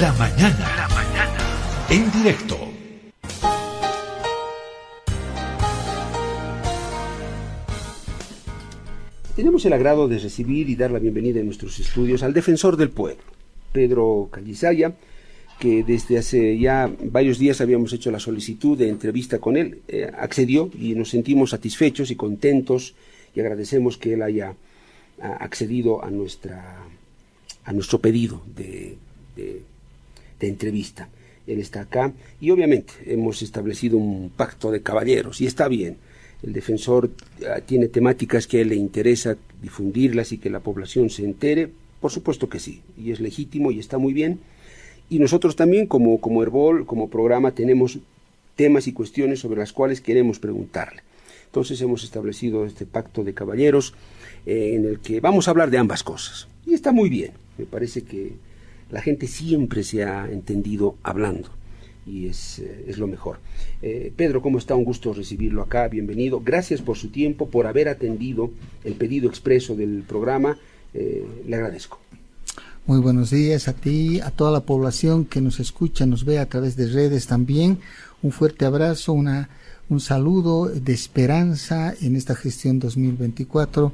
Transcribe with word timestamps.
La 0.00 0.12
mañana. 0.12 0.76
La 0.76 0.88
mañana. 0.88 1.86
En 1.88 2.12
directo. 2.12 2.58
Tenemos 9.34 9.64
el 9.64 9.72
agrado 9.72 10.06
de 10.06 10.18
recibir 10.18 10.68
y 10.68 10.76
dar 10.76 10.90
la 10.90 10.98
bienvenida 10.98 11.40
en 11.40 11.46
nuestros 11.46 11.78
estudios 11.78 12.22
al 12.22 12.34
defensor 12.34 12.76
del 12.76 12.90
pueblo, 12.90 13.22
Pedro 13.72 14.28
Callisaya, 14.30 14.96
que 15.58 15.82
desde 15.82 16.18
hace 16.18 16.58
ya 16.58 16.92
varios 17.04 17.38
días 17.38 17.62
habíamos 17.62 17.94
hecho 17.94 18.10
la 18.10 18.20
solicitud 18.20 18.76
de 18.76 18.90
entrevista 18.90 19.38
con 19.38 19.56
él. 19.56 19.80
Eh, 19.88 20.10
accedió 20.18 20.70
y 20.78 20.94
nos 20.94 21.08
sentimos 21.08 21.50
satisfechos 21.50 22.10
y 22.10 22.16
contentos 22.16 22.94
y 23.34 23.40
agradecemos 23.40 23.96
que 23.96 24.12
él 24.12 24.22
haya 24.22 24.56
accedido 25.22 26.04
a, 26.04 26.10
nuestra, 26.10 26.84
a 27.64 27.72
nuestro 27.72 27.98
pedido 27.98 28.42
de, 28.54 28.98
entrevista. 30.40 31.08
Él 31.46 31.60
está 31.60 31.82
acá 31.82 32.12
y 32.40 32.50
obviamente 32.50 32.92
hemos 33.06 33.42
establecido 33.42 33.98
un 33.98 34.30
pacto 34.30 34.70
de 34.70 34.82
caballeros 34.82 35.40
y 35.40 35.46
está 35.46 35.68
bien. 35.68 35.96
El 36.42 36.52
defensor 36.52 37.10
ah, 37.48 37.60
tiene 37.64 37.88
temáticas 37.88 38.46
que 38.46 38.64
le 38.64 38.76
interesa 38.76 39.36
difundirlas 39.62 40.32
y 40.32 40.38
que 40.38 40.50
la 40.50 40.60
población 40.60 41.08
se 41.10 41.24
entere. 41.24 41.70
Por 42.00 42.10
supuesto 42.10 42.48
que 42.48 42.60
sí, 42.60 42.82
y 42.98 43.12
es 43.12 43.20
legítimo 43.20 43.70
y 43.70 43.78
está 43.78 43.98
muy 43.98 44.12
bien. 44.12 44.40
Y 45.08 45.18
nosotros 45.18 45.56
también, 45.56 45.86
como, 45.86 46.20
como 46.20 46.42
Herbol, 46.42 46.84
como 46.84 47.08
programa, 47.08 47.52
tenemos 47.52 48.00
temas 48.56 48.86
y 48.88 48.92
cuestiones 48.92 49.40
sobre 49.40 49.60
las 49.60 49.72
cuales 49.72 50.00
queremos 50.00 50.38
preguntarle. 50.38 51.02
Entonces 51.46 51.80
hemos 51.80 52.04
establecido 52.04 52.66
este 52.66 52.86
pacto 52.86 53.22
de 53.22 53.32
caballeros 53.32 53.94
eh, 54.44 54.72
en 54.74 54.84
el 54.84 55.00
que 55.00 55.20
vamos 55.20 55.46
a 55.46 55.52
hablar 55.52 55.70
de 55.70 55.78
ambas 55.78 56.02
cosas. 56.02 56.48
Y 56.66 56.74
está 56.74 56.92
muy 56.92 57.08
bien. 57.08 57.32
Me 57.56 57.66
parece 57.66 58.02
que 58.02 58.32
la 58.90 59.00
gente 59.00 59.26
siempre 59.26 59.82
se 59.82 60.04
ha 60.04 60.30
entendido 60.30 60.96
hablando 61.02 61.48
y 62.06 62.26
es, 62.26 62.60
eh, 62.60 62.84
es 62.86 62.98
lo 62.98 63.06
mejor. 63.06 63.38
Eh, 63.82 64.12
Pedro, 64.16 64.40
¿cómo 64.40 64.58
está? 64.58 64.74
Un 64.74 64.84
gusto 64.84 65.12
recibirlo 65.12 65.62
acá, 65.62 65.88
bienvenido. 65.88 66.40
Gracias 66.40 66.80
por 66.80 66.96
su 66.96 67.08
tiempo, 67.08 67.48
por 67.48 67.66
haber 67.66 67.88
atendido 67.88 68.50
el 68.84 68.94
pedido 68.94 69.28
expreso 69.28 69.74
del 69.74 70.04
programa. 70.06 70.58
le 70.94 71.54
agradezco. 71.54 71.98
Muy 72.86 73.00
buenos 73.00 73.30
días 73.30 73.68
a 73.68 73.74
ti, 73.74 74.20
a 74.20 74.30
toda 74.30 74.50
la 74.50 74.60
población 74.60 75.26
que 75.26 75.42
nos 75.42 75.60
escucha, 75.60 76.06
nos 76.06 76.24
ve 76.24 76.38
a 76.38 76.46
través 76.46 76.76
de 76.76 76.86
redes 76.86 77.26
también. 77.26 77.80
Un 78.22 78.32
fuerte 78.32 78.64
abrazo, 78.64 79.12
una 79.12 79.50
un 79.88 80.00
saludo 80.00 80.66
de 80.66 80.92
esperanza 80.92 81.94
en 82.00 82.16
esta 82.16 82.34
gestión 82.34 82.80
2024, 82.80 83.92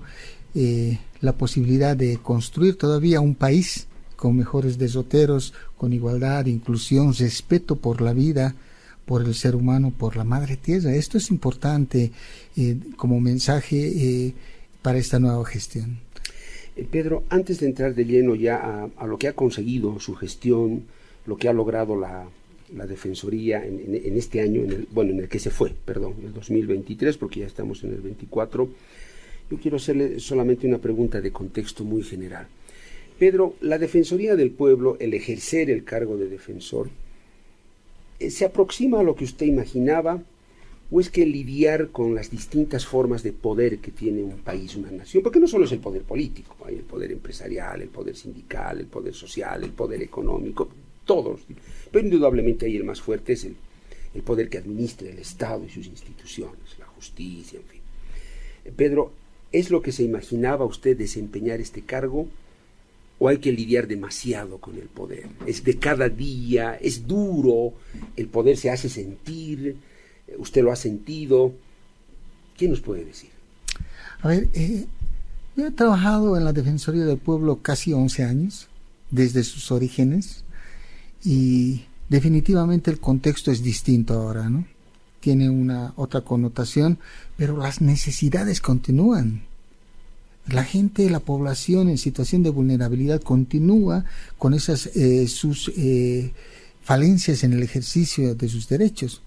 eh, 0.54 0.98
la 1.20 1.32
posibilidad 1.32 1.94
de 1.96 2.16
construir 2.16 2.76
todavía 2.78 3.20
un 3.20 3.34
país 3.34 3.88
con 4.22 4.36
mejores 4.36 4.78
desoteros, 4.78 5.52
con 5.76 5.92
igualdad, 5.92 6.46
inclusión, 6.46 7.12
respeto 7.12 7.74
por 7.74 8.00
la 8.00 8.12
vida, 8.12 8.54
por 9.04 9.24
el 9.24 9.34
ser 9.34 9.56
humano, 9.56 9.92
por 9.98 10.14
la 10.14 10.22
madre 10.22 10.56
tierra. 10.56 10.94
Esto 10.94 11.18
es 11.18 11.28
importante 11.32 12.12
eh, 12.56 12.76
como 12.96 13.18
mensaje 13.18 13.78
eh, 13.78 14.32
para 14.80 14.98
esta 14.98 15.18
nueva 15.18 15.44
gestión. 15.44 15.98
Pedro, 16.88 17.24
antes 17.30 17.58
de 17.58 17.66
entrar 17.66 17.96
de 17.96 18.04
lleno 18.04 18.36
ya 18.36 18.88
a 18.96 19.06
lo 19.08 19.18
que 19.18 19.26
ha 19.26 19.32
conseguido 19.32 19.98
su 19.98 20.14
gestión, 20.14 20.84
lo 21.26 21.36
que 21.36 21.48
ha 21.48 21.52
logrado 21.52 21.98
la, 21.98 22.28
Defensoría 22.86 23.66
en, 23.66 24.16
este 24.16 24.40
año, 24.40 24.62
en 24.62 24.70
el, 24.70 24.88
bueno, 24.92 25.10
en 25.10 25.18
el 25.18 25.28
que 25.28 25.40
se 25.40 25.50
fue, 25.50 25.74
perdón, 25.84 26.14
el 26.24 26.32
2023, 26.32 27.18
porque 27.18 27.40
ya 27.40 27.46
estamos 27.46 27.82
en 27.82 27.90
el 27.90 28.00
24. 28.00 28.68
Yo 29.50 29.58
quiero 29.58 29.78
hacerle 29.78 30.20
solamente 30.20 30.68
una 30.68 30.78
pregunta 30.78 31.20
de 31.20 31.32
contexto 31.32 31.82
muy 31.82 32.04
general. 32.04 32.46
Pedro, 33.22 33.54
la 33.60 33.78
Defensoría 33.78 34.34
del 34.34 34.50
Pueblo, 34.50 34.96
el 34.98 35.14
ejercer 35.14 35.70
el 35.70 35.84
cargo 35.84 36.16
de 36.16 36.28
defensor, 36.28 36.90
eh, 38.18 38.32
¿se 38.32 38.44
aproxima 38.44 38.98
a 38.98 39.04
lo 39.04 39.14
que 39.14 39.22
usted 39.22 39.46
imaginaba 39.46 40.20
o 40.90 41.00
es 41.00 41.08
que 41.08 41.24
lidiar 41.24 41.90
con 41.90 42.16
las 42.16 42.32
distintas 42.32 42.84
formas 42.84 43.22
de 43.22 43.30
poder 43.30 43.78
que 43.78 43.92
tiene 43.92 44.24
un 44.24 44.38
país, 44.38 44.74
una 44.74 44.90
nación? 44.90 45.22
Porque 45.22 45.38
no 45.38 45.46
solo 45.46 45.66
es 45.66 45.70
el 45.70 45.78
poder 45.78 46.02
político, 46.02 46.56
hay 46.66 46.74
el 46.74 46.82
poder 46.82 47.12
empresarial, 47.12 47.80
el 47.82 47.90
poder 47.90 48.16
sindical, 48.16 48.80
el 48.80 48.86
poder 48.86 49.14
social, 49.14 49.62
el 49.62 49.70
poder 49.70 50.02
económico, 50.02 50.68
todos. 51.04 51.42
Pero 51.92 52.04
indudablemente 52.04 52.66
ahí 52.66 52.74
el 52.74 52.82
más 52.82 53.00
fuerte 53.00 53.34
es 53.34 53.44
el, 53.44 53.54
el 54.14 54.22
poder 54.22 54.48
que 54.48 54.58
administra 54.58 55.08
el 55.08 55.20
Estado 55.20 55.64
y 55.64 55.68
sus 55.68 55.86
instituciones, 55.86 56.76
la 56.76 56.86
justicia, 56.86 57.60
en 57.60 57.66
fin. 57.66 57.80
Pedro, 58.74 59.12
¿es 59.52 59.70
lo 59.70 59.80
que 59.80 59.92
se 59.92 60.02
imaginaba 60.02 60.64
usted 60.64 60.96
desempeñar 60.96 61.60
este 61.60 61.82
cargo? 61.82 62.26
¿O 63.22 63.28
hay 63.28 63.38
que 63.38 63.52
lidiar 63.52 63.86
demasiado 63.86 64.58
con 64.58 64.74
el 64.74 64.88
poder? 64.88 65.28
Es 65.46 65.62
de 65.62 65.78
cada 65.78 66.08
día, 66.08 66.74
es 66.74 67.06
duro, 67.06 67.72
el 68.16 68.26
poder 68.26 68.56
se 68.56 68.68
hace 68.68 68.88
sentir, 68.88 69.76
usted 70.38 70.64
lo 70.64 70.72
ha 70.72 70.76
sentido. 70.76 71.52
¿Qué 72.56 72.66
nos 72.66 72.80
puede 72.80 73.04
decir? 73.04 73.30
A 74.22 74.26
ver, 74.26 74.48
eh, 74.54 74.86
yo 75.54 75.68
he 75.68 75.70
trabajado 75.70 76.36
en 76.36 76.44
la 76.44 76.52
Defensoría 76.52 77.04
del 77.04 77.18
Pueblo 77.18 77.60
casi 77.62 77.92
11 77.92 78.24
años, 78.24 78.66
desde 79.12 79.44
sus 79.44 79.70
orígenes 79.70 80.42
y 81.22 81.84
definitivamente 82.08 82.90
el 82.90 82.98
contexto 82.98 83.52
es 83.52 83.62
distinto 83.62 84.14
ahora, 84.14 84.50
¿no? 84.50 84.64
Tiene 85.20 85.48
una 85.48 85.92
otra 85.94 86.22
connotación, 86.22 86.98
pero 87.36 87.56
las 87.56 87.80
necesidades 87.80 88.60
continúan. 88.60 89.42
La 90.48 90.64
gente, 90.64 91.08
la 91.08 91.20
población 91.20 91.88
en 91.88 91.98
situación 91.98 92.42
de 92.42 92.50
vulnerabilidad 92.50 93.20
continúa 93.22 94.04
con 94.38 94.54
esas 94.54 94.86
eh, 94.94 95.28
sus 95.28 95.70
eh, 95.76 96.32
falencias 96.82 97.44
en 97.44 97.52
el 97.52 97.62
ejercicio 97.62 98.34
de 98.34 98.48
sus 98.48 98.68
derechos. 98.68 99.22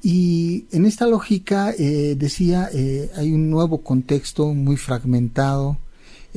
Y 0.00 0.66
en 0.70 0.86
esta 0.86 1.06
lógica, 1.06 1.74
eh, 1.76 2.14
decía, 2.16 2.70
hay 3.16 3.32
un 3.32 3.50
nuevo 3.50 3.82
contexto 3.82 4.54
muy 4.54 4.76
fragmentado, 4.76 5.76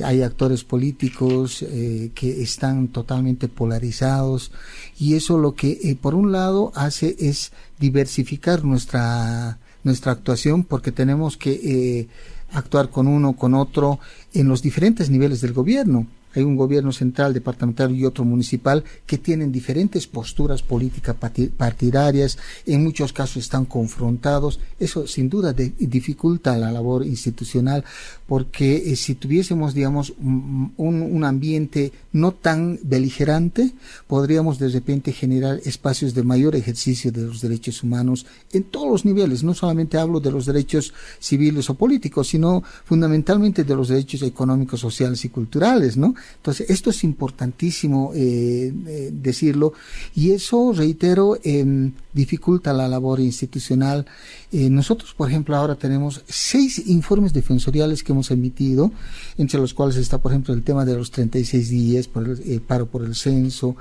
hay 0.02 0.22
actores 0.22 0.64
políticos 0.64 1.62
eh, 1.62 2.10
que 2.14 2.42
están 2.42 2.88
totalmente 2.88 3.48
polarizados 3.48 4.50
y 4.98 5.14
eso 5.14 5.38
lo 5.38 5.54
que 5.54 5.78
eh, 5.82 5.96
por 6.00 6.14
un 6.14 6.32
lado 6.32 6.72
hace 6.74 7.16
es 7.18 7.52
diversificar 7.78 8.64
nuestra 8.64 9.58
nuestra 9.84 10.12
actuación 10.12 10.64
porque 10.64 10.92
tenemos 10.92 11.36
que 11.36 11.52
eh, 11.52 12.08
actuar 12.52 12.90
con 12.90 13.06
uno 13.06 13.34
con 13.34 13.54
otro 13.54 13.98
en 14.34 14.48
los 14.48 14.62
diferentes 14.62 15.10
niveles 15.10 15.40
del 15.40 15.52
gobierno 15.52 16.06
hay 16.34 16.42
un 16.42 16.56
gobierno 16.56 16.92
central, 16.92 17.34
departamental 17.34 17.94
y 17.94 18.04
otro 18.04 18.24
municipal 18.24 18.84
que 19.06 19.18
tienen 19.18 19.52
diferentes 19.52 20.06
posturas 20.06 20.62
políticas 20.62 21.16
partidarias, 21.56 22.38
en 22.66 22.82
muchos 22.82 23.12
casos 23.12 23.38
están 23.38 23.64
confrontados. 23.64 24.60
Eso 24.78 25.06
sin 25.06 25.28
duda 25.28 25.52
dificulta 25.52 26.56
la 26.56 26.72
labor 26.72 27.04
institucional 27.04 27.84
porque 28.26 28.76
eh, 28.76 28.96
si 28.96 29.14
tuviésemos, 29.14 29.74
digamos, 29.74 30.14
un, 30.18 30.72
un, 30.76 31.24
ambiente 31.24 31.92
no 32.12 32.32
tan 32.32 32.78
beligerante, 32.82 33.72
podríamos 34.06 34.58
de 34.58 34.68
repente 34.68 35.12
generar 35.12 35.60
espacios 35.64 36.14
de 36.14 36.22
mayor 36.22 36.54
ejercicio 36.56 37.10
de 37.10 37.22
los 37.22 37.40
derechos 37.40 37.82
humanos 37.82 38.26
en 38.52 38.64
todos 38.64 38.88
los 38.88 39.04
niveles. 39.04 39.42
No 39.42 39.54
solamente 39.54 39.98
hablo 39.98 40.20
de 40.20 40.30
los 40.30 40.46
derechos 40.46 40.92
civiles 41.18 41.70
o 41.70 41.74
políticos, 41.74 42.28
sino 42.28 42.62
fundamentalmente 42.84 43.64
de 43.64 43.74
los 43.74 43.88
derechos 43.88 44.22
económicos, 44.22 44.80
sociales 44.80 45.24
y 45.24 45.28
culturales, 45.28 45.96
¿no? 45.96 46.14
Entonces, 46.36 46.68
esto 46.70 46.90
es 46.90 47.04
importantísimo 47.04 48.12
eh, 48.14 48.72
eh, 48.86 49.10
decirlo 49.12 49.72
y 50.14 50.30
eso, 50.32 50.72
reitero, 50.72 51.38
em, 51.42 51.92
dificulta 52.12 52.72
la 52.72 52.88
labor 52.88 53.20
institucional. 53.20 54.06
Eh, 54.52 54.68
nosotros, 54.68 55.14
por 55.14 55.28
ejemplo, 55.28 55.56
ahora 55.56 55.76
tenemos 55.76 56.22
seis 56.28 56.86
informes 56.86 57.32
defensoriales 57.32 58.02
que 58.02 58.12
hemos 58.12 58.30
emitido, 58.30 58.92
entre 59.38 59.58
los 59.58 59.72
cuales 59.72 59.96
está, 59.96 60.18
por 60.18 60.32
ejemplo, 60.32 60.52
el 60.52 60.62
tema 60.62 60.84
de 60.84 60.94
los 60.94 61.10
36 61.10 61.68
días 61.70 62.01
por 62.08 62.28
el 62.28 62.60
paro 62.60 62.86
por 62.86 63.04
el 63.04 63.14
censo, 63.14 63.76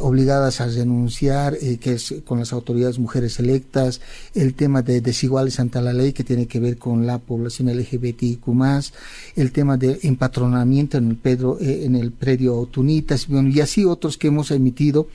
obligadas 0.00 0.60
a 0.60 0.66
renunciar, 0.66 1.56
que 1.58 1.92
es 1.94 2.14
con 2.24 2.38
las 2.38 2.52
autoridades 2.52 2.98
mujeres 2.98 3.38
electas, 3.38 4.00
el 4.34 4.54
tema 4.54 4.82
de 4.82 5.00
desiguales 5.00 5.60
ante 5.60 5.80
la 5.80 5.92
ley, 5.92 6.12
que 6.12 6.24
tiene 6.24 6.46
que 6.46 6.60
ver 6.60 6.78
con 6.78 7.06
la 7.06 7.18
población 7.18 7.68
LGBTIQ+, 7.68 8.42
el 9.36 9.52
tema 9.52 9.76
de 9.76 9.98
empatronamiento 10.02 10.98
en 10.98 11.10
el 11.10 11.16
Pedro, 11.16 11.58
en 11.60 11.96
el 11.96 12.12
predio 12.12 12.66
Tunitas, 12.66 13.26
y 13.28 13.60
así 13.60 13.84
otros 13.84 14.16
que 14.16 14.28
hemos 14.28 14.50
emitido, 14.50 15.08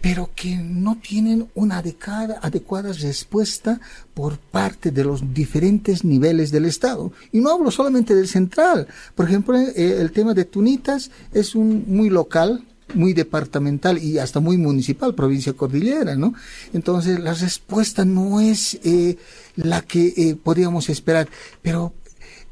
pero 0.00 0.30
que 0.34 0.56
no 0.56 0.98
tienen 1.02 1.48
una 1.54 1.78
adecuada, 1.78 2.38
adecuada 2.42 2.92
respuesta 2.92 3.80
por 4.14 4.38
parte 4.38 4.90
de 4.90 5.04
los 5.04 5.32
diferentes 5.32 6.04
niveles 6.04 6.50
del 6.50 6.66
Estado. 6.66 7.12
Y 7.32 7.40
no 7.40 7.50
hablo 7.50 7.70
solamente 7.70 8.14
del 8.14 8.28
central. 8.28 8.86
Por 9.14 9.26
ejemplo, 9.26 9.56
eh, 9.58 9.96
el 10.00 10.12
tema 10.12 10.34
de 10.34 10.44
Tunitas 10.44 11.10
es 11.32 11.54
un 11.54 11.79
muy 11.86 12.10
local, 12.10 12.64
muy 12.94 13.12
departamental 13.12 14.02
y 14.02 14.18
hasta 14.18 14.40
muy 14.40 14.56
municipal, 14.56 15.14
provincia 15.14 15.52
cordillera, 15.52 16.16
¿no? 16.16 16.34
Entonces 16.72 17.20
la 17.20 17.34
respuesta 17.34 18.04
no 18.04 18.40
es 18.40 18.80
eh, 18.84 19.16
la 19.56 19.82
que 19.82 20.12
eh, 20.16 20.36
podríamos 20.42 20.88
esperar, 20.88 21.28
pero 21.62 21.92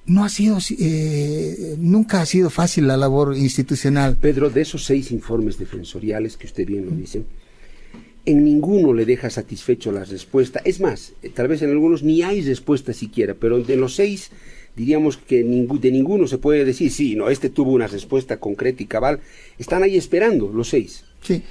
no 0.08 0.24
ha 0.24 0.28
sido, 0.28 0.58
eh, 0.78 1.76
nunca 1.78 2.22
ha 2.22 2.26
sido 2.26 2.50
fácil 2.50 2.86
la 2.86 2.96
labor 2.96 3.36
institucional. 3.36 4.16
Pedro, 4.16 4.50
de 4.50 4.62
esos 4.62 4.84
seis 4.84 5.12
informes 5.12 5.58
defensoriales 5.58 6.36
que 6.36 6.46
usted 6.46 6.66
bien 6.66 6.86
lo 6.86 6.92
dice, 6.92 7.24
en 8.24 8.44
ninguno 8.44 8.92
le 8.92 9.04
deja 9.04 9.30
satisfecho 9.30 9.92
la 9.92 10.04
respuesta. 10.04 10.60
Es 10.64 10.80
más, 10.80 11.12
eh, 11.22 11.30
tal 11.30 11.48
vez 11.48 11.62
en 11.62 11.70
algunos 11.70 12.02
ni 12.02 12.22
hay 12.22 12.40
respuesta 12.42 12.92
siquiera, 12.92 13.34
pero 13.34 13.62
de 13.62 13.76
los 13.76 13.94
seis 13.94 14.30
diríamos 14.78 15.16
que 15.16 15.42
de 15.42 15.90
ninguno 15.90 16.28
se 16.28 16.38
puede 16.38 16.64
decir, 16.64 16.92
sí, 16.92 17.16
no, 17.16 17.28
este 17.28 17.50
tuvo 17.50 17.72
una 17.72 17.88
respuesta 17.88 18.38
concreta 18.38 18.82
y 18.82 18.86
cabal. 18.86 19.20
Están 19.58 19.82
ahí 19.82 19.96
esperando 19.96 20.48
los 20.52 20.68
seis. 20.68 21.04
Sí, 21.20 21.42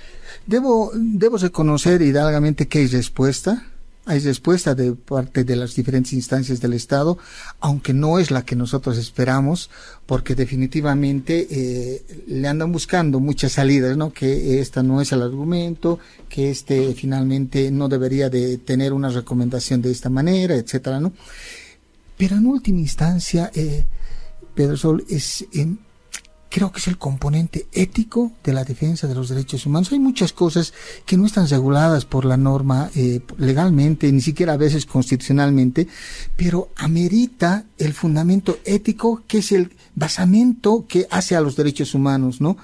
debo, 0.46 0.92
debo 0.96 1.38
reconocer 1.38 2.02
hidalgamente 2.02 2.68
que 2.68 2.80
hay 2.80 2.88
respuesta 2.88 3.68
hay 4.08 4.20
respuesta 4.20 4.74
de 4.74 4.94
parte 4.94 5.44
de 5.44 5.58
las 5.58 5.76
diferentes 5.76 6.14
instancias 6.14 6.62
del 6.62 6.72
Estado, 6.72 7.18
aunque 7.60 7.94
no 7.94 8.20
es 8.20 8.32
la 8.32 8.46
que 8.46 8.56
nosotros 8.56 8.98
esperamos, 8.98 9.70
porque 10.06 10.34
definitivamente 10.34 11.46
eh, 11.52 12.06
le 12.26 12.48
andan 12.48 12.72
buscando 12.72 13.20
muchas 13.20 13.52
salidas, 13.52 13.98
¿no? 13.98 14.14
Que 14.14 14.62
esta 14.62 14.82
no 14.82 15.02
es 15.02 15.12
el 15.12 15.24
argumento, 15.24 16.00
que 16.30 16.50
este 16.50 16.94
finalmente 16.94 17.70
no 17.70 17.90
debería 17.90 18.30
de 18.30 18.58
tener 18.60 18.94
una 18.94 19.10
recomendación 19.10 19.82
de 19.82 19.92
esta 19.92 20.10
manera, 20.10 20.56
etcétera, 20.56 21.02
¿no? 21.02 21.12
Pero 22.18 22.36
en 22.36 22.48
última 22.48 22.80
instancia, 22.80 23.52
eh, 23.54 23.86
Pedro 24.56 24.76
Sol 24.76 25.06
es 25.10 25.46
creo 26.50 26.72
que 26.72 26.80
es 26.80 26.88
el 26.88 26.98
componente 26.98 27.68
ético 27.74 28.32
de 28.44 28.54
la 28.54 28.64
defensa 28.64 29.08
de 29.08 29.16
los 29.16 29.30
derechos 29.30 29.66
humanos. 29.66 29.92
Hay 29.92 30.00
muchas 30.00 30.34
cosas 30.34 30.74
que 31.06 31.18
no 31.18 31.26
están 31.26 31.48
reguladas 31.48 32.06
por 32.06 32.26
la 32.26 32.38
norma 32.38 32.90
eh, 32.96 33.22
legalmente, 33.38 34.12
ni 34.12 34.22
siquiera 34.22 34.54
a 34.54 34.58
veces 34.58 34.86
constitucionalmente, 34.86 35.88
pero 36.36 36.70
amerita 36.76 37.66
el 37.78 37.94
fundamento 37.94 38.58
ético 38.66 39.24
que 39.28 39.40
es 39.40 39.52
el 39.52 39.76
basamento 39.96 40.86
que 40.88 41.08
hace 41.12 41.36
a 41.36 41.42
los 41.42 41.56
derechos 41.56 41.94
humanos, 41.94 42.42
¿no? 42.42 42.58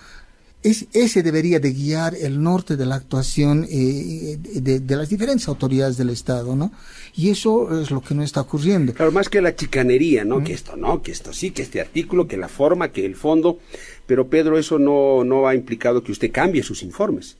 Es, 0.63 0.87
ese 0.93 1.23
debería 1.23 1.59
de 1.59 1.73
guiar 1.73 2.15
el 2.15 2.41
norte 2.41 2.77
de 2.77 2.85
la 2.85 2.95
actuación 2.95 3.67
eh, 3.69 4.37
de, 4.39 4.95
las 4.95 5.09
diferentes 5.09 5.47
autoridades 5.49 5.97
del 5.97 6.09
Estado, 6.09 6.55
¿no? 6.55 6.71
Y 7.15 7.29
eso 7.29 7.81
es 7.81 7.91
lo 7.91 8.01
que 8.01 8.15
no 8.15 8.23
está 8.23 8.41
ocurriendo. 8.41 8.93
Claro, 8.93 9.11
más 9.11 9.27
que 9.27 9.41
la 9.41 9.55
chicanería, 9.55 10.23
¿no? 10.23 10.43
Que 10.43 10.53
esto 10.53 10.75
no, 10.77 11.01
que 11.01 11.11
esto 11.11 11.33
sí, 11.33 11.51
que 11.51 11.61
este 11.61 11.81
artículo, 11.81 12.27
que 12.27 12.37
la 12.37 12.47
forma, 12.47 12.91
que 12.91 13.05
el 13.05 13.15
fondo. 13.15 13.59
Pero 14.05 14.29
Pedro, 14.29 14.57
eso 14.57 14.79
no, 14.79 15.23
no 15.23 15.47
ha 15.47 15.55
implicado 15.55 16.03
que 16.03 16.11
usted 16.11 16.31
cambie 16.31 16.63
sus 16.63 16.81
informes. 16.81 17.37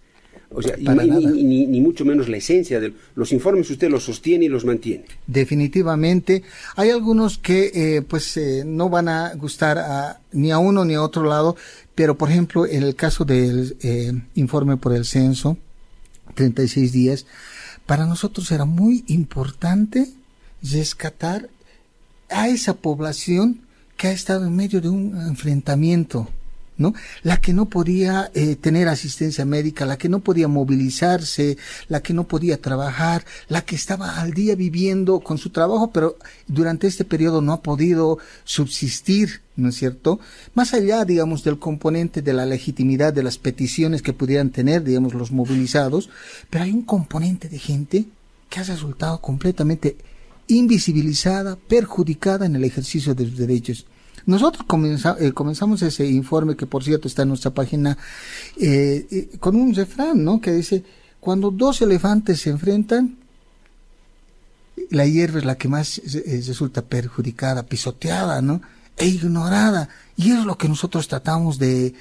O 0.54 0.62
sea, 0.62 0.76
ni, 0.78 1.66
ni, 1.66 1.82
mucho 1.82 2.06
menos 2.06 2.30
la 2.30 2.38
esencia 2.38 2.80
de 2.80 2.94
los 3.16 3.32
informes 3.32 3.70
usted 3.70 3.90
los 3.90 4.04
sostiene 4.04 4.46
y 4.46 4.50
los 4.50 4.66
mantiene. 4.66 5.06
Definitivamente. 5.26 6.44
Hay 6.76 6.90
algunos 6.90 7.38
que 7.38 7.72
eh, 7.74 8.02
pues 8.02 8.38
eh, 8.38 8.64
no 8.66 8.90
van 8.90 9.10
a 9.10 9.34
gustar 9.34 9.78
a, 9.80 10.20
ni 10.32 10.52
a 10.52 10.60
uno 10.60 10.86
ni 10.86 10.94
a 10.94 11.02
otro 11.02 11.24
lado, 11.24 11.56
pero 11.96 12.18
por 12.18 12.30
ejemplo 12.30 12.66
en 12.66 12.84
el 12.84 12.96
caso 12.96 13.26
del 13.26 13.76
eh, 13.82 14.14
informe 14.36 14.78
por 14.78 14.94
el 14.94 15.06
censo, 15.06 15.58
36 16.36 16.92
días, 16.92 17.26
para 17.86 18.06
nosotros 18.06 18.52
era 18.52 18.66
muy 18.66 19.04
importante 19.08 20.08
rescatar 20.62 21.50
a 22.30 22.48
esa 22.48 22.76
población 22.76 23.62
que 23.98 24.08
ha 24.08 24.12
estado 24.12 24.46
en 24.46 24.56
medio 24.56 24.82
de 24.82 24.90
un 24.90 25.20
enfrentamiento 25.28 26.30
¿no? 26.78 26.94
La 27.22 27.38
que 27.38 27.54
no 27.54 27.66
podía 27.70 28.32
eh, 28.34 28.56
tener 28.56 28.88
asistencia 28.88 29.46
médica, 29.46 29.86
la 29.86 29.98
que 29.98 30.10
no 30.10 30.20
podía 30.20 30.48
movilizarse, 30.48 31.58
la 31.88 32.02
que 32.02 32.14
no 32.14 32.28
podía 32.28 32.62
trabajar, 32.62 33.26
la 33.48 33.64
que 33.64 33.76
estaba 33.76 34.20
al 34.22 34.34
día 34.34 34.56
viviendo 34.56 35.20
con 35.20 35.38
su 35.38 35.50
trabajo, 35.50 35.92
pero 35.92 36.18
durante 36.48 36.88
este 36.88 37.06
periodo 37.06 37.42
no 37.42 37.54
ha 37.54 37.62
podido 37.62 38.18
subsistir, 38.44 39.42
¿no 39.56 39.70
es 39.70 39.76
cierto? 39.76 40.20
Más 40.54 40.74
allá, 40.74 41.06
digamos, 41.06 41.44
del 41.44 41.60
componente 41.60 42.22
de 42.22 42.34
la 42.34 42.46
legitimidad 42.46 43.14
de 43.14 43.24
las 43.24 43.38
peticiones 43.38 44.02
que 44.02 44.14
pudieran 44.14 44.50
tener, 44.50 44.84
digamos, 44.84 45.14
los 45.14 45.32
movilizados, 45.32 46.10
pero 46.50 46.64
hay 46.64 46.72
un 46.72 46.84
componente 46.84 47.50
de 47.50 47.60
gente 47.60 48.06
que 48.50 48.60
ha 48.60 48.64
resultado 48.64 49.20
completamente 49.20 49.98
invisibilizada, 50.48 51.56
perjudicada 51.56 52.46
en 52.46 52.56
el 52.56 52.64
ejercicio 52.64 53.16
de 53.16 53.26
sus 53.26 53.38
derechos. 53.38 53.86
Nosotros 54.26 54.66
eh, 55.20 55.32
comenzamos 55.34 55.82
ese 55.82 56.08
informe, 56.08 56.56
que 56.56 56.66
por 56.66 56.84
cierto 56.84 57.08
está 57.08 57.24
en 57.24 57.30
nuestra 57.30 57.52
página, 57.52 57.98
eh, 58.58 59.06
eh, 59.12 59.38
con 59.40 59.56
un 59.56 59.74
refrán, 59.74 60.24
¿no? 60.24 60.40
Que 60.40 60.54
dice, 60.54 60.84
cuando 61.20 61.52
dos 61.52 61.82
elefantes 61.82 62.42
se 62.42 62.50
enfrentan, 62.50 63.18
la 64.90 65.06
hierba 65.06 65.40
es 65.40 65.46
la 65.46 65.56
que 65.56 65.68
más 65.68 66.02
resulta 66.26 66.82
perjudicada, 66.82 67.64
pisoteada, 67.64 68.42
¿no? 68.42 68.62
E 68.98 69.08
ignorada. 69.08 69.90
Y 70.16 70.32
es 70.32 70.46
lo 70.46 70.58
que 70.58 70.70
nosotros 70.70 71.08
tratamos 71.08 71.58
de, 71.58 71.94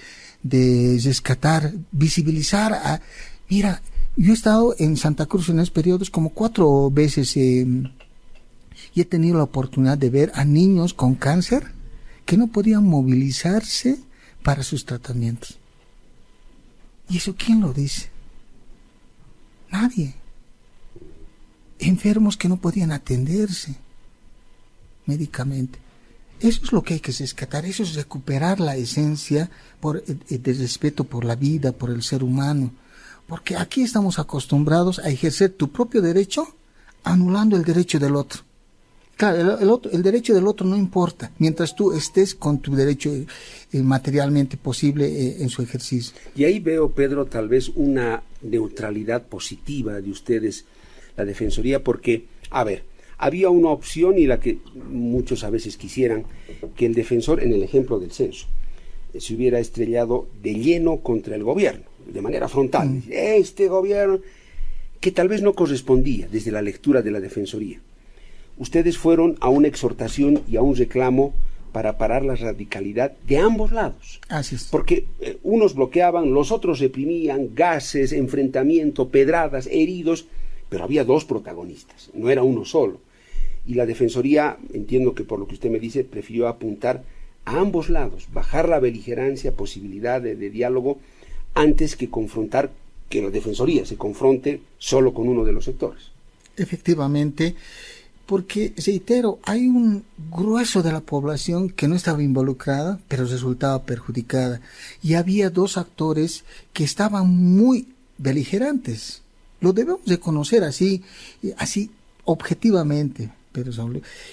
de 0.42 1.00
rescatar, 1.02 1.72
visibilizar. 1.90 2.72
A, 2.72 3.00
mira, 3.48 3.82
yo 4.16 4.32
he 4.32 4.34
estado 4.34 4.74
en 4.78 4.96
Santa 4.96 5.26
Cruz 5.26 5.48
en 5.48 5.58
esos 5.58 5.70
periodos 5.70 6.10
como 6.10 6.30
cuatro 6.30 6.90
veces 6.90 7.36
y 7.36 7.90
he 8.94 9.04
tenido 9.04 9.38
la 9.38 9.44
oportunidad 9.44 9.96
de 9.96 10.10
ver 10.10 10.32
a 10.34 10.44
niños 10.44 10.92
con 10.92 11.14
cáncer 11.14 11.72
que 12.24 12.36
no 12.36 12.48
podían 12.48 12.84
movilizarse 12.84 13.98
para 14.42 14.62
sus 14.62 14.84
tratamientos. 14.84 15.58
¿Y 17.08 17.19
eso 17.19 17.34
quién 17.36 17.60
lo 17.60 17.72
dice? 17.72 18.10
Nadie. 19.70 20.14
Enfermos 21.78 22.36
que 22.36 22.48
no 22.48 22.58
podían 22.58 22.92
atenderse 22.92 23.76
médicamente. 25.06 25.78
Eso 26.40 26.60
es 26.64 26.72
lo 26.72 26.82
que 26.82 26.94
hay 26.94 27.00
que 27.00 27.12
rescatar, 27.12 27.64
eso 27.66 27.82
es 27.84 27.94
recuperar 27.94 28.58
la 28.60 28.76
esencia 28.76 29.50
por, 29.80 29.98
eh, 29.98 30.16
eh, 30.28 30.38
de 30.38 30.52
respeto 30.54 31.04
por 31.04 31.24
la 31.24 31.36
vida, 31.36 31.72
por 31.72 31.90
el 31.90 32.02
ser 32.02 32.24
humano. 32.24 32.72
Porque 33.26 33.56
aquí 33.56 33.82
estamos 33.82 34.19
acostumbrados 34.19 34.98
a 34.98 35.08
ejercer 35.08 35.52
tu 35.52 35.70
propio 35.70 36.02
derecho 36.02 36.54
anulando 37.04 37.56
el 37.56 37.64
derecho 37.64 37.98
del 37.98 38.16
otro. 38.16 38.42
Claro, 39.16 39.58
el, 39.58 39.70
otro, 39.70 39.90
el, 39.92 40.02
derecho 40.02 40.34
del 40.34 40.46
otro 40.46 40.66
no 40.66 40.76
importa, 40.76 41.30
mientras 41.38 41.76
tú 41.76 41.92
estés 41.92 42.34
con 42.34 42.58
tu 42.58 42.74
derecho 42.74 43.12
eh, 43.14 43.82
materialmente 43.82 44.56
posible 44.56 45.06
eh, 45.06 45.36
en 45.40 45.48
su 45.48 45.62
ejercicio. 45.62 46.16
Y 46.34 46.44
ahí 46.44 46.58
veo, 46.60 46.90
Pedro, 46.90 47.26
tal 47.26 47.48
vez 47.48 47.68
una 47.68 48.22
neutralidad 48.42 49.22
positiva 49.22 50.00
de 50.00 50.10
ustedes, 50.10 50.64
la 51.16 51.24
Defensoría, 51.24 51.84
porque, 51.84 52.24
a 52.50 52.64
ver, 52.64 52.84
había 53.18 53.50
una 53.50 53.68
opción 53.68 54.18
y 54.18 54.26
la 54.26 54.40
que 54.40 54.58
muchos 54.74 55.44
a 55.44 55.50
veces 55.50 55.76
quisieran, 55.76 56.24
que 56.74 56.86
el 56.86 56.94
defensor, 56.94 57.42
en 57.42 57.52
el 57.52 57.62
ejemplo 57.62 58.00
del 58.00 58.10
censo, 58.10 58.46
eh, 59.14 59.20
se 59.20 59.34
hubiera 59.34 59.60
estrellado 59.60 60.26
de 60.42 60.54
lleno 60.54 60.96
contra 60.98 61.36
el 61.36 61.44
gobierno, 61.44 61.84
de 62.12 62.22
manera 62.22 62.48
frontal. 62.48 62.88
Mm. 62.88 63.02
Este 63.10 63.68
gobierno, 63.68 64.18
que 64.98 65.12
tal 65.12 65.28
vez 65.28 65.42
no 65.42 65.52
correspondía 65.52 66.26
desde 66.32 66.50
la 66.50 66.62
lectura 66.62 67.02
de 67.02 67.10
la 67.12 67.20
Defensoría 67.20 67.81
ustedes 68.62 68.96
fueron 68.96 69.36
a 69.40 69.48
una 69.48 69.66
exhortación 69.66 70.42
y 70.48 70.56
a 70.56 70.62
un 70.62 70.76
reclamo 70.76 71.34
para 71.72 71.98
parar 71.98 72.24
la 72.24 72.36
radicalidad 72.36 73.12
de 73.26 73.38
ambos 73.38 73.72
lados. 73.72 74.20
Así 74.28 74.54
es. 74.54 74.64
Porque 74.70 75.06
eh, 75.20 75.38
unos 75.42 75.74
bloqueaban, 75.74 76.32
los 76.32 76.52
otros 76.52 76.78
reprimían, 76.78 77.54
gases, 77.54 78.12
enfrentamiento, 78.12 79.08
pedradas, 79.08 79.66
heridos, 79.66 80.26
pero 80.69 80.84
había 80.84 81.04
dos 81.04 81.24
protagonistas, 81.24 82.10
no 82.14 82.31
era 82.31 82.44
uno 82.44 82.64
solo. 82.64 83.00
Y 83.66 83.74
la 83.74 83.86
Defensoría, 83.86 84.56
entiendo 84.72 85.14
que 85.14 85.24
por 85.24 85.38
lo 85.40 85.46
que 85.46 85.54
usted 85.54 85.70
me 85.70 85.81
dice, 85.81 86.04
prefirió 86.04 86.46
apuntar 86.46 87.02
a 87.44 87.58
ambos 87.58 87.90
lados, 87.90 88.28
bajar 88.32 88.69
la 88.69 88.78
beligerancia, 88.78 89.52
posibilidad 89.52 90.22
de, 90.22 90.36
de 90.36 90.50
diálogo, 90.50 90.98
antes 91.54 91.96
que 91.96 92.08
confrontar, 92.08 92.70
que 93.08 93.22
la 93.22 93.31
Defensoría 93.31 93.84
se 93.86 93.96
confronte 93.96 94.60
solo 94.78 95.12
con 95.12 95.28
uno 95.28 95.44
de 95.44 95.52
los 95.52 95.64
sectores. 95.64 96.12
Efectivamente, 96.56 97.54
porque, 98.26 98.72
reitero, 98.76 99.41
hay 99.43 99.67
un 99.67 100.05
grueso 100.31 100.82
de 100.82 100.93
la 100.93 101.00
población 101.00 101.69
que 101.69 101.88
no 101.88 101.96
estaba 101.96 102.22
involucrada, 102.22 103.00
pero 103.08 103.26
resultaba 103.26 103.82
perjudicada. 103.82 104.60
Y 105.02 105.14
había 105.14 105.50
dos 105.50 105.76
actores 105.76 106.44
que 106.72 106.84
estaban 106.84 107.29
muy 107.29 107.88
beligerantes. 108.19 109.22
Lo 109.60 109.72
debemos 109.72 110.00
reconocer 110.06 110.64
así, 110.64 111.02
así 111.56 111.91
objetivamente. 112.24 113.32
Pero 113.52 113.70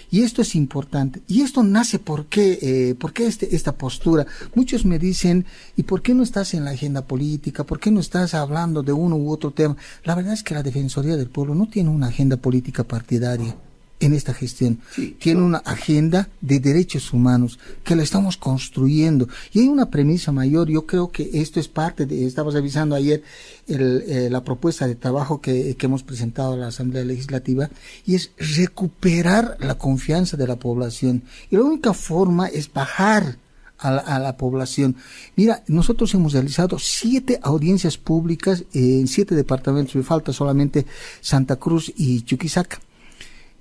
y 0.10 0.22
esto 0.22 0.42
es 0.42 0.56
importante. 0.56 1.22
Y 1.28 1.42
esto 1.42 1.62
nace 1.62 2.00
por 2.00 2.28
qué, 2.28 2.58
eh, 2.62 2.96
por 2.96 3.12
qué 3.12 3.28
este, 3.28 3.54
esta 3.54 3.74
postura. 3.74 4.26
Muchos 4.56 4.86
me 4.86 4.98
dicen, 4.98 5.46
¿y 5.76 5.84
por 5.84 6.02
qué 6.02 6.14
no 6.14 6.24
estás 6.24 6.54
en 6.54 6.64
la 6.64 6.72
agenda 6.72 7.06
política? 7.06 7.66
¿Por 7.66 7.82
qué 7.82 7.92
no 7.92 8.00
estás 8.00 8.34
hablando 8.34 8.82
de 8.82 8.94
uno 8.94 9.18
u 9.18 9.30
otro 9.30 9.52
tema? 9.52 9.76
La 10.06 10.16
verdad 10.16 10.32
es 10.32 10.42
que 10.42 10.54
la 10.54 10.64
Defensoría 10.64 11.18
del 11.18 11.30
Pueblo 11.30 11.54
no 11.54 11.68
tiene 11.68 11.90
una 11.90 12.08
agenda 12.08 12.38
política 12.38 12.86
partidaria 12.86 13.58
en 14.00 14.14
esta 14.14 14.34
gestión. 14.34 14.80
Tiene 15.20 15.42
una 15.42 15.58
agenda 15.60 16.30
de 16.42 16.60
derechos 16.60 17.14
humanos 17.14 17.60
que 17.84 17.96
la 17.96 18.04
estamos 18.04 18.38
construyendo. 18.38 19.28
Y 19.52 19.60
hay 19.60 19.68
una 19.68 19.90
premisa 19.90 20.32
mayor, 20.32 20.70
yo 20.70 20.86
creo 20.86 21.12
que 21.12 21.30
esto 21.34 21.60
es 21.60 21.68
parte 21.68 22.06
de, 22.06 22.26
estamos 22.26 22.54
revisando 22.54 22.96
ayer 22.96 23.24
eh, 23.68 24.30
la 24.32 24.44
propuesta 24.44 24.88
de 24.88 24.96
trabajo 24.96 25.42
que, 25.42 25.76
que 25.76 25.86
hemos 25.86 26.04
presentado 26.04 26.54
a 26.54 26.58
la 26.58 26.68
Asamblea 26.68 27.04
Legislativa, 27.04 27.70
y 28.06 28.16
es 28.16 28.32
recuperar 28.38 29.58
la 29.60 29.78
confianza 29.78 30.38
de 30.38 30.48
la 30.48 30.56
población. 30.56 31.24
Y 31.50 31.58
la 31.58 31.64
única 31.64 31.94
forma 31.94 32.48
es 32.48 32.72
bajar 32.72 33.38
a 33.80 34.20
la, 34.20 34.36
población. 34.36 34.98
Mira, 35.38 35.64
nosotros 35.68 36.14
hemos 36.14 36.34
realizado 36.34 36.78
siete 36.80 37.40
audiencias 37.42 37.98
públicas 37.98 38.66
en 38.74 39.08
siete 39.08 39.36
departamentos, 39.36 39.96
me 39.96 40.04
falta 40.04 40.34
solamente 40.34 40.86
Santa 41.22 41.56
Cruz 41.56 41.92
y 41.96 42.22
Chuquisaca. 42.24 42.80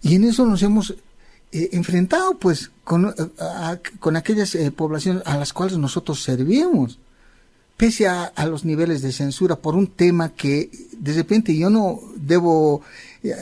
Y 0.03 0.15
en 0.15 0.25
eso 0.25 0.47
nos 0.47 0.63
hemos 0.63 0.95
eh, 1.51 1.71
enfrentado 1.73 2.39
pues 2.39 2.71
con, 2.85 3.09
eh, 3.09 3.13
con 4.01 4.17
aquellas 4.17 4.55
eh, 4.55 4.71
poblaciones 4.71 5.23
a 5.27 5.37
las 5.37 5.53
cuales 5.53 5.79
nosotros 5.79 6.23
servimos, 6.23 6.99
pese 7.77 8.07
a, 8.07 8.25
a, 8.25 8.47
los 8.47 8.65
niveles 8.65 9.03
de 9.03 9.13
censura 9.13 9.57
por 9.57 9.75
un 9.75 9.87
tema 9.87 10.31
que 10.31 10.71
de 10.99 11.13
repente 11.15 11.57
yo 11.57 11.71
no 11.71 12.01
debo 12.17 12.83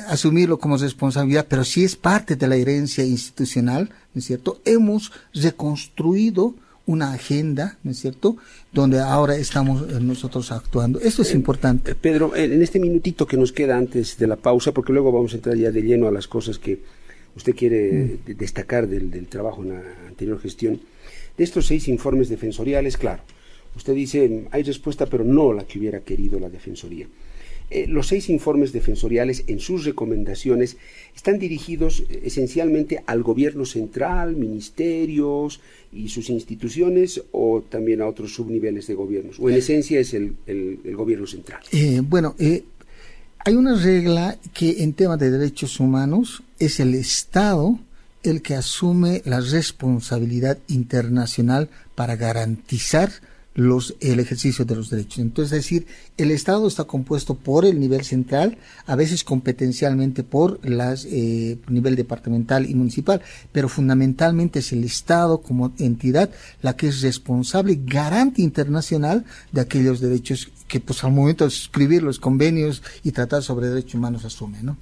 asumirlo 0.09 0.59
como 0.59 0.77
responsabilidad, 0.77 1.47
pero 1.49 1.65
sí 1.65 1.85
es 1.85 1.97
parte 1.97 2.37
de 2.37 2.47
la 2.47 2.57
herencia 2.57 3.05
institucional, 3.05 3.91
¿no 4.15 4.19
es 4.19 4.27
cierto? 4.27 4.61
Hemos 4.65 5.13
reconstruido 5.35 6.55
una 6.87 7.13
agenda, 7.13 7.79
¿no 7.83 7.91
es 7.91 7.99
cierto?, 7.99 8.37
donde 8.73 9.01
ahora 9.01 9.37
estamos 9.37 9.83
eh, 9.83 9.99
nosotros 10.01 10.53
actuando. 10.53 11.01
Esto 11.01 11.23
es 11.23 11.33
eh, 11.33 11.37
importante. 11.37 11.95
Pedro, 11.95 12.35
en 12.37 12.63
este 12.63 12.79
minutito 12.79 13.27
que 13.27 13.37
nos 13.37 13.53
queda 13.53 13.77
antes 13.77 14.17
de 14.19 14.27
la 14.27 14.37
pausa, 14.37 14.73
porque 14.73 14.93
luego 14.93 15.13
vamos 15.13 15.33
a 15.33 15.37
entrar 15.37 15.57
ya 15.57 15.71
de 15.71 15.83
lleno 15.83 16.07
a 16.07 16.13
las 16.13 16.29
cosas 16.29 16.59
que 16.59 16.81
usted 17.37 17.55
quiere 17.55 18.19
mm. 18.27 18.37
destacar 18.37 18.89
del, 18.89 19.11
del 19.11 19.27
trabajo 19.27 19.63
en 19.63 19.71
la 19.71 19.83
anterior 20.09 20.41
gestión, 20.41 20.81
de 21.37 21.45
estos 21.45 21.67
seis 21.67 21.89
informes 21.89 22.29
defensoriales, 22.29 22.97
claro, 22.97 23.23
usted 23.75 23.95
dice, 23.95 24.47
hay 24.51 24.63
respuesta, 24.63 25.07
pero 25.07 25.25
no 25.25 25.53
la 25.53 25.65
que 25.65 25.79
hubiera 25.79 26.01
querido 26.01 26.41
la 26.41 26.49
Defensoría. 26.49 27.07
Eh, 27.69 27.87
los 27.89 28.07
seis 28.07 28.29
informes 28.31 28.73
defensoriales 28.73 29.45
en 29.49 29.59
sus 29.59 29.85
recomendaciones 29.85 30.77
están 31.17 31.39
dirigidos 31.39 32.05
eh, 32.09 32.23
esencialmente 32.25 33.03
al 33.07 33.23
gobierno 33.23 33.65
central, 33.65 34.37
ministerios 34.37 35.61
y 35.93 36.09
sus 36.09 36.31
instituciones 36.31 37.23
o 37.33 37.63
también 37.69 38.03
a 38.03 38.07
otros 38.07 38.35
subniveles 38.35 38.87
de 38.87 38.95
gobiernos. 38.95 39.41
O 39.41 39.51
en 39.51 39.57
esencia 39.57 39.99
es 39.99 40.15
el, 40.15 40.37
gobierno 40.95 41.27
central. 41.27 41.61
Eh, 41.73 42.03
bueno, 42.05 42.37
hay 42.39 43.55
una 43.55 43.75
regla 43.75 44.39
que 44.55 44.83
en 44.83 44.93
temas 44.93 45.19
de 45.19 45.31
derechos 45.31 45.81
humanos 45.81 46.43
es 46.59 46.79
el 46.79 46.95
Estado 46.95 47.79
el 48.23 48.43
que 48.43 48.55
asume 48.55 49.23
la 49.25 49.41
responsabilidad 49.41 50.59
internacional 50.69 51.69
para 51.95 52.17
garantizar 52.17 53.11
los, 53.57 53.97
el 54.01 54.21
ejercicio 54.21 54.65
de 54.65 54.77
los 54.77 54.91
derechos. 54.91 55.19
Entonces, 55.19 55.53
es 55.53 55.65
decir, 55.65 55.87
el 56.19 56.31
Estado 56.31 56.69
está 56.69 56.85
compuesto 56.85 57.35
por 57.35 57.65
el 57.65 57.81
nivel 57.81 58.05
central, 58.05 58.59
a 58.85 58.95
veces 58.97 59.25
competencialmente 59.25 60.23
por 60.23 60.61
las 60.65 61.07
eh, 61.07 61.59
nivel 61.69 61.97
departamental 61.97 62.69
y 62.69 62.75
municipal, 62.75 63.23
pero 63.53 63.69
fundamentalmente 63.69 64.59
es 64.59 64.73
el 64.73 64.85
Estado 64.85 65.39
como 65.39 65.73
entidad 65.79 66.31
la 66.61 66.77
que 66.77 66.89
es 66.89 67.01
responsable, 67.01 67.81
garante 67.83 68.43
internacional 68.43 69.25
de 69.53 69.63
aquellos 69.63 70.01
derechos 70.01 70.51
que, 70.69 70.79
pues, 70.79 71.03
al 71.03 71.13
momento 71.13 71.45
de 71.45 71.51
suscribir 71.51 72.03
los 72.03 72.21
convenios 72.21 72.83
y 73.03 73.13
tratar 73.13 73.43
sobre 73.43 73.69
derechos 73.69 73.95
humanos 73.95 74.25
asume, 74.27 74.63
¿no? 74.63 74.77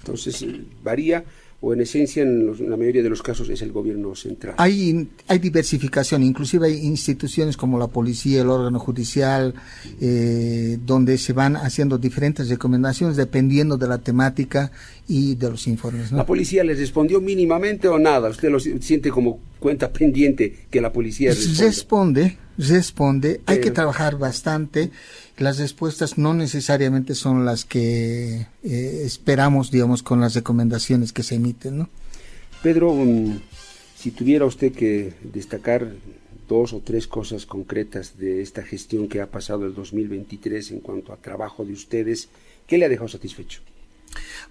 Entonces, 0.00 0.44
varía 0.82 1.24
o 1.64 1.72
en 1.72 1.80
esencia 1.80 2.22
en, 2.22 2.68
la 2.68 2.76
mayoría 2.76 3.02
de 3.02 3.08
los 3.08 3.22
casos 3.22 3.48
es 3.48 3.62
el 3.62 3.72
gobierno 3.72 4.14
central. 4.14 4.54
Hay, 4.58 5.08
hay 5.26 5.38
diversificación, 5.38 6.22
inclusive 6.22 6.66
hay 6.66 6.84
instituciones 6.84 7.56
como 7.56 7.78
la 7.78 7.86
policía, 7.86 8.42
el 8.42 8.50
órgano 8.50 8.78
judicial, 8.78 9.54
eh, 9.98 10.76
donde 10.84 11.16
se 11.16 11.32
van 11.32 11.56
haciendo 11.56 11.96
diferentes 11.96 12.50
recomendaciones 12.50 13.16
dependiendo 13.16 13.78
de 13.78 13.88
la 13.88 13.96
temática 13.96 14.72
y 15.08 15.36
de 15.36 15.50
los 15.50 15.66
informes. 15.66 16.12
¿La 16.12 16.26
policía 16.26 16.62
les 16.64 16.78
respondió 16.78 17.22
mínimamente 17.22 17.88
o 17.88 17.98
nada? 17.98 18.28
¿Usted 18.28 18.50
lo 18.50 18.60
siente 18.60 19.08
como 19.08 19.40
cuenta 19.58 19.90
pendiente 19.90 20.66
que 20.70 20.82
la 20.82 20.92
policía 20.92 21.30
responde? 21.30 21.64
Responde, 21.64 22.38
responde. 22.58 23.40
Hay 23.46 23.60
que 23.60 23.70
trabajar 23.70 24.18
bastante 24.18 24.90
las 25.36 25.58
respuestas 25.58 26.18
no 26.18 26.34
necesariamente 26.34 27.14
son 27.14 27.44
las 27.44 27.64
que 27.64 28.46
eh, 28.62 29.02
esperamos, 29.04 29.70
digamos, 29.70 30.02
con 30.02 30.20
las 30.20 30.34
recomendaciones 30.34 31.12
que 31.12 31.22
se 31.22 31.36
emiten, 31.36 31.78
¿no? 31.78 31.88
Pedro, 32.62 32.94
si 33.96 34.10
tuviera 34.10 34.46
usted 34.46 34.72
que 34.72 35.12
destacar 35.22 35.92
dos 36.48 36.72
o 36.72 36.80
tres 36.80 37.06
cosas 37.06 37.46
concretas 37.46 38.18
de 38.18 38.42
esta 38.42 38.62
gestión 38.62 39.08
que 39.08 39.20
ha 39.20 39.30
pasado 39.30 39.66
el 39.66 39.74
2023 39.74 40.70
en 40.72 40.80
cuanto 40.80 41.12
a 41.12 41.16
trabajo 41.16 41.64
de 41.64 41.72
ustedes, 41.72 42.28
¿qué 42.66 42.78
le 42.78 42.84
ha 42.84 42.88
dejado 42.88 43.08
satisfecho? 43.08 43.60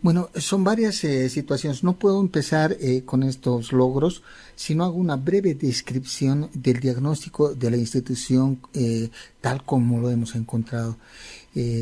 Bueno, 0.02 0.30
son 0.36 0.64
varias 0.64 1.04
eh, 1.04 1.30
situaciones. 1.30 1.84
No 1.84 1.98
puedo 1.98 2.20
empezar 2.20 2.76
eh, 2.80 3.04
con 3.06 3.24
estos 3.24 3.72
logros 3.72 4.22
si 4.56 4.76
no 4.76 4.84
hago 4.84 4.96
una 4.96 5.16
breve 5.16 5.56
descripción 5.56 6.50
del 6.54 6.80
diagnóstico 6.80 7.56
de 7.56 7.72
la 7.72 7.78
institución 7.78 8.60
eh, 8.74 9.10
tal 9.42 9.64
como 9.64 10.00
lo 10.00 10.10
hemos 10.10 10.36
encontrado. 10.36 10.98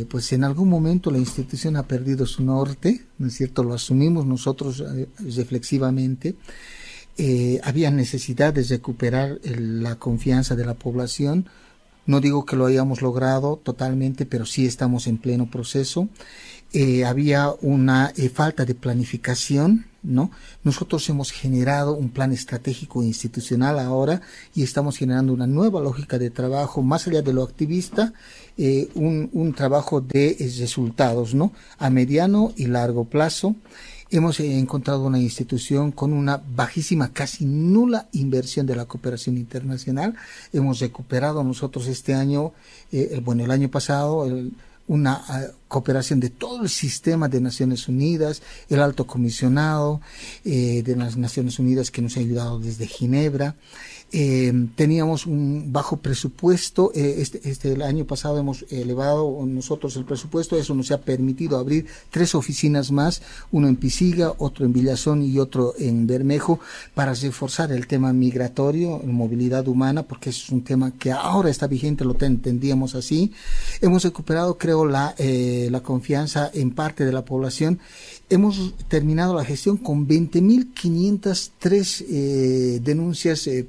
pues 0.09 0.33
en 0.33 0.43
algún 0.43 0.69
momento 0.69 1.11
la 1.11 1.17
institución 1.17 1.77
ha 1.77 1.83
perdido 1.87 2.25
su 2.25 2.43
norte, 2.43 3.05
¿no 3.17 3.27
es 3.27 3.35
cierto? 3.35 3.63
Lo 3.63 3.73
asumimos 3.73 4.25
nosotros 4.25 4.83
reflexivamente. 5.37 6.35
había 7.63 7.89
necesidad 7.91 8.53
de 8.53 8.63
recuperar 8.63 9.39
la 9.43 9.95
confianza 9.95 10.55
de 10.55 10.65
la 10.65 10.73
población. 10.73 11.45
No 12.05 12.19
digo 12.19 12.45
que 12.45 12.55
lo 12.55 12.65
hayamos 12.65 13.01
logrado 13.01 13.57
totalmente, 13.63 14.25
pero 14.25 14.45
sí 14.45 14.65
estamos 14.65 15.07
en 15.07 15.17
pleno 15.17 15.49
proceso. 15.49 16.09
Eh, 16.73 17.03
había 17.03 17.53
una 17.61 18.13
eh, 18.15 18.29
falta 18.29 18.63
de 18.63 18.75
planificación, 18.75 19.87
¿no? 20.03 20.31
Nosotros 20.63 21.07
hemos 21.09 21.31
generado 21.31 21.93
un 21.95 22.09
plan 22.11 22.31
estratégico 22.31 23.03
institucional 23.03 23.77
ahora 23.77 24.21
y 24.55 24.63
estamos 24.63 24.95
generando 24.95 25.33
una 25.33 25.47
nueva 25.47 25.81
lógica 25.81 26.17
de 26.17 26.29
trabajo, 26.29 26.81
más 26.81 27.07
allá 27.07 27.21
de 27.21 27.33
lo 27.33 27.43
activista, 27.43 28.13
eh, 28.57 28.87
un, 28.95 29.29
un, 29.33 29.53
trabajo 29.53 29.99
de 29.99 30.37
resultados, 30.59 31.35
¿no? 31.35 31.51
A 31.77 31.89
mediano 31.89 32.53
y 32.55 32.67
largo 32.67 33.03
plazo. 33.03 33.53
Hemos 34.09 34.39
encontrado 34.39 35.03
una 35.03 35.19
institución 35.19 35.91
con 35.91 36.13
una 36.13 36.37
bajísima, 36.37 37.11
casi 37.11 37.45
nula 37.45 38.07
inversión 38.13 38.65
de 38.65 38.77
la 38.77 38.85
cooperación 38.85 39.37
internacional. 39.37 40.15
Hemos 40.53 40.79
recuperado 40.79 41.43
nosotros 41.43 41.87
este 41.87 42.13
año, 42.13 42.53
bueno, 43.23 43.45
el 43.45 43.51
año 43.51 43.69
pasado, 43.69 44.25
el, 44.25 44.51
una 44.87 45.23
ah, 45.27 45.47
cooperación 45.67 46.19
de 46.19 46.29
todo 46.29 46.63
el 46.63 46.69
sistema 46.69 47.29
de 47.29 47.41
Naciones 47.41 47.87
Unidas, 47.87 48.41
el 48.69 48.81
alto 48.81 49.07
comisionado 49.07 50.01
eh, 50.43 50.83
de 50.83 50.95
las 50.95 51.17
Naciones 51.17 51.59
Unidas 51.59 51.91
que 51.91 52.01
nos 52.01 52.17
ha 52.17 52.19
ayudado 52.19 52.59
desde 52.59 52.87
Ginebra, 52.87 53.55
eh, 54.13 54.51
teníamos 54.75 55.25
un 55.25 55.71
bajo 55.71 55.97
presupuesto. 55.97 56.91
Eh, 56.93 57.15
este, 57.19 57.49
este, 57.49 57.71
el 57.71 57.81
año 57.81 58.05
pasado 58.05 58.37
hemos 58.37 58.65
elevado 58.69 59.43
nosotros 59.45 59.95
el 59.95 60.05
presupuesto. 60.05 60.57
Eso 60.57 60.75
nos 60.75 60.91
ha 60.91 61.01
permitido 61.01 61.57
abrir 61.57 61.85
tres 62.09 62.35
oficinas 62.35 62.91
más, 62.91 63.21
uno 63.51 63.67
en 63.67 63.77
Pisiga, 63.77 64.33
otro 64.37 64.65
en 64.65 64.73
Villazón 64.73 65.23
y 65.23 65.39
otro 65.39 65.73
en 65.79 66.07
Bermejo, 66.07 66.59
para 66.93 67.13
reforzar 67.13 67.71
el 67.71 67.87
tema 67.87 68.11
migratorio, 68.13 68.99
movilidad 68.99 69.67
humana, 69.67 70.03
porque 70.03 70.31
es 70.31 70.49
un 70.49 70.63
tema 70.63 70.91
que 70.91 71.11
ahora 71.11 71.49
está 71.49 71.67
vigente, 71.67 72.03
lo 72.03 72.15
entendíamos 72.19 72.95
así. 72.95 73.31
Hemos 73.81 74.03
recuperado, 74.03 74.57
creo, 74.57 74.85
la, 74.85 75.15
eh, 75.17 75.69
la 75.71 75.81
confianza 75.81 76.51
en 76.53 76.71
parte 76.71 77.05
de 77.05 77.13
la 77.13 77.25
población 77.25 77.79
hemos 78.31 78.73
terminado 78.87 79.35
la 79.35 79.43
gestión 79.43 79.75
con 79.75 80.07
20.503 80.07 82.05
eh, 82.09 82.79
denuncias 82.81 83.45
eh, 83.47 83.65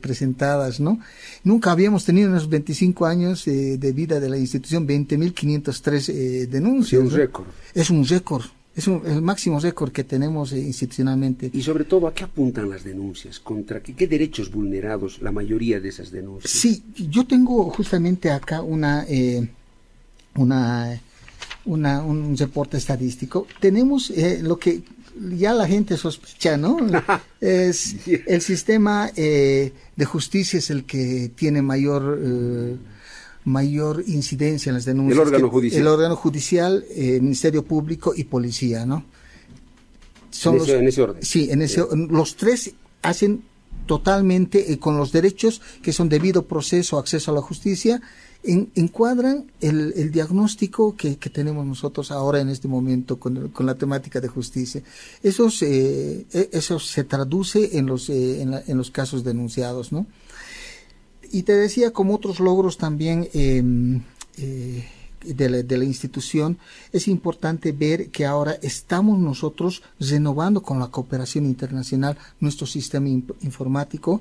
Nunca 1.44 1.72
habíamos 1.72 2.04
tenido 2.04 2.28
en 2.28 2.34
los 2.34 2.48
25 2.48 3.06
años 3.06 3.46
eh, 3.46 3.78
de 3.78 3.92
vida 3.92 4.20
de 4.20 4.28
la 4.28 4.38
institución 4.38 4.86
20.503 4.86 6.08
eh, 6.08 6.46
denuncias. 6.46 7.02
Es 7.02 7.12
un 7.12 7.18
récord. 7.18 7.46
Es 7.74 7.90
un 7.90 8.06
récord. 8.06 8.44
Es 8.74 8.88
el 8.88 9.20
máximo 9.20 9.60
récord 9.60 9.92
que 9.92 10.02
tenemos 10.02 10.52
institucionalmente. 10.52 11.50
Y 11.52 11.60
sobre 11.62 11.84
todo, 11.84 12.06
¿a 12.06 12.14
qué 12.14 12.24
apuntan 12.24 12.70
las 12.70 12.84
denuncias? 12.84 13.38
¿Contra 13.38 13.82
qué, 13.82 13.94
qué, 13.94 14.06
derechos 14.06 14.50
vulnerados 14.50 15.20
la 15.20 15.30
mayoría 15.30 15.78
de 15.78 15.90
esas 15.90 16.10
denuncias? 16.10 16.50
Sí, 16.50 16.82
yo 16.96 17.26
tengo 17.26 17.64
justamente 17.70 18.30
acá 18.30 18.62
una, 18.62 19.04
una 20.36 21.00
una, 21.64 22.02
un 22.02 22.36
reporte 22.36 22.76
estadístico, 22.76 23.46
tenemos 23.60 24.10
eh, 24.10 24.40
lo 24.42 24.58
que 24.58 24.82
ya 25.36 25.54
la 25.54 25.66
gente 25.66 25.96
sospecha, 25.96 26.56
¿no? 26.56 26.76
es 27.40 27.96
el 28.06 28.40
sistema 28.40 29.10
eh, 29.16 29.72
de 29.96 30.04
justicia 30.04 30.58
es 30.58 30.70
el 30.70 30.84
que 30.84 31.30
tiene 31.34 31.62
mayor 31.62 32.18
eh, 32.22 32.76
mayor 33.44 34.04
incidencia 34.06 34.70
en 34.70 34.74
las 34.76 34.84
denuncias. 34.84 35.18
El 35.18 35.26
órgano 35.26 35.50
judicial. 35.50 35.80
El 35.80 35.88
órgano 35.88 36.16
judicial, 36.16 36.84
Ministerio 36.96 37.64
Público 37.64 38.12
y 38.16 38.24
Policía, 38.24 38.86
¿no? 38.86 39.04
son 40.32 40.54
en, 40.54 40.58
los, 40.58 40.68
ese, 40.68 40.78
en 40.78 40.88
ese 40.88 41.02
orden. 41.02 41.22
Sí, 41.22 41.48
en 41.50 41.62
ese, 41.62 41.84
los 42.10 42.36
tres 42.36 42.74
hacen 43.02 43.44
totalmente 43.86 44.72
eh, 44.72 44.78
con 44.78 44.96
los 44.96 45.12
derechos 45.12 45.60
que 45.82 45.92
son 45.92 46.08
debido 46.08 46.46
proceso, 46.46 46.98
acceso 46.98 47.30
a 47.30 47.34
la 47.34 47.40
justicia, 47.40 48.00
en, 48.44 48.70
encuadran 48.74 49.46
el, 49.60 49.92
el 49.96 50.10
diagnóstico 50.10 50.96
que, 50.96 51.16
que, 51.16 51.30
tenemos 51.30 51.64
nosotros 51.64 52.10
ahora 52.10 52.40
en 52.40 52.48
este 52.48 52.68
momento 52.68 53.18
con, 53.18 53.48
con 53.48 53.66
la 53.66 53.74
temática 53.74 54.20
de 54.20 54.28
justicia. 54.28 54.82
Eso 55.22 55.50
se, 55.50 56.26
eso 56.32 56.78
se 56.78 57.04
traduce 57.04 57.78
en 57.78 57.86
los, 57.86 58.08
eh, 58.08 58.42
en, 58.42 58.50
la, 58.50 58.62
en, 58.66 58.76
los 58.76 58.90
casos 58.90 59.24
denunciados, 59.24 59.92
¿no? 59.92 60.06
Y 61.30 61.44
te 61.44 61.54
decía, 61.54 61.92
como 61.92 62.14
otros 62.14 62.40
logros 62.40 62.76
también, 62.76 63.28
eh, 63.32 63.62
eh, 64.36 64.84
de 65.24 65.48
la, 65.48 65.62
de 65.62 65.78
la, 65.78 65.84
institución, 65.84 66.58
es 66.92 67.08
importante 67.08 67.72
ver 67.72 68.10
que 68.10 68.26
ahora 68.26 68.58
estamos 68.60 69.18
nosotros 69.18 69.82
renovando 70.00 70.62
con 70.62 70.80
la 70.80 70.88
cooperación 70.88 71.46
internacional 71.46 72.18
nuestro 72.40 72.66
sistema 72.66 73.08
informático. 73.08 74.20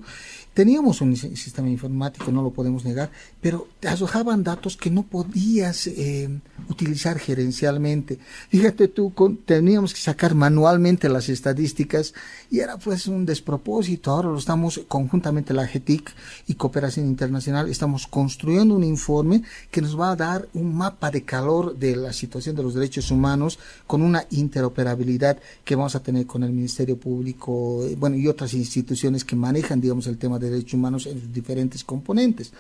Teníamos 0.54 1.00
un 1.00 1.16
sistema 1.16 1.70
informático, 1.70 2.30
no 2.30 2.42
lo 2.42 2.52
podemos 2.52 2.84
negar, 2.84 3.10
pero 3.40 3.70
te 3.80 3.88
arrojaban 3.88 4.44
datos 4.44 4.76
que 4.76 4.90
no 4.90 5.04
podías 5.04 5.88
eh, 5.88 6.28
utilizar 6.68 7.20
gerencialmente. 7.20 8.20
Fíjate 8.50 8.90
tú, 8.90 9.14
con, 9.14 9.38
teníamos 9.38 9.94
que 9.94 10.02
sacar 10.02 10.36
manualmente 10.36 11.08
las 11.08 11.30
estadísticas 11.30 12.14
y 12.50 12.60
era 12.60 12.78
pues 12.78 13.08
un 13.08 13.26
despropósito. 13.26 14.12
Ahora 14.12 14.28
lo 14.28 14.38
estamos 14.38 14.82
conjuntamente 14.90 15.54
la 15.54 15.68
GETIC 15.68 16.12
y 16.48 16.56
Cooperación 16.56 17.06
Internacional, 17.06 17.70
estamos 17.70 18.06
construyendo 18.06 18.76
un 18.76 18.84
informe 18.84 19.44
que 19.72 19.82
nos 19.82 19.98
va 19.98 20.12
a 20.12 20.18
dar 20.18 20.50
un 20.54 20.76
mapa 20.76 21.12
de 21.12 21.24
calor 21.24 21.78
de 21.78 21.96
la 21.96 22.12
situación 22.12 22.58
de 22.58 22.64
los 22.64 22.74
derechos 22.74 23.10
humanos 23.10 23.58
con 23.88 24.02
una 24.02 24.26
interoperabilidad 24.32 25.40
que 25.64 25.76
vamos 25.76 25.96
a 25.96 26.04
tener 26.04 26.26
con 26.26 26.44
el 26.44 26.52
Ministerio 26.52 26.98
Público, 26.98 27.86
bueno, 27.98 28.18
y 28.18 28.28
otras 28.28 28.54
instituciones 28.54 29.24
que 29.24 29.38
manejan, 29.38 29.80
digamos, 29.80 30.08
el 30.08 30.18
tema 30.18 30.41
de 30.42 30.50
derechos 30.50 30.74
humanos 30.74 31.06
en 31.06 31.22
sus 31.22 31.32
diferentes 31.32 31.84
componentes. 31.84 32.52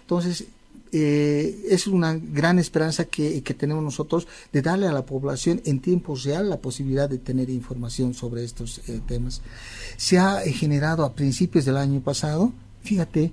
Entonces, 0.00 0.46
eh, 0.92 1.66
es 1.68 1.86
una 1.86 2.14
gran 2.14 2.58
esperanza 2.58 3.04
que, 3.04 3.42
que, 3.42 3.54
tenemos 3.54 3.82
nosotros 3.82 4.26
de 4.52 4.62
darle 4.62 4.86
a 4.86 4.92
la 4.92 5.04
población 5.04 5.60
en 5.64 5.80
tiempo 5.80 6.14
real 6.16 6.48
la 6.48 6.58
posibilidad 6.58 7.08
de 7.08 7.18
tener 7.18 7.50
información 7.50 8.14
sobre 8.14 8.44
estos 8.44 8.80
eh, 8.88 9.00
temas. 9.06 9.42
Se 9.96 10.18
ha 10.18 10.40
generado 10.40 11.04
a 11.04 11.12
principios 11.14 11.64
del 11.64 11.76
año 11.76 12.00
pasado, 12.00 12.52
fíjate, 12.82 13.32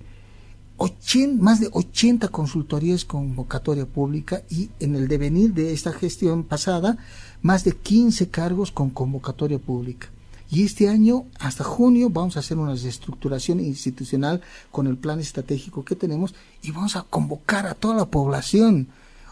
80, 0.77 1.41
más 1.41 1.60
de 1.60 1.69
80 1.72 2.27
consultorías 2.29 3.05
con 3.05 3.27
convocatoria 3.27 3.86
pública 3.86 4.43
y 4.50 4.69
en 4.79 4.95
el 4.95 5.07
devenir 5.07 5.53
de 5.53 5.72
esta 5.72 5.93
gestión 5.93 6.43
pasada, 6.43 6.98
más 7.41 7.63
de 7.63 7.74
15 7.74 8.29
cargos 8.29 8.72
con 8.72 8.89
convocatoria 8.89 9.60
pública. 9.60 10.10
Y 10.53 10.65
este 10.65 10.88
año, 10.88 11.25
hasta 11.39 11.63
junio, 11.63 12.12
vamos 12.12 12.38
a 12.38 12.41
hacer 12.41 12.60
una 12.60 12.75
reestructuración 12.75 13.60
institucional 13.60 14.39
con 14.69 14.86
el 14.86 14.98
plan 14.98 15.19
estratégico 15.19 15.83
que 15.83 15.95
tenemos 15.95 16.36
y 16.62 16.69
vamos 16.69 16.95
a 16.95 17.01
convocar 17.10 17.65
a 17.65 17.74
toda 17.74 17.95
la 17.95 18.05
población, 18.05 18.88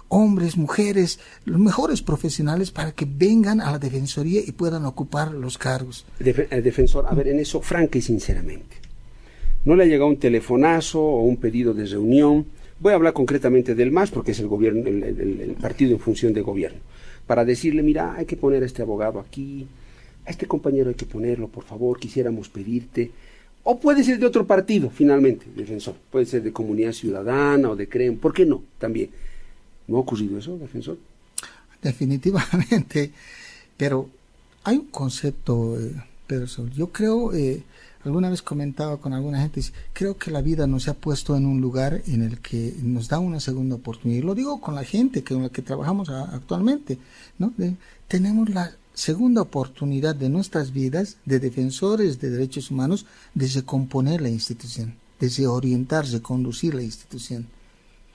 hombres, 0.07 0.57
mujeres, 0.57 1.19
los 1.45 1.59
mejores 1.59 2.01
profesionales 2.01 2.71
para 2.71 2.93
que 2.93 3.05
vengan 3.07 3.61
a 3.61 3.69
la 3.69 3.77
Defensoría 3.77 4.41
y 4.43 4.51
puedan 4.51 4.83
ocupar 4.85 5.31
los 5.31 5.59
cargos. 5.59 6.07
Def 6.17 6.49
defensor, 6.49 7.05
a 7.07 7.13
ver, 7.13 7.27
en 7.27 7.39
eso, 7.39 7.61
franca 7.61 7.99
y 7.99 8.01
sinceramente. 8.01 8.77
¿No 9.63 9.75
le 9.75 9.83
ha 9.83 9.85
llegado 9.85 10.09
un 10.09 10.17
telefonazo 10.17 10.99
o 11.03 11.21
un 11.21 11.37
pedido 11.37 11.75
de 11.75 11.85
reunión? 11.85 12.47
Voy 12.79 12.93
a 12.93 12.95
hablar 12.95 13.13
concretamente 13.13 13.75
del 13.75 13.91
MAS 13.91 14.09
porque 14.09 14.31
es 14.31 14.39
el 14.39 14.47
gobierno, 14.47 14.87
el, 14.87 15.03
el, 15.03 15.39
el 15.39 15.51
partido 15.51 15.91
en 15.91 15.99
función 15.99 16.33
de 16.33 16.41
gobierno. 16.41 16.79
Para 17.27 17.45
decirle, 17.45 17.83
mira, 17.83 18.15
hay 18.15 18.25
que 18.25 18.37
poner 18.37 18.63
a 18.63 18.65
este 18.65 18.81
abogado 18.81 19.19
aquí, 19.19 19.67
este 20.31 20.47
compañero 20.47 20.89
hay 20.89 20.95
que 20.95 21.05
ponerlo, 21.05 21.47
por 21.47 21.63
favor, 21.63 21.99
quisiéramos 21.99 22.49
pedirte. 22.49 23.11
O 23.63 23.79
puede 23.79 24.03
ser 24.03 24.19
de 24.19 24.25
otro 24.25 24.47
partido, 24.47 24.89
finalmente, 24.89 25.45
defensor. 25.55 25.95
Puede 26.09 26.25
ser 26.25 26.41
de 26.41 26.51
Comunidad 26.51 26.93
Ciudadana 26.93 27.69
o 27.69 27.75
de 27.75 27.87
CREM. 27.87 28.17
¿Por 28.17 28.33
qué 28.33 28.45
no? 28.45 28.63
También. 28.79 29.11
¿No 29.87 29.97
ha 29.97 29.99
ocurrido 29.99 30.37
eso, 30.39 30.57
defensor? 30.57 30.97
Definitivamente. 31.81 33.11
Pero 33.77 34.09
hay 34.63 34.77
un 34.77 34.87
concepto, 34.87 35.79
eh, 35.79 35.91
Pedro 36.25 36.47
Sol. 36.47 36.71
Yo 36.71 36.91
creo, 36.91 37.33
eh, 37.33 37.61
alguna 38.03 38.29
vez 38.29 38.41
comentaba 38.41 38.97
con 38.97 39.13
alguna 39.13 39.41
gente, 39.41 39.61
creo 39.93 40.17
que 40.17 40.31
la 40.31 40.41
vida 40.41 40.65
nos 40.65 40.87
ha 40.87 40.95
puesto 40.95 41.35
en 41.35 41.45
un 41.45 41.61
lugar 41.61 42.01
en 42.07 42.23
el 42.23 42.39
que 42.39 42.73
nos 42.81 43.09
da 43.09 43.19
una 43.19 43.39
segunda 43.39 43.75
oportunidad. 43.75 44.19
Y 44.19 44.25
lo 44.25 44.33
digo 44.33 44.59
con 44.59 44.73
la 44.73 44.83
gente 44.83 45.23
con 45.23 45.43
la 45.43 45.49
que 45.49 45.61
trabajamos 45.61 46.09
actualmente. 46.09 46.97
¿no? 47.37 47.53
Tenemos 48.07 48.49
la 48.49 48.71
segunda 48.93 49.41
oportunidad 49.41 50.15
de 50.15 50.29
nuestras 50.29 50.71
vidas 50.71 51.17
de 51.25 51.39
defensores 51.39 52.19
de 52.19 52.29
derechos 52.29 52.71
humanos 52.71 53.05
de 53.33 53.47
recomponer 53.47 54.21
la 54.21 54.29
institución, 54.29 54.95
de 55.19 55.47
orientar, 55.47 56.05
de 56.05 56.21
conducir 56.21 56.73
la 56.73 56.83
institución. 56.83 57.47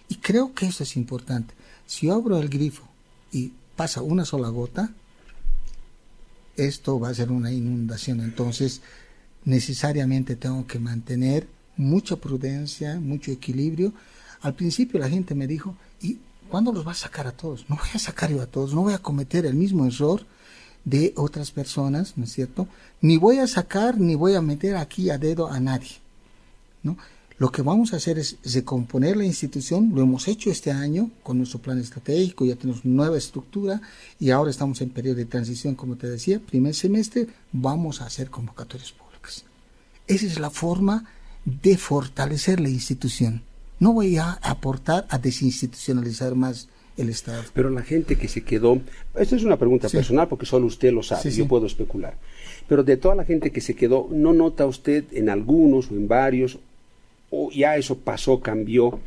Y 0.09 0.17
creo 0.17 0.55
que 0.55 0.67
eso 0.67 0.83
es 0.83 0.97
importante. 0.97 1.55
Si 1.87 2.07
yo 2.07 2.15
abro 2.15 2.39
el 2.39 2.49
grifo 2.49 2.85
y 3.33 3.53
pasa 3.75 4.03
una 4.03 4.25
sola 4.25 4.49
gota, 4.49 4.93
esto 6.57 6.99
va 6.99 7.11
a 7.11 7.15
ser 7.15 7.31
una 7.31 7.53
inundación. 7.53 8.21
Entonces, 8.21 8.81
necesariamente 9.45 10.37
tengo 10.37 10.67
que 10.67 10.79
mantener 10.79 11.49
mucha 11.77 12.17
prudencia, 12.17 12.99
mucho 13.01 13.31
equilibrio. 13.31 13.93
Al 14.41 14.55
principio 14.55 14.99
la 15.01 15.09
gente 15.09 15.35
me 15.35 15.47
dijo, 15.47 15.77
¿y 16.01 16.19
cuándo 16.49 16.73
los 16.73 16.87
va 16.87 16.93
a 16.93 16.97
sacar 16.97 17.27
a 17.27 17.33
todos? 17.33 17.69
No 17.69 17.77
voy 17.77 17.89
a 17.95 17.99
sacar 17.99 18.31
yo 18.31 18.41
a 18.43 18.47
todos, 18.47 18.75
no 18.75 18.83
voy 18.83 18.95
a 18.95 18.99
cometer 18.99 19.47
el 19.47 19.55
mismo 19.55 19.87
error 19.87 20.27
de 20.87 21.13
otras 21.17 21.51
personas, 21.51 22.15
¿no 22.17 22.25
es 22.25 22.33
cierto? 22.33 22.69
Ni 23.03 23.19
voy 23.19 23.39
a 23.39 23.47
sacar 23.47 24.01
ni 24.01 24.15
voy 24.15 24.35
a 24.35 24.41
meter 24.41 24.77
aquí 24.77 25.11
a 25.11 25.19
dedo 25.19 25.49
a 25.49 25.61
nadie, 25.61 25.97
¿no? 26.83 26.97
Lo 27.39 27.53
que 27.53 27.61
vamos 27.61 27.93
a 27.93 27.97
hacer 27.97 28.19
es 28.19 28.37
recomponer 28.55 29.15
la 29.15 29.27
institución, 29.27 29.93
lo 29.95 30.01
hemos 30.01 30.27
hecho 30.27 30.51
este 30.51 30.71
año 30.71 31.11
con 31.23 31.37
nuestro 31.37 31.59
plan 31.59 31.79
estratégico, 31.79 32.47
ya 32.47 32.57
tenemos 32.57 32.87
nueva 32.87 33.19
estructura 33.19 33.83
y 34.19 34.31
ahora 34.31 34.51
estamos 34.51 34.81
en 34.81 34.89
periodo 34.89 35.17
de 35.17 35.27
transición, 35.27 35.75
como 35.75 35.97
te 35.97 36.09
decía, 36.09 36.41
primer 36.41 36.75
semestre 36.75 37.27
vamos 37.53 38.01
a 38.01 38.07
hacer 38.07 38.31
convocatorias 38.31 38.93
públicas. 38.93 39.45
Esa 40.07 40.25
es 40.25 40.39
la 40.39 40.49
forma 40.49 41.05
de 41.45 41.77
fortalecer 41.77 42.59
la 42.59 42.71
institución. 42.71 43.43
No 43.81 43.93
voy 43.93 44.17
a 44.17 44.33
aportar 44.41 45.07
a 45.11 45.19
desinstitucionalizar 45.19 46.35
más 46.37 46.69
el 46.97 47.09
Estado. 47.09 47.43
Pero 47.53 47.71
la 47.71 47.83
gente 47.83 48.17
que 48.17 48.29
se 48.29 48.43
quedó, 48.43 48.81
esto 49.15 49.37
es 49.37 49.45
una 49.45 49.57
pregunta 49.57 49.89
sí. 49.89 49.97
personal 49.97 50.29
porque 50.29 50.47
solo 50.47 50.67
usted 50.67 50.93
lo 50.93 51.03
sabe, 51.03 51.23
sí, 51.23 51.31
sí. 51.31 51.39
yo 51.39 51.49
puedo 51.49 51.67
especular. 51.67 52.15
Pero 52.69 52.83
de 52.83 52.97
toda 52.97 53.15
la 53.15 53.25
gente 53.25 53.51
que 53.51 53.61
se 53.61 53.75
quedó, 53.75 54.09
¿no 54.11 54.33
nota 54.33 54.67
usted 54.67 55.05
en 55.13 55.29
algunos 55.29 55.91
o 55.91 55.95
en 55.95 56.09
varios, 56.09 56.59
o 57.31 57.51
ya 57.51 57.77
eso 57.77 57.99
pasó, 57.99 58.41
cambió, 58.41 58.99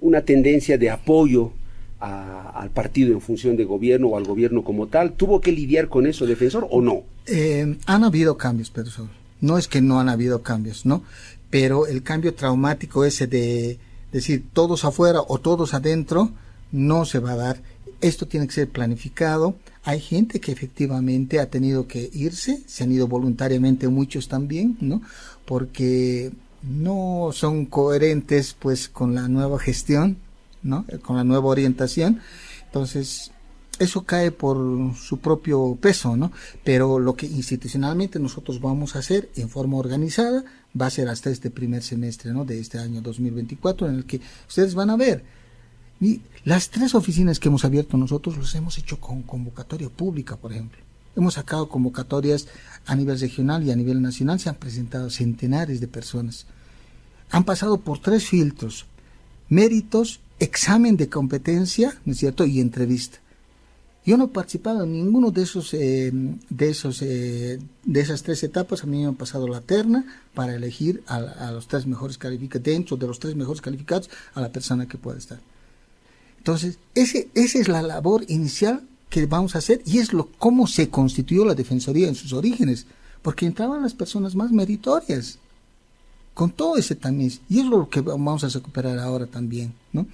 una 0.00 0.22
tendencia 0.22 0.78
de 0.78 0.90
apoyo 0.90 1.52
a, 1.98 2.50
al 2.50 2.70
partido 2.70 3.12
en 3.12 3.20
función 3.20 3.56
de 3.56 3.64
gobierno 3.64 4.08
o 4.08 4.16
al 4.16 4.24
gobierno 4.24 4.64
como 4.64 4.88
tal? 4.88 5.12
¿Tuvo 5.12 5.40
que 5.40 5.52
lidiar 5.52 5.88
con 5.88 6.06
eso, 6.06 6.26
defensor, 6.26 6.66
o 6.70 6.80
no? 6.80 7.04
Eh, 7.26 7.76
han 7.86 8.04
habido 8.04 8.36
cambios, 8.36 8.72
Sol. 8.86 9.08
No 9.40 9.56
es 9.56 9.68
que 9.68 9.80
no 9.80 10.00
han 10.00 10.08
habido 10.08 10.42
cambios, 10.42 10.84
¿no? 10.84 11.02
Pero 11.48 11.86
el 11.86 12.02
cambio 12.02 12.34
traumático 12.34 13.04
ese 13.04 13.26
de 13.26 13.78
decir 14.12 14.44
todos 14.52 14.84
afuera 14.84 15.20
o 15.26 15.38
todos 15.38 15.72
adentro, 15.74 16.30
no 16.72 17.04
se 17.04 17.18
va 17.18 17.32
a 17.32 17.36
dar. 17.36 17.62
Esto 18.00 18.26
tiene 18.26 18.46
que 18.46 18.54
ser 18.54 18.68
planificado. 18.68 19.56
Hay 19.84 20.00
gente 20.00 20.40
que 20.40 20.52
efectivamente 20.52 21.40
ha 21.40 21.50
tenido 21.50 21.86
que 21.86 22.10
irse, 22.12 22.62
se 22.66 22.84
han 22.84 22.92
ido 22.92 23.06
voluntariamente 23.08 23.88
muchos 23.88 24.28
también, 24.28 24.76
¿no? 24.80 25.02
Porque 25.44 26.32
no 26.62 27.30
son 27.32 27.66
coherentes 27.66 28.56
pues 28.58 28.88
con 28.88 29.14
la 29.14 29.28
nueva 29.28 29.58
gestión, 29.58 30.18
¿no? 30.62 30.84
Con 31.02 31.16
la 31.16 31.24
nueva 31.24 31.46
orientación. 31.46 32.20
Entonces, 32.66 33.32
eso 33.78 34.02
cae 34.04 34.30
por 34.30 34.94
su 34.94 35.18
propio 35.18 35.76
peso, 35.80 36.16
¿no? 36.16 36.32
Pero 36.64 36.98
lo 36.98 37.14
que 37.14 37.26
institucionalmente 37.26 38.18
nosotros 38.18 38.60
vamos 38.60 38.94
a 38.94 39.00
hacer 39.00 39.30
en 39.36 39.48
forma 39.48 39.78
organizada 39.78 40.44
va 40.78 40.86
a 40.86 40.90
ser 40.90 41.08
hasta 41.08 41.30
este 41.30 41.50
primer 41.50 41.82
semestre, 41.82 42.32
¿no? 42.32 42.44
De 42.44 42.60
este 42.60 42.78
año 42.78 43.00
2024 43.00 43.88
en 43.88 43.96
el 43.96 44.04
que 44.04 44.20
ustedes 44.46 44.74
van 44.74 44.90
a 44.90 44.96
ver 44.96 45.39
las 46.44 46.70
tres 46.70 46.94
oficinas 46.94 47.38
que 47.38 47.48
hemos 47.48 47.64
abierto 47.64 47.96
nosotros 47.96 48.36
los 48.38 48.54
hemos 48.54 48.78
hecho 48.78 48.98
con 48.98 49.22
convocatoria 49.22 49.88
pública, 49.90 50.36
por 50.36 50.52
ejemplo. 50.52 50.80
Hemos 51.16 51.34
sacado 51.34 51.68
convocatorias 51.68 52.46
a 52.86 52.94
nivel 52.94 53.18
regional 53.18 53.62
y 53.62 53.70
a 53.70 53.76
nivel 53.76 54.00
nacional, 54.00 54.40
se 54.40 54.48
han 54.48 54.54
presentado 54.54 55.10
centenares 55.10 55.80
de 55.80 55.88
personas. 55.88 56.46
Han 57.30 57.44
pasado 57.44 57.78
por 57.80 57.98
tres 57.98 58.26
filtros, 58.26 58.86
méritos, 59.48 60.20
examen 60.38 60.96
de 60.96 61.08
competencia, 61.08 61.98
¿no 62.04 62.12
es 62.12 62.18
cierto?, 62.18 62.46
y 62.46 62.60
entrevista. 62.60 63.18
Yo 64.04 64.16
no 64.16 64.24
he 64.24 64.28
participado 64.28 64.84
en 64.84 64.92
ninguno 64.92 65.30
de 65.30 65.42
esos, 65.42 65.74
eh, 65.74 66.10
de 66.12 66.70
esos, 66.70 67.02
eh, 67.02 67.60
de 67.84 68.00
esas 68.00 68.22
tres 68.22 68.42
etapas. 68.42 68.82
A 68.82 68.86
mí 68.86 68.98
me 68.98 69.06
han 69.06 69.14
pasado 69.14 69.46
la 69.46 69.60
terna 69.60 70.04
para 70.32 70.54
elegir 70.54 71.02
a, 71.06 71.50
los 71.52 71.68
tres 71.68 71.86
mejores 71.86 72.16
calificados, 72.16 72.64
dentro 72.64 72.96
de 72.96 73.06
los 73.06 73.18
tres 73.18 73.36
mejores 73.36 73.60
calificados, 73.60 74.08
a 74.32 74.40
la 74.40 74.50
persona 74.50 74.88
que 74.88 74.96
pueda 74.96 75.18
estar. 75.18 75.38
Entonces, 76.40 76.78
ese, 76.94 77.28
esa 77.34 77.58
es 77.58 77.68
la 77.68 77.82
labor 77.82 78.24
inicial 78.28 78.82
que 79.10 79.26
vamos 79.26 79.54
a 79.54 79.58
hacer 79.58 79.82
y 79.84 79.98
es 79.98 80.14
lo 80.14 80.30
cómo 80.38 80.66
se 80.66 80.88
constituyó 80.88 81.44
la 81.44 81.54
Defensoría 81.54 82.08
en 82.08 82.14
sus 82.14 82.32
orígenes, 82.32 82.86
porque 83.20 83.44
entraban 83.44 83.82
las 83.82 83.92
personas 83.92 84.34
más 84.34 84.50
meritorias 84.50 85.38
con 86.32 86.50
todo 86.50 86.78
ese 86.78 86.94
tamiz 86.94 87.42
y 87.50 87.60
es 87.60 87.66
lo 87.66 87.90
que 87.90 88.00
vamos 88.00 88.42
a 88.42 88.48
recuperar 88.48 88.98
ahora 88.98 89.26
también, 89.26 89.74
¿no? 89.92 90.06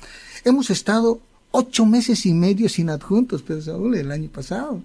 Hemos 0.44 0.70
estado 0.70 1.20
ocho 1.52 1.86
meses 1.86 2.26
y 2.26 2.34
medio 2.34 2.68
sin 2.68 2.90
adjuntos, 2.90 3.42
pero 3.46 3.62
Saúl, 3.62 3.94
el 3.94 4.10
año 4.10 4.28
pasado. 4.28 4.82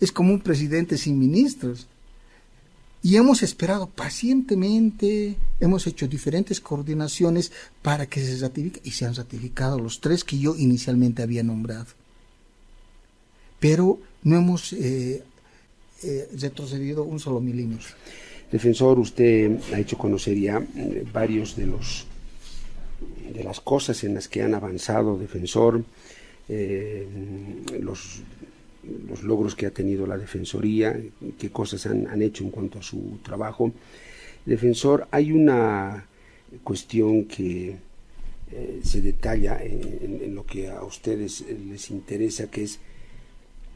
Es 0.00 0.10
como 0.10 0.32
un 0.32 0.40
presidente 0.40 0.98
sin 0.98 1.18
ministros. 1.18 1.86
Y 3.06 3.14
hemos 3.14 3.44
esperado 3.44 3.86
pacientemente, 3.86 5.36
hemos 5.60 5.86
hecho 5.86 6.08
diferentes 6.08 6.60
coordinaciones 6.60 7.52
para 7.80 8.06
que 8.06 8.18
se 8.18 8.36
ratifique 8.44 8.80
y 8.82 8.90
se 8.90 9.04
han 9.04 9.14
ratificado 9.14 9.78
los 9.78 10.00
tres 10.00 10.24
que 10.24 10.36
yo 10.40 10.56
inicialmente 10.56 11.22
había 11.22 11.44
nombrado. 11.44 11.86
Pero 13.60 14.00
no 14.24 14.36
hemos 14.36 14.72
eh, 14.72 15.22
eh, 16.02 16.28
retrocedido 16.36 17.04
un 17.04 17.20
solo 17.20 17.40
milímetro. 17.40 17.86
Defensor, 18.50 18.98
usted 18.98 19.56
ha 19.72 19.78
hecho 19.78 19.96
conocer 19.96 20.36
ya 20.36 20.60
eh, 20.74 21.06
varios 21.12 21.54
de 21.54 21.66
los 21.66 22.06
de 23.32 23.44
las 23.44 23.60
cosas 23.60 24.02
en 24.02 24.14
las 24.14 24.26
que 24.26 24.42
han 24.42 24.52
avanzado 24.52 25.16
Defensor, 25.16 25.84
los 26.48 28.20
los 29.08 29.22
logros 29.22 29.54
que 29.54 29.66
ha 29.66 29.70
tenido 29.70 30.06
la 30.06 30.18
Defensoría, 30.18 30.98
qué 31.38 31.50
cosas 31.50 31.86
han, 31.86 32.22
hecho 32.22 32.44
en 32.44 32.50
cuanto 32.50 32.78
a 32.78 32.82
su 32.82 33.18
trabajo. 33.22 33.72
Defensor, 34.44 35.08
hay 35.10 35.32
una 35.32 36.06
cuestión 36.62 37.24
que 37.24 37.76
eh, 38.52 38.80
se 38.84 39.00
detalla 39.00 39.58
en, 39.62 40.34
lo 40.34 40.44
que 40.44 40.68
a 40.68 40.82
ustedes 40.84 41.44
les 41.68 41.90
interesa, 41.90 42.50
que 42.50 42.62
es 42.62 42.78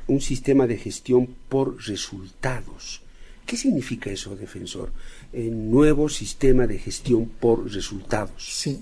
un 0.07 0.21
sistema 0.21 0.67
de 0.67 0.77
gestión 0.77 1.29
por 1.49 1.85
resultados. 1.87 3.03
¿Qué 3.47 3.57
significa 3.57 4.11
eso, 4.11 4.37
defensor? 4.37 4.93
El 5.33 5.71
nuevo 5.71 6.09
sistema 6.09 6.67
de 6.67 6.79
gestión 6.79 7.27
por 7.27 7.73
resultados. 7.73 8.61
Sí. 8.61 8.81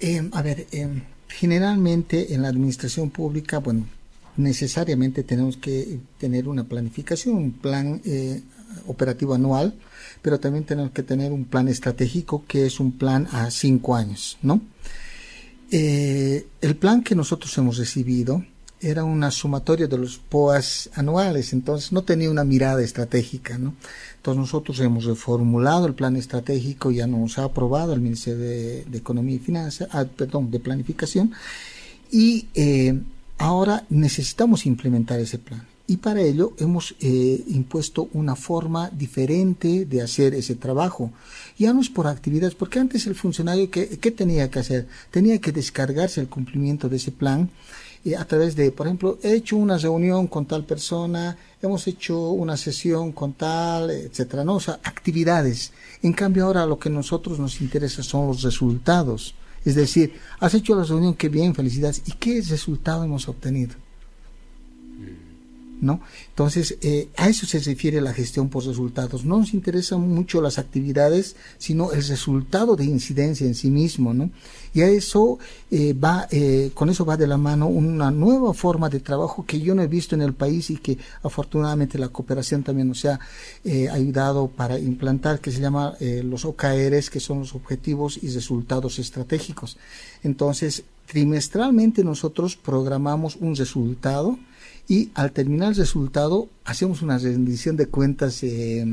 Eh, 0.00 0.28
a 0.32 0.42
ver, 0.42 0.66
eh, 0.72 0.88
generalmente 1.28 2.34
en 2.34 2.42
la 2.42 2.48
administración 2.48 3.10
pública, 3.10 3.58
bueno, 3.58 3.86
necesariamente 4.36 5.22
tenemos 5.22 5.56
que 5.56 5.98
tener 6.18 6.48
una 6.48 6.64
planificación, 6.64 7.36
un 7.36 7.52
plan 7.52 8.00
eh, 8.04 8.42
operativo 8.86 9.34
anual, 9.34 9.74
pero 10.22 10.40
también 10.40 10.64
tenemos 10.64 10.92
que 10.92 11.02
tener 11.02 11.32
un 11.32 11.44
plan 11.44 11.68
estratégico 11.68 12.44
que 12.46 12.66
es 12.66 12.80
un 12.80 12.92
plan 12.92 13.28
a 13.32 13.50
cinco 13.50 13.94
años, 13.94 14.38
¿no? 14.42 14.60
Eh, 15.70 16.46
el 16.60 16.76
plan 16.76 17.02
que 17.02 17.14
nosotros 17.14 17.56
hemos 17.58 17.76
recibido 17.76 18.44
era 18.80 19.04
una 19.04 19.30
sumatoria 19.30 19.86
de 19.88 19.98
los 19.98 20.18
POAS 20.18 20.90
anuales, 20.94 21.52
entonces 21.52 21.92
no 21.92 22.02
tenía 22.04 22.30
una 22.30 22.44
mirada 22.44 22.82
estratégica, 22.82 23.58
¿no? 23.58 23.74
Entonces 24.16 24.40
nosotros 24.40 24.78
hemos 24.80 25.04
reformulado 25.04 25.86
el 25.86 25.94
plan 25.94 26.16
estratégico, 26.16 26.90
ya 26.90 27.06
nos 27.06 27.38
ha 27.38 27.44
aprobado 27.44 27.94
el 27.94 28.00
Ministerio 28.00 28.38
de, 28.38 28.98
Economía 28.98 29.36
y 29.36 29.40
Finanzas, 29.40 29.88
ah, 29.92 30.04
perdón, 30.04 30.50
de 30.50 30.60
Planificación, 30.60 31.32
y 32.10 32.46
eh, 32.54 33.00
Ahora 33.38 33.84
necesitamos 33.90 34.66
implementar 34.66 35.20
ese 35.20 35.38
plan 35.38 35.66
y 35.86 35.98
para 35.98 36.20
ello 36.20 36.54
hemos 36.58 36.94
eh, 37.00 37.44
impuesto 37.48 38.08
una 38.12 38.34
forma 38.34 38.90
diferente 38.90 39.84
de 39.84 40.02
hacer 40.02 40.34
ese 40.34 40.56
trabajo. 40.56 41.12
Ya 41.58 41.72
no 41.72 41.80
es 41.80 41.88
por 41.88 42.06
actividades, 42.06 42.54
porque 42.54 42.80
antes 42.80 43.06
el 43.06 43.14
funcionario, 43.14 43.70
¿qué, 43.70 43.86
tenía 44.10 44.50
que 44.50 44.58
hacer? 44.58 44.88
Tenía 45.10 45.40
que 45.40 45.52
descargarse 45.52 46.20
el 46.20 46.28
cumplimiento 46.28 46.88
de 46.88 46.96
ese 46.96 47.12
plan 47.12 47.50
eh, 48.04 48.16
a 48.16 48.24
través 48.24 48.56
de, 48.56 48.72
por 48.72 48.86
ejemplo, 48.86 49.18
he 49.22 49.34
hecho 49.34 49.56
una 49.56 49.78
reunión 49.78 50.26
con 50.26 50.46
tal 50.46 50.64
persona, 50.64 51.36
hemos 51.62 51.86
hecho 51.86 52.30
una 52.30 52.56
sesión 52.56 53.12
con 53.12 53.34
tal, 53.34 53.90
etcétera, 53.90 54.44
¿no? 54.44 54.56
O 54.56 54.60
sea, 54.60 54.80
actividades. 54.82 55.72
En 56.02 56.12
cambio 56.12 56.46
ahora 56.46 56.66
lo 56.66 56.78
que 56.78 56.90
nosotros 56.90 57.38
nos 57.38 57.60
interesa 57.60 58.02
son 58.02 58.26
los 58.26 58.42
resultados. 58.42 59.34
Es 59.66 59.74
decir, 59.74 60.14
has 60.38 60.54
hecho 60.54 60.76
la 60.76 60.84
reunión, 60.84 61.14
qué 61.14 61.28
bien, 61.28 61.52
felicidades. 61.52 62.00
¿Y 62.06 62.12
qué 62.12 62.40
resultado 62.40 63.02
hemos 63.02 63.28
obtenido? 63.28 63.74
Entonces, 65.80 66.78
eh, 66.80 67.08
a 67.16 67.28
eso 67.28 67.46
se 67.46 67.60
refiere 67.60 68.00
la 68.00 68.12
gestión 68.12 68.48
por 68.48 68.64
resultados. 68.64 69.24
No 69.24 69.38
nos 69.38 69.54
interesan 69.54 70.00
mucho 70.00 70.40
las 70.40 70.58
actividades, 70.58 71.36
sino 71.58 71.92
el 71.92 72.06
resultado 72.06 72.76
de 72.76 72.84
incidencia 72.84 73.46
en 73.46 73.54
sí 73.54 73.70
mismo, 73.70 74.14
¿no? 74.14 74.30
Y 74.74 74.82
a 74.82 74.88
eso 74.88 75.38
eh, 75.70 75.92
va, 75.94 76.28
eh, 76.30 76.70
con 76.74 76.90
eso 76.90 77.04
va 77.04 77.16
de 77.16 77.26
la 77.26 77.36
mano 77.36 77.66
una 77.66 78.10
nueva 78.10 78.52
forma 78.52 78.88
de 78.88 79.00
trabajo 79.00 79.44
que 79.46 79.60
yo 79.60 79.74
no 79.74 79.82
he 79.82 79.86
visto 79.86 80.14
en 80.14 80.22
el 80.22 80.34
país 80.34 80.70
y 80.70 80.76
que 80.76 80.98
afortunadamente 81.22 81.98
la 81.98 82.08
cooperación 82.08 82.62
también 82.62 82.88
nos 82.88 83.04
ha 83.04 83.18
ayudado 83.90 84.48
para 84.48 84.78
implantar, 84.78 85.40
que 85.40 85.50
se 85.50 85.60
llama 85.60 85.96
los 86.00 86.44
OKRs, 86.44 87.10
que 87.10 87.20
son 87.20 87.40
los 87.40 87.54
objetivos 87.54 88.18
y 88.22 88.28
resultados 88.30 88.98
estratégicos. 88.98 89.76
Entonces, 90.22 90.84
trimestralmente 91.06 92.04
nosotros 92.04 92.56
programamos 92.56 93.36
un 93.36 93.56
resultado, 93.56 94.38
y 94.88 95.10
al 95.14 95.32
terminar 95.32 95.70
el 95.70 95.76
resultado 95.76 96.48
hacemos 96.64 97.02
una 97.02 97.18
rendición 97.18 97.76
de 97.76 97.86
cuentas 97.86 98.42
eh, 98.42 98.84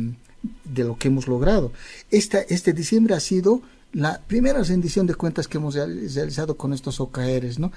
de 0.64 0.84
lo 0.84 0.98
que 0.98 1.08
hemos 1.08 1.28
logrado. 1.28 1.72
Esta, 2.12 2.40
este 2.42 2.74
diciembre 2.74 3.16
ha 3.16 3.20
sido 3.20 3.62
la 3.94 4.20
primera 4.26 4.64
rendición 4.64 5.06
de 5.06 5.16
cuentas 5.16 5.48
que 5.48 5.58
hemos 5.58 5.76
realizado 5.76 6.58
con 6.58 6.74
estos 6.74 7.00
OKRs, 7.00 7.60
¿no? 7.60 7.72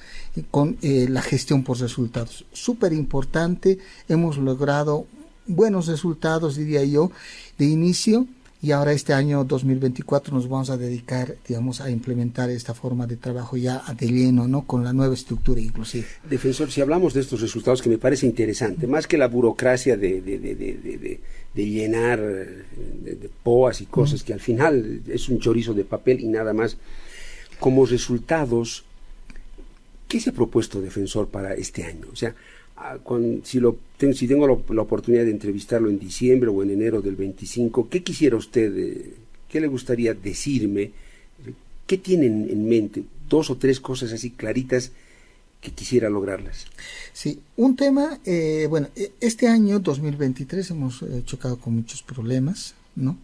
con 0.51 0.79
eh, 0.81 1.07
la 1.11 1.21
gestión 1.21 1.63
por 1.63 1.79
resultados. 1.79 2.47
Súper 2.53 2.95
importante, 2.95 3.79
hemos 4.09 4.39
logrado 4.39 5.07
buenos 5.47 5.87
resultados, 5.87 6.57
diría 6.57 6.85
yo, 6.85 7.13
de 7.59 7.67
inicio 7.67 8.27
y 8.63 8.71
ahora 8.71 8.93
este 8.93 9.13
año 9.13 9.45
2024 9.45 10.35
nos 10.35 10.49
vamos 10.49 10.71
a 10.71 10.77
dedicar, 10.77 11.37
digamos, 11.47 11.81
a 11.81 11.91
implementar 11.91 12.51
esta 12.51 12.75
forma 12.75 13.07
de 13.07 13.17
trabajo 13.17 13.57
ya 13.57 13.83
de 13.99 14.07
lleno, 14.07 14.49
¿no? 14.49 14.67
Con 14.67 14.83
la 14.83 14.93
nueva 14.93 15.15
estructura 15.15 15.61
inclusive. 15.61 16.07
Defensor, 16.29 16.71
si 16.71 16.81
hablamos 16.81 17.15
de 17.15 17.21
estos 17.21 17.41
resultados 17.41 17.83
que 17.83 17.89
me 17.89 17.99
parece 17.99 18.27
interesante, 18.27 18.87
más 18.87 19.07
que 19.07 19.19
la 19.19 19.29
burocracia 19.29 19.97
de, 19.97 20.21
de, 20.21 20.39
de, 20.39 20.55
de, 20.55 21.21
de 21.55 21.67
llenar 21.69 22.21
de, 22.21 23.31
POAS 23.43 23.81
y 23.81 23.87
cosas 23.87 24.23
que 24.23 24.33
al 24.33 24.41
final 24.41 25.03
es 25.07 25.29
un 25.29 25.39
chorizo 25.39 25.73
de 25.75 25.85
papel 25.85 26.21
y 26.21 26.29
nada 26.29 26.53
más, 26.53 26.77
como 27.59 27.87
resultados, 27.87 28.85
¿qué 30.09 30.21
se 30.21 30.31
ha 30.31 30.33
propuesto 30.33 30.81
Defensor 30.81 31.29
para 31.29 31.55
este 31.55 31.85
año? 31.85 32.07
O 32.13 32.17
sea, 32.17 32.35
Ah, 32.77 32.99
si, 33.45 33.59
lo, 33.59 33.79
si 33.99 34.29
tengo 34.29 34.47
la, 34.47 34.83
oportunidad 34.83 35.25
de 35.25 35.31
entrevistarlo 35.31 35.89
en 35.89 35.99
diciembre 35.99 36.51
o 36.51 36.63
en 36.63 36.71
enero 36.71 37.01
del 37.01 37.17
25, 37.17 37.89
¿qué 37.89 38.03
quisiera 38.03 38.37
usted, 38.37 38.77
eh, 38.77 39.15
qué 39.49 39.61
le 39.61 39.67
gustaría 39.67 40.13
decirme? 40.13 40.91
¿Qué 41.87 41.97
tienen 41.97 42.49
en 42.51 42.69
mente? 42.69 43.05
Dos 43.29 43.49
o 43.49 43.57
tres 43.57 43.81
cosas 43.81 44.13
así 44.13 44.31
claritas 44.31 44.93
que 45.61 45.71
quisiera 45.71 46.11
lograrlas. 46.11 46.67
Sí, 47.13 47.41
un 47.57 47.77
tema, 47.77 48.21
eh, 48.25 48.67
bueno, 48.69 48.89
e, 48.95 49.13
este 49.21 49.49
año 49.49 49.79
2023 49.79 50.71
hemos 50.71 51.03
eh, 51.03 51.23
chocado 51.25 51.59
con 51.59 51.75
muchos 51.77 52.03
problemas, 52.03 52.75
¿no? 52.95 53.17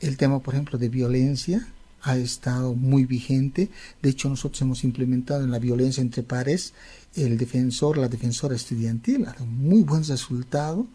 El 0.00 0.16
tema, 0.16 0.38
por 0.38 0.54
ejemplo, 0.54 0.78
de 0.78 0.88
violencia, 0.88 1.66
ha 2.02 2.16
estado 2.16 2.74
muy 2.74 3.04
vigente. 3.04 3.70
De 4.02 4.10
hecho, 4.10 4.28
nosotros 4.28 4.60
hemos 4.62 4.84
implementado 4.84 5.44
en 5.44 5.50
la 5.50 5.58
violencia 5.58 6.00
entre 6.00 6.22
pares 6.22 6.72
el 7.14 7.36
defensor, 7.38 7.98
la 7.98 8.08
defensora 8.08 8.54
estudiantil, 8.54 9.26
ha 9.26 9.32
dado 9.32 9.46
muy 9.46 9.82
buen 9.82 10.04
resultado, 10.04 10.86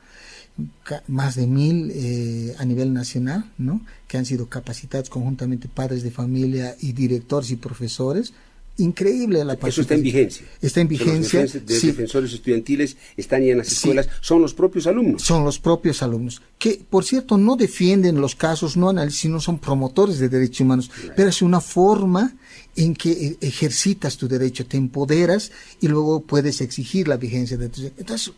más 1.07 1.35
de 1.35 1.47
mil 1.47 1.91
eh, 1.93 2.55
a 2.57 2.63
nivel 2.63 2.93
nacional, 2.93 3.51
¿no? 3.57 3.81
que 4.07 4.17
han 4.17 4.25
sido 4.25 4.47
capacitados 4.47 5.09
conjuntamente 5.09 5.67
padres 5.67 6.03
de 6.03 6.11
familia 6.11 6.75
y 6.79 6.93
directores 6.93 7.51
y 7.51 7.57
profesores 7.57 8.33
increíble 8.77 9.43
la 9.45 9.53
Eso 9.53 9.81
está 9.81 9.95
en 9.95 10.01
vigencia. 10.01 10.45
Está 10.61 10.81
en 10.81 10.87
vigencia. 10.87 11.41
Los 11.41 11.53
defensores 11.65 12.33
estudiantiles 12.33 12.97
están 13.15 13.43
ya 13.43 13.51
en 13.51 13.59
las 13.59 13.71
escuelas, 13.71 14.07
son 14.21 14.41
los 14.41 14.53
propios 14.53 14.87
alumnos. 14.87 15.21
Son 15.21 15.43
los 15.43 15.59
propios 15.59 16.01
alumnos, 16.03 16.41
que 16.57 16.81
por 16.89 17.05
cierto 17.05 17.37
no 17.37 17.55
defienden 17.55 18.19
los 18.19 18.35
casos, 18.35 18.77
no 18.77 18.89
analizan, 18.89 19.19
sino 19.19 19.39
son 19.39 19.59
promotores 19.59 20.19
de 20.19 20.29
derechos 20.29 20.61
humanos, 20.61 20.91
pero 21.15 21.29
es 21.29 21.41
una 21.41 21.61
forma 21.61 22.35
en 22.75 22.93
que 22.93 23.11
e, 23.11 23.37
ejercitas 23.41 24.17
tu 24.17 24.27
derecho, 24.27 24.65
te 24.65 24.77
empoderas 24.77 25.51
y 25.79 25.87
luego 25.87 26.21
puedes 26.21 26.61
exigir 26.61 27.07
la 27.07 27.17
vigencia 27.17 27.57
de 27.57 27.69
tu 27.69 27.81
Entonces, 27.97 28.33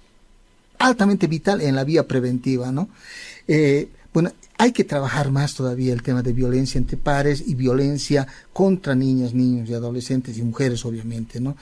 altamente 0.79 1.27
vital 1.27 1.61
en 1.61 1.75
la 1.75 1.83
vía 1.83 2.07
preventiva, 2.07 2.71
¿no? 2.71 2.89
Eh, 3.47 3.89
bueno, 4.13 4.31
hay 4.57 4.71
que 4.71 4.83
trabajar 4.83 5.31
más 5.31 5.53
todavía 5.53 5.93
el 5.93 6.01
tema 6.01 6.23
de 6.23 6.33
violencia 6.33 6.79
entre 6.79 6.97
pares 6.97 7.43
y 7.45 7.55
violencia 7.55 8.27
contra 8.53 8.95
niñas, 8.95 9.33
niños 9.33 9.69
y 9.69 9.73
adolescentes 9.73 10.37
y 10.37 10.41
mujeres, 10.41 10.83
obviamente, 10.83 11.39
¿no? 11.39 11.55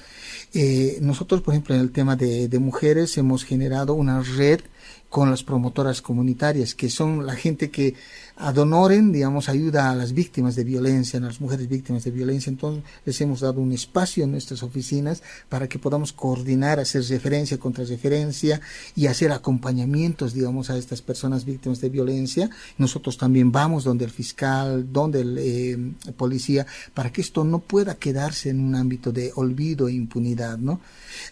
Eh, 0.53 0.99
nosotros, 1.01 1.41
por 1.41 1.53
ejemplo, 1.53 1.75
en 1.75 1.81
el 1.81 1.91
tema 1.91 2.15
de, 2.15 2.47
mujeres 2.59 3.17
hemos 3.17 3.43
generado 3.43 3.93
una 3.93 4.21
red 4.21 4.61
con 5.09 5.29
las 5.29 5.43
promotoras 5.43 6.01
comunitarias, 6.01 6.73
que 6.73 6.89
son 6.89 7.25
la 7.25 7.35
gente 7.35 7.69
que 7.69 7.95
ad 8.37 8.57
honorem, 8.57 9.11
digamos, 9.11 9.47
ayuda 9.47 9.89
a 9.89 9.95
las 9.95 10.13
víctimas 10.13 10.55
de 10.55 10.65
violencia, 10.65 11.19
a 11.19 11.23
las 11.23 11.39
mujeres 11.39 11.69
víctimas 11.69 12.03
de 12.03 12.11
violencia. 12.11 12.49
Entonces, 12.49 12.83
les 13.05 13.21
hemos 13.21 13.39
dado 13.39 13.61
un 13.61 13.71
espacio 13.71 14.25
en 14.25 14.31
nuestras 14.31 14.61
oficinas 14.63 15.23
para 15.47 15.69
que 15.69 15.79
podamos 15.79 16.11
coordinar, 16.11 16.79
hacer 16.79 17.03
referencia 17.03 17.57
contra 17.57 17.85
referencia 17.85 18.59
y 18.95 19.07
hacer 19.07 19.31
acompañamientos, 19.31 20.33
digamos, 20.33 20.69
a 20.69 20.77
estas 20.77 21.01
personas 21.01 21.45
víctimas 21.45 21.79
de 21.79 21.89
violencia. 21.89 22.49
Nosotros 22.85 23.17
también 23.17 23.51
vamos 23.51 23.83
donde 23.83 24.05
el 24.05 24.11
fiscal, 24.11 24.93
donde 24.93 25.21
el 25.21 25.37
eh, 25.39 25.77
policía, 26.15 26.67
para 26.93 27.11
que 27.11 27.21
esto 27.21 27.43
no 27.43 27.57
pueda 27.57 27.95
quedarse 27.95 28.51
en 28.51 28.59
un 28.59 28.75
ámbito 28.75 29.11
de 29.11 29.31
olvido 29.35 29.87
e 29.87 29.93
impunidad, 29.93 30.59
¿no? 30.59 30.79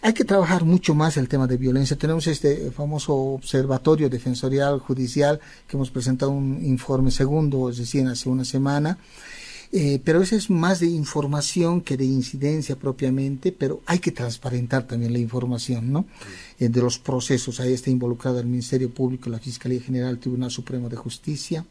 Hay 0.02 0.14
que 0.14 0.24
trabajar 0.24 0.64
mucho 0.64 0.96
más 0.96 1.16
el 1.16 1.28
tema 1.28 1.46
de 1.46 1.56
violencia. 1.56 1.96
Tenemos 1.96 2.26
este 2.26 2.72
famoso 2.72 3.14
observatorio 3.14 4.10
defensorial 4.10 4.80
judicial 4.80 5.38
que 5.68 5.76
hemos 5.76 5.92
presentado 5.92 6.32
un 6.32 6.64
informe 6.64 7.12
segundo 7.12 7.70
recién 7.70 8.08
hace 8.08 8.28
una 8.28 8.44
semana. 8.44 8.98
Eh, 9.76 10.00
pero 10.04 10.22
eso 10.22 10.36
es 10.36 10.50
más 10.50 10.78
de 10.78 10.86
información 10.86 11.80
que 11.80 11.96
de 11.96 12.04
incidencia 12.04 12.76
propiamente, 12.76 13.50
pero 13.50 13.82
hay 13.86 13.98
que 13.98 14.12
transparentar 14.12 14.86
también 14.86 15.12
la 15.12 15.18
información, 15.18 15.90
¿no? 15.90 16.06
Eh, 16.60 16.68
de 16.68 16.80
los 16.80 17.00
procesos. 17.00 17.58
Ahí 17.58 17.72
está 17.72 17.90
involucrado 17.90 18.38
el 18.38 18.46
Ministerio 18.46 18.88
Público, 18.88 19.28
la 19.28 19.40
Fiscalía 19.40 19.80
General, 19.80 20.10
el 20.10 20.20
Tribunal 20.20 20.52
Supremo 20.52 20.88
de 20.88 20.94
Justicia. 20.94 21.66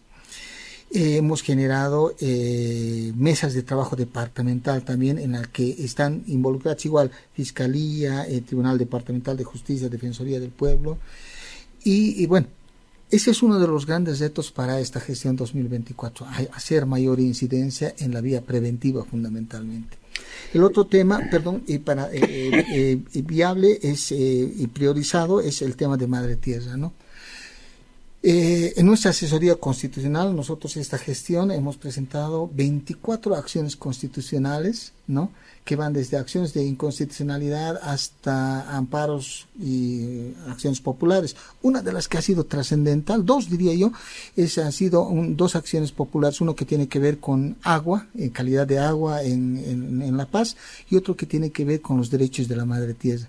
Eh, 0.91 1.15
hemos 1.15 1.43
generado 1.43 2.13
eh, 2.19 3.13
mesas 3.15 3.53
de 3.53 3.63
trabajo 3.63 3.95
departamental 3.95 4.83
también 4.83 5.17
en 5.17 5.31
las 5.31 5.47
que 5.47 5.69
están 5.79 6.25
involucradas 6.27 6.83
igual 6.83 7.09
Fiscalía, 7.31 8.27
Tribunal 8.45 8.77
Departamental 8.77 9.37
de 9.37 9.45
Justicia, 9.45 9.87
Defensoría 9.87 10.41
del 10.41 10.51
Pueblo. 10.51 10.97
Y, 11.85 12.21
y, 12.21 12.25
bueno, 12.25 12.47
ese 13.15 13.31
es 13.31 13.43
uno 13.43 13.59
de 13.59 13.67
los 13.67 13.85
grandes 13.85 14.19
retos 14.19 14.51
para 14.51 14.79
esta 14.79 14.99
gestión 14.99 15.35
2024, 15.35 16.25
hacer 16.53 16.85
mayor 16.85 17.19
incidencia 17.19 17.93
en 17.99 18.13
la 18.13 18.21
vía 18.21 18.41
preventiva 18.41 19.03
fundamentalmente. 19.05 19.97
El 20.53 20.63
otro 20.63 20.85
tema, 20.85 21.21
perdón, 21.31 21.63
y 21.67 21.77
para 21.79 22.09
viable 23.13 23.79
es 23.81 24.11
y 24.11 24.67
priorizado 24.67 25.41
es 25.41 25.61
el 25.61 25.75
tema 25.75 25.97
de 25.97 26.07
madre 26.07 26.35
tierra, 26.35 26.75
¿no? 26.77 26.93
Eh, 28.25 28.75
en 28.77 28.85
nuestra 28.85 29.11
asesoría 29.11 29.57
constitucional, 29.57 30.33
nosotros 30.33 30.77
esta 30.77 30.97
gestión 30.97 31.51
hemos 31.51 31.75
presentado 31.75 32.49
24 32.53 33.35
acciones 33.35 33.75
constitucionales, 33.75 34.93
¿no? 35.07 35.29
Que 35.65 35.75
van 35.75 35.91
desde 35.91 36.15
acciones 36.15 36.53
de 36.53 36.63
inconstitucionalidad 36.63 37.81
hasta 37.83 38.77
amparos 38.77 39.47
y 39.61 40.31
acciones 40.47 40.79
populares. 40.79 41.35
Una 41.63 41.81
de 41.81 41.91
las 41.91 42.07
que 42.07 42.17
ha 42.17 42.21
sido 42.21 42.45
trascendental, 42.45 43.25
dos 43.25 43.49
diría 43.49 43.73
yo, 43.73 43.91
es, 44.37 44.57
han 44.57 44.71
sido 44.71 45.05
un, 45.05 45.35
dos 45.35 45.57
acciones 45.57 45.91
populares, 45.91 46.39
uno 46.39 46.55
que 46.55 46.63
tiene 46.63 46.87
que 46.87 46.99
ver 46.99 47.19
con 47.19 47.57
agua, 47.61 48.07
en 48.17 48.29
calidad 48.29 48.65
de 48.65 48.79
agua 48.79 49.21
en, 49.21 49.57
en, 49.57 50.01
en 50.01 50.15
La 50.15 50.27
Paz, 50.27 50.55
y 50.89 50.95
otro 50.95 51.17
que 51.17 51.25
tiene 51.25 51.51
que 51.51 51.65
ver 51.65 51.81
con 51.81 51.97
los 51.97 52.09
derechos 52.09 52.47
de 52.47 52.55
la 52.55 52.63
madre 52.63 52.93
tierra 52.93 53.27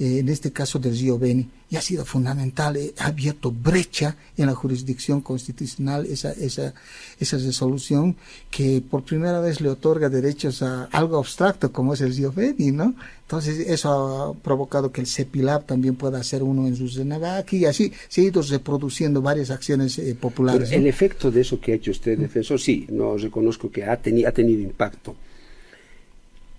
en 0.00 0.30
este 0.30 0.50
caso 0.50 0.78
del 0.78 0.98
río 0.98 1.18
Beni, 1.18 1.46
y 1.68 1.76
ha 1.76 1.82
sido 1.82 2.04
fundamental, 2.06 2.76
eh, 2.76 2.94
ha 2.98 3.08
abierto 3.08 3.52
brecha 3.52 4.16
en 4.36 4.46
la 4.46 4.54
jurisdicción 4.54 5.20
constitucional 5.20 6.06
esa, 6.06 6.32
esa, 6.32 6.72
esa 7.20 7.36
resolución 7.36 8.16
que 8.50 8.82
por 8.82 9.04
primera 9.04 9.40
vez 9.40 9.60
le 9.60 9.68
otorga 9.68 10.08
derechos 10.08 10.62
a 10.62 10.84
algo 10.84 11.18
abstracto 11.18 11.70
como 11.70 11.92
es 11.92 12.00
el 12.00 12.16
río 12.16 12.32
Beni, 12.32 12.72
¿no? 12.72 12.94
Entonces 13.22 13.60
eso 13.68 13.90
ha 13.90 14.34
provocado 14.42 14.90
que 14.90 15.02
el 15.02 15.06
CEPILAB 15.06 15.66
también 15.66 15.94
pueda 15.94 16.18
hacer 16.18 16.42
uno 16.42 16.66
en 16.66 16.74
sus 16.74 16.94
Renagaki 16.94 17.58
y 17.58 17.64
así 17.66 17.92
se 18.08 18.22
ha 18.22 18.24
ido 18.24 18.42
reproduciendo 18.42 19.20
varias 19.22 19.50
acciones 19.50 19.98
eh, 19.98 20.16
populares. 20.18 20.72
El 20.72 20.86
efecto 20.86 21.30
de 21.30 21.42
eso 21.42 21.60
que 21.60 21.72
ha 21.72 21.74
hecho 21.76 21.90
usted, 21.90 22.18
defensor, 22.18 22.58
sí, 22.58 22.86
no 22.90 23.16
reconozco 23.18 23.70
que 23.70 23.84
ha, 23.84 23.96
teni 23.98 24.24
ha 24.24 24.32
tenido 24.32 24.62
impacto 24.62 25.14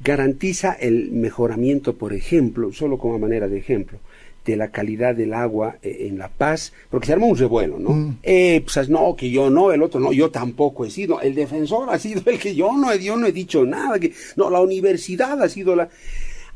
garantiza 0.03 0.73
el 0.73 1.11
mejoramiento, 1.11 1.95
por 1.95 2.13
ejemplo, 2.13 2.73
solo 2.73 2.97
como 2.97 3.19
manera 3.19 3.47
de 3.47 3.57
ejemplo, 3.57 3.99
de 4.45 4.55
la 4.55 4.69
calidad 4.69 5.15
del 5.15 5.33
agua 5.33 5.77
eh, 5.83 6.07
en 6.07 6.17
La 6.17 6.29
Paz, 6.29 6.73
porque 6.89 7.07
se 7.07 7.13
armó 7.13 7.27
un 7.27 7.37
revuelo, 7.37 7.77
¿no? 7.77 7.91
Mm. 7.91 8.17
Eh, 8.23 8.63
pues 8.65 8.89
no, 8.89 9.15
que 9.15 9.29
yo 9.29 9.49
no, 9.49 9.71
el 9.71 9.83
otro 9.83 9.99
no, 9.99 10.11
yo 10.11 10.31
tampoco 10.31 10.85
he 10.85 10.89
sido, 10.89 11.21
el 11.21 11.35
defensor 11.35 11.89
ha 11.89 11.99
sido 11.99 12.23
el 12.25 12.39
que 12.39 12.55
yo 12.55 12.75
no, 12.75 12.93
yo 12.95 13.17
no 13.17 13.27
he 13.27 13.31
dicho 13.31 13.65
nada, 13.65 13.99
que 13.99 14.13
no, 14.35 14.49
la 14.49 14.61
universidad 14.61 15.41
ha 15.41 15.49
sido 15.49 15.75
la... 15.75 15.89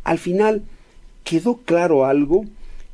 Al 0.03 0.17
final 0.17 0.63
quedó 1.23 1.58
claro 1.58 2.05
algo, 2.05 2.45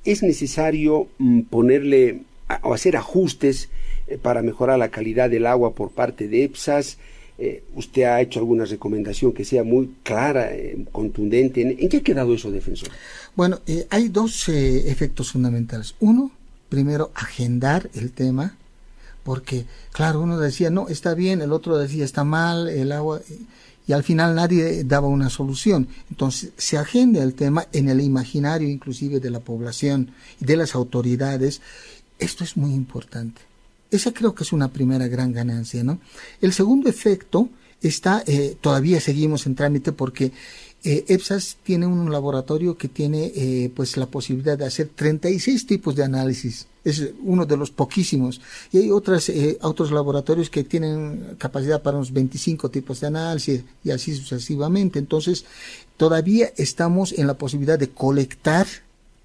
es 0.03 0.23
necesario 0.23 1.07
mm, 1.19 1.41
ponerle 1.41 2.21
o 2.63 2.73
hacer 2.73 2.97
ajustes 2.97 3.69
eh, 4.07 4.17
para 4.17 4.41
mejorar 4.41 4.77
la 4.77 4.89
calidad 4.89 5.29
del 5.29 5.45
agua 5.45 5.73
por 5.73 5.91
parte 5.91 6.27
de 6.27 6.43
EPSAS, 6.43 6.97
eh, 7.43 7.63
usted 7.73 8.03
ha 8.03 8.21
hecho 8.21 8.39
alguna 8.39 8.65
recomendación 8.65 9.33
que 9.33 9.43
sea 9.43 9.63
muy 9.63 9.95
clara, 10.03 10.53
eh, 10.53 10.85
contundente. 10.91 11.61
¿En, 11.61 11.89
qué 11.89 11.97
ha 11.97 12.03
quedado 12.03 12.35
eso, 12.35 12.51
defensor? 12.51 12.89
Bueno, 13.35 13.61
eh, 13.65 13.87
hay 13.89 14.09
dos 14.09 14.47
eh, 14.49 14.91
efectos 14.91 15.31
fundamentales. 15.31 15.95
Uno, 15.99 16.31
primero, 16.69 17.09
agendar 17.15 17.89
el 17.95 18.11
tema, 18.11 18.55
porque, 19.23 19.65
claro, 19.91 20.21
uno 20.21 20.37
decía, 20.37 20.69
no, 20.69 20.87
está 20.87 21.15
bien, 21.15 21.41
el 21.41 21.51
otro 21.51 21.79
decía, 21.79 22.05
está 22.05 22.23
mal, 22.23 22.69
el 22.69 22.91
agua, 22.91 23.21
y 23.87 23.93
al 23.93 24.03
final 24.03 24.35
nadie 24.35 24.83
daba 24.83 25.07
una 25.07 25.31
solución. 25.31 25.87
Entonces, 26.11 26.51
se 26.57 26.77
agenda 26.77 27.23
el 27.23 27.33
tema 27.33 27.65
en 27.73 27.89
el 27.89 28.01
imaginario 28.01 28.69
inclusive 28.69 29.19
de 29.19 29.31
la 29.31 29.39
población 29.39 30.11
y 30.39 30.45
de 30.45 30.57
las 30.57 30.75
autoridades. 30.75 31.59
Esto 32.19 32.43
es 32.43 32.55
muy 32.55 32.73
importante. 32.75 33.41
Esa 33.91 34.13
creo 34.13 34.33
que 34.33 34.43
es 34.43 34.53
una 34.53 34.69
primera 34.69 35.07
gran 35.07 35.31
ganancia, 35.31 35.83
¿no? 35.83 35.99
El 36.41 36.53
segundo 36.53 36.89
efecto 36.89 37.49
está, 37.81 38.23
eh, 38.25 38.55
todavía 38.59 38.99
seguimos 38.99 39.45
en 39.45 39.55
trámite 39.55 39.91
porque 39.91 40.31
eh, 40.83 41.05
EPSAS 41.09 41.57
tiene 41.63 41.85
un 41.85 42.11
laboratorio 42.11 42.75
que 42.75 42.87
tiene 42.87 43.31
eh, 43.35 43.71
pues 43.75 43.97
la 43.97 44.07
posibilidad 44.07 44.57
de 44.57 44.65
hacer 44.65 44.89
36 44.95 45.67
tipos 45.67 45.95
de 45.95 46.03
análisis. 46.03 46.65
Es 46.83 47.07
uno 47.21 47.45
de 47.45 47.55
los 47.55 47.69
poquísimos. 47.69 48.41
Y 48.71 48.79
hay 48.79 48.89
otras, 48.89 49.29
eh, 49.29 49.59
otros 49.61 49.91
laboratorios 49.91 50.49
que 50.49 50.63
tienen 50.63 51.35
capacidad 51.37 51.83
para 51.83 51.97
unos 51.97 52.11
25 52.11 52.69
tipos 52.69 52.99
de 52.99 53.07
análisis 53.07 53.63
y 53.83 53.91
así 53.91 54.15
sucesivamente. 54.15 54.97
Entonces, 54.97 55.45
todavía 55.97 56.51
estamos 56.57 57.13
en 57.13 57.27
la 57.27 57.35
posibilidad 57.35 57.77
de 57.77 57.89
colectar 57.89 58.65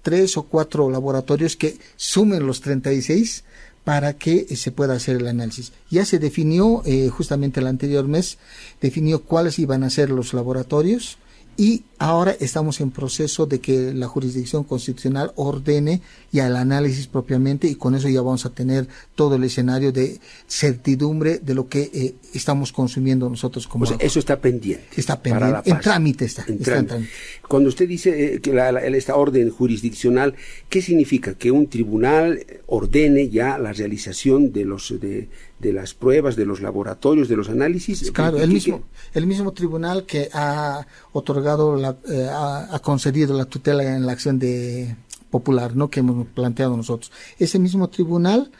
tres 0.03 0.37
o 0.37 0.43
cuatro 0.43 0.91
laboratorios 0.91 1.55
que 1.55 1.79
sumen 1.95 2.45
los 2.45 2.61
36 2.61 3.43
para 3.87 4.17
que 4.17 4.53
se 4.57 4.73
pueda 4.73 4.95
hacer 4.95 5.15
el 5.15 5.27
análisis. 5.27 5.71
Ya 5.89 6.03
se 6.03 6.19
definió, 6.19 6.81
eh, 6.83 7.07
justamente 7.07 7.61
el 7.61 7.67
anterior 7.67 8.05
mes, 8.05 8.37
definió 8.81 9.23
cuáles 9.23 9.59
iban 9.59 9.85
a 9.85 9.89
ser 9.89 10.09
los 10.09 10.33
laboratorios, 10.33 11.19
y 11.55 11.85
ahora 11.99 12.35
estamos 12.39 12.79
en 12.79 12.91
proceso 12.91 13.45
de 13.45 13.59
que 13.59 13.93
la 13.93 14.07
jurisdicción 14.07 14.63
constitucional 14.63 15.31
ordene 15.35 16.01
ya 16.31 16.47
el 16.47 16.55
análisis 16.55 17.07
propiamente 17.07 17.67
y 17.67 17.75
con 17.75 17.95
eso 17.95 18.07
ya 18.07 18.21
vamos 18.21 18.45
a 18.45 18.51
tener 18.51 18.87
todo 19.15 19.35
el 19.35 19.43
escenario 19.43 19.91
de 19.91 20.19
certidumbre 20.47 21.39
de 21.39 21.55
lo 21.55 21.67
que 21.67 21.89
eh, 21.93 22.15
estamos 22.33 22.71
consumiendo 22.71 23.29
nosotros 23.29 23.67
como 23.67 23.85
o 23.85 23.87
sea, 23.87 23.97
eso 23.99 24.19
está 24.19 24.39
pendiente 24.39 24.85
está 24.95 25.21
pendiente. 25.21 25.69
en 25.69 25.79
trámite 25.79 26.25
está, 26.25 26.43
en 26.47 26.55
está 26.55 26.65
trámite. 26.65 26.79
en 26.81 26.87
trámite. 26.87 27.11
cuando 27.47 27.69
usted 27.69 27.87
dice 27.87 28.35
eh, 28.35 28.41
que 28.41 28.53
la, 28.53 28.71
la, 28.71 28.81
esta 28.81 29.15
orden 29.15 29.49
jurisdiccional 29.49 30.35
qué 30.69 30.81
significa 30.81 31.33
que 31.33 31.51
un 31.51 31.67
tribunal 31.67 32.45
ordene 32.67 33.29
ya 33.29 33.57
la 33.57 33.73
realización 33.73 34.51
de 34.51 34.65
los 34.65 34.99
de, 34.99 35.29
de 35.59 35.73
las 35.73 35.95
pruebas 35.95 36.35
de 36.35 36.45
los 36.45 36.61
laboratorios 36.61 37.27
de 37.27 37.37
los 37.37 37.49
análisis 37.49 38.11
claro 38.11 38.37
el 38.37 38.51
mismo 38.51 38.83
el 39.13 39.25
mismo 39.25 39.51
tribunal 39.53 40.05
que 40.05 40.29
ha 40.33 40.85
otorgado 41.11 41.75
la, 41.75 41.86
eh, 42.09 42.29
ha, 42.31 42.79
concedido 42.83 43.37
la 43.37 43.45
tutela 43.45 43.83
en 43.83 44.05
la 44.05 44.11
acción 44.11 44.39
de 44.39 44.95
popular 45.29 45.75
no 45.75 45.89
que 45.89 45.99
hemos 45.99 46.27
planteado 46.27 46.75
nosotros. 46.75 47.11
Ese 47.37 47.59
mismo 47.59 47.89
tribunal 47.89 48.51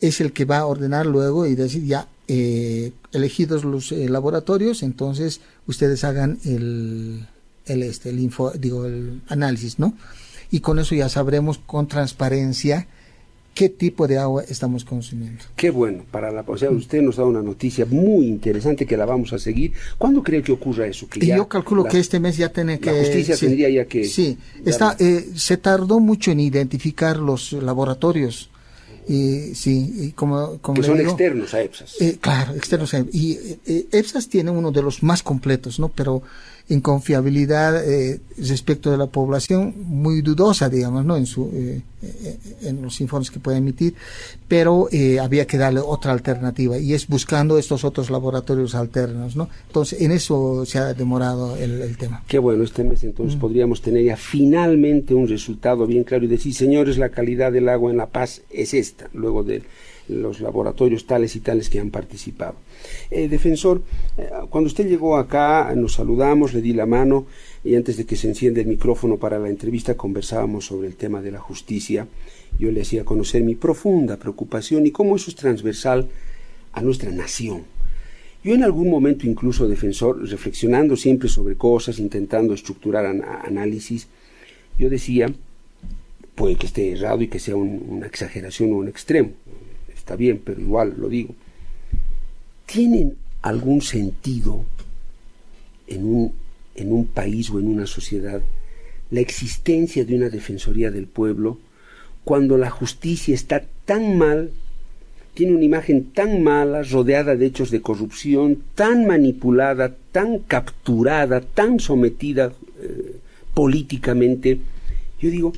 es 0.00 0.20
el 0.20 0.32
que 0.32 0.44
va 0.44 0.58
a 0.58 0.66
ordenar 0.66 1.06
luego 1.06 1.46
y 1.46 1.54
decir 1.54 1.84
ya 1.84 2.08
eh, 2.28 2.92
elegidos 3.12 3.64
los 3.64 3.92
eh, 3.92 4.08
laboratorios 4.08 4.82
entonces 4.82 5.40
ustedes 5.66 6.02
hagan 6.04 6.38
el 6.44 7.26
el 7.66 7.82
este 7.84 8.10
el 8.10 8.18
info 8.18 8.50
digo 8.50 8.84
el 8.84 9.22
análisis 9.28 9.78
no 9.78 9.94
y 10.50 10.60
con 10.60 10.80
eso 10.80 10.94
ya 10.94 11.08
sabremos 11.08 11.58
con 11.58 11.86
transparencia 11.86 12.88
qué 13.56 13.70
tipo 13.70 14.06
de 14.06 14.18
agua 14.18 14.44
estamos 14.46 14.84
consumiendo. 14.84 15.42
Qué 15.56 15.70
bueno, 15.70 16.04
para 16.10 16.30
la, 16.30 16.44
o 16.46 16.58
sea, 16.58 16.70
usted 16.70 17.00
nos 17.00 17.16
da 17.16 17.24
una 17.24 17.40
noticia 17.40 17.86
muy 17.86 18.26
interesante 18.26 18.84
que 18.84 18.98
la 18.98 19.06
vamos 19.06 19.32
a 19.32 19.38
seguir. 19.38 19.72
¿Cuándo 19.96 20.22
cree 20.22 20.42
que 20.42 20.52
ocurra 20.52 20.86
eso? 20.86 21.08
Que 21.08 21.26
yo 21.26 21.48
calculo 21.48 21.84
la, 21.84 21.88
que 21.88 21.98
este 21.98 22.20
mes 22.20 22.36
ya 22.36 22.50
tiene 22.50 22.78
que... 22.78 22.92
La 22.92 22.98
justicia 22.98 23.34
sí, 23.34 23.46
tendría 23.46 23.70
ya 23.70 23.86
que... 23.86 24.04
Sí, 24.04 24.36
está, 24.62 24.94
eh, 24.98 25.30
se 25.34 25.56
tardó 25.56 26.00
mucho 26.00 26.30
en 26.32 26.40
identificar 26.40 27.16
los 27.16 27.54
laboratorios. 27.54 28.50
Y, 29.08 29.54
sí, 29.54 30.12
como, 30.14 30.58
como 30.58 30.82
que 30.82 30.86
son 30.86 31.00
externos 31.00 31.54
a 31.54 31.62
EPSAS. 31.62 32.00
Eh, 32.02 32.18
claro, 32.20 32.54
externos 32.54 32.92
a 32.92 32.98
EPSAS. 32.98 33.14
Y 33.14 33.38
eh, 33.64 33.86
EPSAS 33.90 34.28
tiene 34.28 34.50
uno 34.50 34.70
de 34.70 34.82
los 34.82 35.02
más 35.02 35.22
completos, 35.22 35.80
¿no? 35.80 35.88
Pero 35.88 36.22
en 36.68 36.80
confiabilidad 36.80 37.88
eh, 37.88 38.20
respecto 38.38 38.90
de 38.90 38.96
la 38.96 39.06
población 39.06 39.72
muy 39.86 40.20
dudosa, 40.20 40.68
digamos, 40.68 41.04
¿no? 41.04 41.16
En, 41.16 41.24
su, 41.24 41.48
eh, 41.54 41.80
eh, 42.02 42.38
en 42.62 42.82
los 42.82 43.00
informes 43.00 43.30
que 43.30 43.38
puede 43.38 43.58
emitir, 43.58 43.94
pero 44.48 44.88
había 45.22 45.46
que 45.46 45.58
darle 45.58 45.80
otra 45.80 46.12
alternativa 46.12 46.76
y 46.78 46.94
es 46.94 47.06
buscando 47.06 47.56
estos 47.58 47.84
otros 47.84 48.10
laboratorios 48.10 48.74
alternos, 48.74 49.36
¿no? 49.36 49.48
Entonces, 49.68 50.00
en 50.00 50.10
eso 50.10 50.64
se 50.66 50.78
ha 50.78 50.92
demorado 50.92 51.56
el, 51.56 51.96
tema. 51.96 52.24
Qué 52.26 52.38
bueno, 52.38 52.64
este 52.64 52.82
mes 52.82 53.04
entonces 53.04 53.36
mm. 53.36 53.40
podríamos 53.40 53.80
tener 53.80 54.04
ya 54.04 54.16
finalmente 54.16 55.14
un 55.14 55.28
resultado 55.28 55.86
bien 55.86 56.02
claro 56.02 56.24
y 56.24 56.28
decir, 56.28 56.52
señores, 56.52 56.98
la 56.98 57.10
calidad 57.10 57.52
del 57.52 57.68
agua 57.68 57.92
en 57.92 57.96
La 57.96 58.06
Paz 58.06 58.42
es 58.50 58.74
esta, 58.74 59.08
luego 59.12 59.44
de 59.44 59.62
los 60.08 60.40
laboratorios 60.40 61.06
tales 61.06 61.36
y 61.36 61.40
tales 61.40 61.68
que 61.68 61.78
han 61.78 61.90
participado. 61.90 62.54
Eh, 63.10 63.28
defensor, 63.28 63.82
eh, 64.18 64.28
cuando 64.50 64.68
usted 64.68 64.88
llegó 64.88 65.16
acá, 65.16 65.72
nos 65.76 65.94
saludamos, 65.94 66.54
le 66.54 66.60
di 66.60 66.72
la 66.72 66.86
mano 66.86 67.26
y 67.64 67.74
antes 67.74 67.96
de 67.96 68.04
que 68.04 68.16
se 68.16 68.28
encienda 68.28 68.60
el 68.60 68.66
micrófono 68.66 69.16
para 69.16 69.38
la 69.38 69.48
entrevista 69.48 69.96
conversábamos 69.96 70.66
sobre 70.66 70.88
el 70.88 70.96
tema 70.96 71.22
de 71.22 71.32
la 71.32 71.40
justicia. 71.40 72.06
Yo 72.58 72.70
le 72.70 72.82
hacía 72.82 73.04
conocer 73.04 73.42
mi 73.42 73.54
profunda 73.54 74.16
preocupación 74.16 74.86
y 74.86 74.90
cómo 74.90 75.16
eso 75.16 75.30
es 75.30 75.36
transversal 75.36 76.08
a 76.72 76.80
nuestra 76.80 77.10
nación. 77.10 77.64
Yo 78.44 78.54
en 78.54 78.62
algún 78.62 78.88
momento 78.88 79.26
incluso, 79.26 79.66
defensor, 79.66 80.28
reflexionando 80.28 80.96
siempre 80.96 81.28
sobre 81.28 81.56
cosas, 81.56 81.98
intentando 81.98 82.54
estructurar 82.54 83.04
análisis, 83.04 84.06
yo 84.78 84.88
decía, 84.88 85.32
puede 86.36 86.54
que 86.54 86.66
esté 86.66 86.92
errado 86.92 87.22
y 87.22 87.28
que 87.28 87.40
sea 87.40 87.56
una 87.56 88.06
exageración 88.06 88.72
o 88.72 88.76
un 88.76 88.88
extremo, 88.88 89.30
está 89.92 90.14
bien, 90.14 90.40
pero 90.44 90.60
igual 90.60 90.94
lo 90.96 91.08
digo. 91.08 91.34
¿Tienen 92.66 93.16
algún 93.42 93.80
sentido 93.80 94.64
en 95.86 96.04
un, 96.04 96.32
en 96.74 96.92
un 96.92 97.06
país 97.06 97.50
o 97.50 97.58
en 97.58 97.68
una 97.68 97.86
sociedad 97.86 98.42
la 99.10 99.20
existencia 99.20 100.04
de 100.04 100.16
una 100.16 100.28
defensoría 100.28 100.90
del 100.90 101.06
pueblo 101.06 101.58
cuando 102.24 102.58
la 102.58 102.70
justicia 102.70 103.34
está 103.34 103.62
tan 103.84 104.18
mal, 104.18 104.50
tiene 105.34 105.54
una 105.54 105.64
imagen 105.64 106.10
tan 106.10 106.42
mala, 106.42 106.82
rodeada 106.82 107.36
de 107.36 107.46
hechos 107.46 107.70
de 107.70 107.82
corrupción, 107.82 108.64
tan 108.74 109.06
manipulada, 109.06 109.94
tan 110.10 110.40
capturada, 110.40 111.40
tan 111.40 111.78
sometida 111.78 112.52
eh, 112.80 113.16
políticamente? 113.54 114.58
Yo 115.20 115.30
digo, 115.30 115.52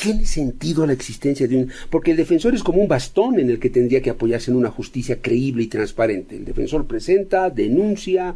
¿Tiene 0.00 0.24
sentido 0.24 0.86
la 0.86 0.94
existencia 0.94 1.46
de 1.46 1.56
un... 1.56 1.70
Porque 1.90 2.12
el 2.12 2.16
defensor 2.16 2.54
es 2.54 2.62
como 2.62 2.80
un 2.80 2.88
bastón 2.88 3.38
en 3.38 3.50
el 3.50 3.58
que 3.58 3.68
tendría 3.68 4.00
que 4.00 4.08
apoyarse 4.08 4.50
en 4.50 4.56
una 4.56 4.70
justicia 4.70 5.20
creíble 5.20 5.64
y 5.64 5.66
transparente. 5.66 6.36
El 6.36 6.46
defensor 6.46 6.86
presenta, 6.86 7.50
denuncia, 7.50 8.34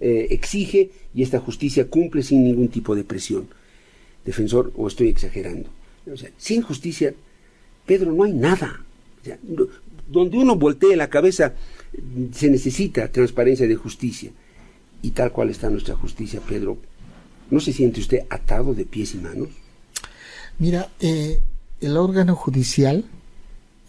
eh, 0.00 0.28
exige 0.30 0.90
y 1.14 1.22
esta 1.22 1.38
justicia 1.38 1.86
cumple 1.88 2.22
sin 2.22 2.42
ningún 2.42 2.68
tipo 2.68 2.96
de 2.96 3.04
presión. 3.04 3.46
Defensor, 4.24 4.72
o 4.74 4.88
estoy 4.88 5.08
exagerando. 5.08 5.68
O 6.10 6.16
sea, 6.16 6.30
sin 6.38 6.62
justicia, 6.62 7.12
Pedro, 7.84 8.10
no 8.12 8.24
hay 8.24 8.32
nada. 8.32 8.82
donde 10.08 10.38
uno 10.38 10.56
voltee 10.56 10.96
la 10.96 11.10
cabeza, 11.10 11.52
se 12.32 12.48
necesita 12.48 13.12
transparencia 13.12 13.68
de 13.68 13.76
justicia. 13.76 14.30
Y 15.02 15.10
tal 15.10 15.30
cual 15.30 15.50
está 15.50 15.68
nuestra 15.68 15.94
justicia, 15.94 16.40
Pedro, 16.40 16.78
¿no 17.50 17.60
se 17.60 17.74
siente 17.74 18.00
usted 18.00 18.24
atado 18.30 18.72
de 18.72 18.86
pies 18.86 19.14
y 19.14 19.18
manos? 19.18 19.50
Mira, 20.58 20.90
eh, 21.00 21.40
el 21.80 21.96
órgano 21.96 22.36
judicial, 22.36 23.04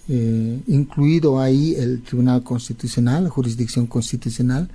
eh, 0.10 0.60
incluido 0.68 1.40
ahí 1.40 1.76
el 1.76 2.02
Tribunal 2.02 2.44
Constitucional, 2.44 3.26
la 3.26 3.30
jurisdicción 3.30 3.88
constitucional, 3.88 4.70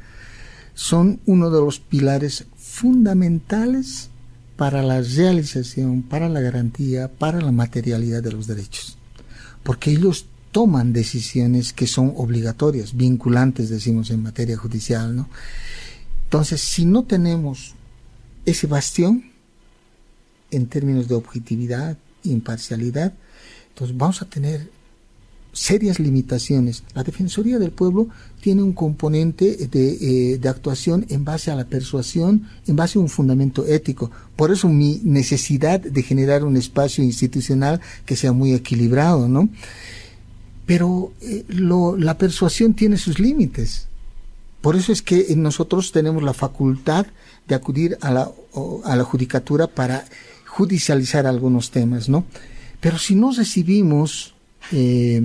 son 0.75 1.21
uno 1.27 1.51
de 1.51 1.61
los 1.61 1.81
pilares 1.81 2.47
fundamentales 2.57 4.11
para 4.57 4.83
la 4.83 5.01
realización, 5.01 6.03
para 6.03 6.29
la 6.29 6.41
garantía, 6.41 7.09
para 7.09 7.41
la 7.41 7.53
materialidad 7.53 8.23
de 8.23 8.33
los 8.33 8.47
derechos. 8.47 8.97
Porque 9.63 9.91
ellos 9.91 10.27
toman 10.53 10.93
decisiones 10.93 11.73
que 11.73 11.87
son 11.87 12.13
obligatorias, 12.17 12.97
vinculantes, 12.97 13.71
decimos 13.71 14.11
en 14.11 14.23
materia 14.23 14.57
judicial, 14.57 15.15
¿no? 15.15 15.29
Entonces, 16.25 16.61
si 16.61 16.85
no 16.85 17.05
tenemos 17.05 17.75
ese 18.45 18.67
bastión, 18.67 19.25
en 20.51 20.67
términos 20.67 21.09
de 21.09 21.15
objetividad, 21.15 21.97
imparcialidad, 22.25 23.13
entonces 23.71 23.97
vamos 23.97 24.23
a 24.23 24.25
tener 24.25 24.71
serias 25.53 25.99
limitaciones. 25.99 26.85
La 26.95 27.03
Defensoría 27.03 27.59
del 27.59 27.71
Pueblo 27.71 28.09
tiene 28.41 28.63
un 28.63 28.73
componente 28.73 29.57
de, 29.57 30.33
eh, 30.33 30.39
de, 30.39 30.49
actuación 30.49 31.07
en 31.09 31.25
base 31.25 31.51
a 31.51 31.57
la 31.57 31.65
persuasión, 31.65 32.49
en 32.67 32.77
base 32.77 32.99
a 32.99 33.03
un 33.03 33.09
fundamento 33.09 33.67
ético. 33.67 34.11
Por 34.37 34.53
eso 34.53 34.69
mi 34.69 35.01
necesidad 35.05 35.81
de 35.81 36.03
generar 36.03 36.45
un 36.45 36.57
espacio 36.57 37.03
institucional 37.03 37.81
que 38.05 38.17
sea 38.17 38.33
muy 38.33 38.53
equilibrado, 38.53 39.29
¿no? 39.29 39.49
Pero 40.67 41.13
eh, 41.23 41.45
la 41.49 42.19
persuasión 42.19 42.75
tiene 42.75 42.97
sus 42.97 43.19
límites. 43.19 43.87
Por 44.61 44.77
eso 44.77 44.93
es 44.93 45.03
que 45.03 45.35
nosotros 45.37 45.93
tenemos 45.93 46.23
la 46.23 46.35
facultad 46.35 47.07
de 47.47 47.55
acudir 47.55 47.97
a 48.01 48.13
la, 48.13 48.31
a 48.85 48.97
la 48.97 49.05
judicatura 49.05 49.67
para 49.67 50.05
judicializar 50.59 51.25
algunos 51.25 51.71
temas, 51.71 52.09
¿no? 52.09 52.25
Pero 52.81 52.99
si 52.99 53.15
no 53.15 53.31
recibimos 53.31 54.35
eh, 54.73 55.23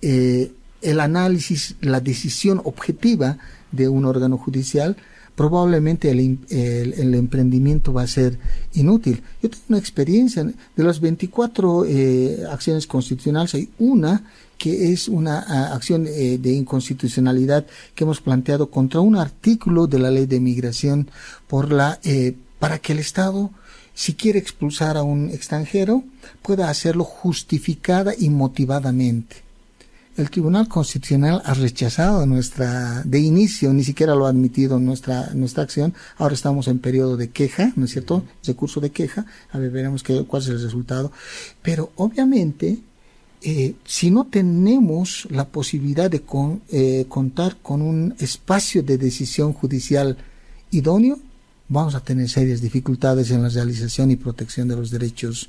eh, 0.00 0.50
el 0.80 0.98
análisis, 1.00 1.76
la 1.82 2.00
decisión 2.00 2.58
objetiva 2.64 3.36
de 3.70 3.90
un 3.90 4.06
órgano 4.06 4.38
judicial, 4.38 4.96
probablemente 5.36 6.10
el, 6.10 7.14
emprendimiento 7.14 7.92
va 7.92 8.04
a 8.04 8.06
ser 8.06 8.38
inútil. 8.72 9.22
Yo 9.42 9.50
tengo 9.50 9.64
una 9.68 9.78
experiencia, 9.78 10.42
de 10.42 10.84
las 10.84 11.00
24 11.00 11.84
eh, 11.84 12.38
acciones 12.50 12.86
constitucionales 12.86 13.54
hay 13.54 13.68
una 13.78 14.24
que 14.56 14.90
es 14.92 15.06
una 15.06 15.40
acción 15.74 16.04
de 16.04 16.52
inconstitucionalidad 16.52 17.66
que 17.94 18.04
hemos 18.04 18.20
planteado 18.22 18.70
contra 18.70 19.00
un 19.00 19.16
artículo 19.16 19.86
de 19.86 19.98
la 19.98 20.10
ley 20.10 20.24
de 20.24 20.40
migración 20.40 21.10
por 21.46 21.72
la, 21.72 21.98
para 22.58 22.78
que 22.78 22.92
el 22.92 23.00
Estado 23.00 23.50
si 23.94 24.14
quiere 24.14 24.38
expulsar 24.38 24.96
a 24.96 25.02
un 25.02 25.30
extranjero, 25.30 26.04
pueda 26.42 26.70
hacerlo 26.70 27.04
justificada 27.04 28.14
y 28.16 28.30
motivadamente. 28.30 29.36
El 30.14 30.28
Tribunal 30.28 30.68
Constitucional 30.68 31.40
ha 31.44 31.54
rechazado 31.54 32.26
nuestra, 32.26 33.02
de 33.04 33.18
inicio, 33.18 33.72
ni 33.72 33.82
siquiera 33.82 34.14
lo 34.14 34.26
ha 34.26 34.28
admitido 34.28 34.78
nuestra, 34.78 35.30
nuestra 35.32 35.62
acción. 35.62 35.94
Ahora 36.18 36.34
estamos 36.34 36.68
en 36.68 36.80
periodo 36.80 37.16
de 37.16 37.30
queja, 37.30 37.72
¿no 37.76 37.86
es 37.86 37.92
cierto? 37.92 38.22
Recurso 38.44 38.80
de 38.80 38.90
queja. 38.90 39.24
A 39.50 39.58
ver, 39.58 39.70
veremos 39.70 40.02
qué, 40.02 40.22
cuál 40.26 40.42
es 40.42 40.48
el 40.48 40.62
resultado. 40.62 41.12
Pero 41.62 41.92
obviamente, 41.96 42.80
eh, 43.40 43.74
si 43.84 44.10
no 44.10 44.26
tenemos 44.26 45.26
la 45.30 45.48
posibilidad 45.48 46.10
de 46.10 46.22
eh, 46.70 47.06
contar 47.08 47.56
con 47.62 47.80
un 47.80 48.14
espacio 48.18 48.82
de 48.82 48.98
decisión 48.98 49.54
judicial 49.54 50.18
idóneo, 50.70 51.18
vamos 51.72 51.94
a 51.94 52.00
tener 52.00 52.28
serias 52.28 52.60
dificultades 52.60 53.30
en 53.30 53.42
la 53.42 53.48
realización 53.48 54.10
y 54.10 54.16
protección 54.16 54.68
de 54.68 54.76
los 54.76 54.90
derechos 54.90 55.48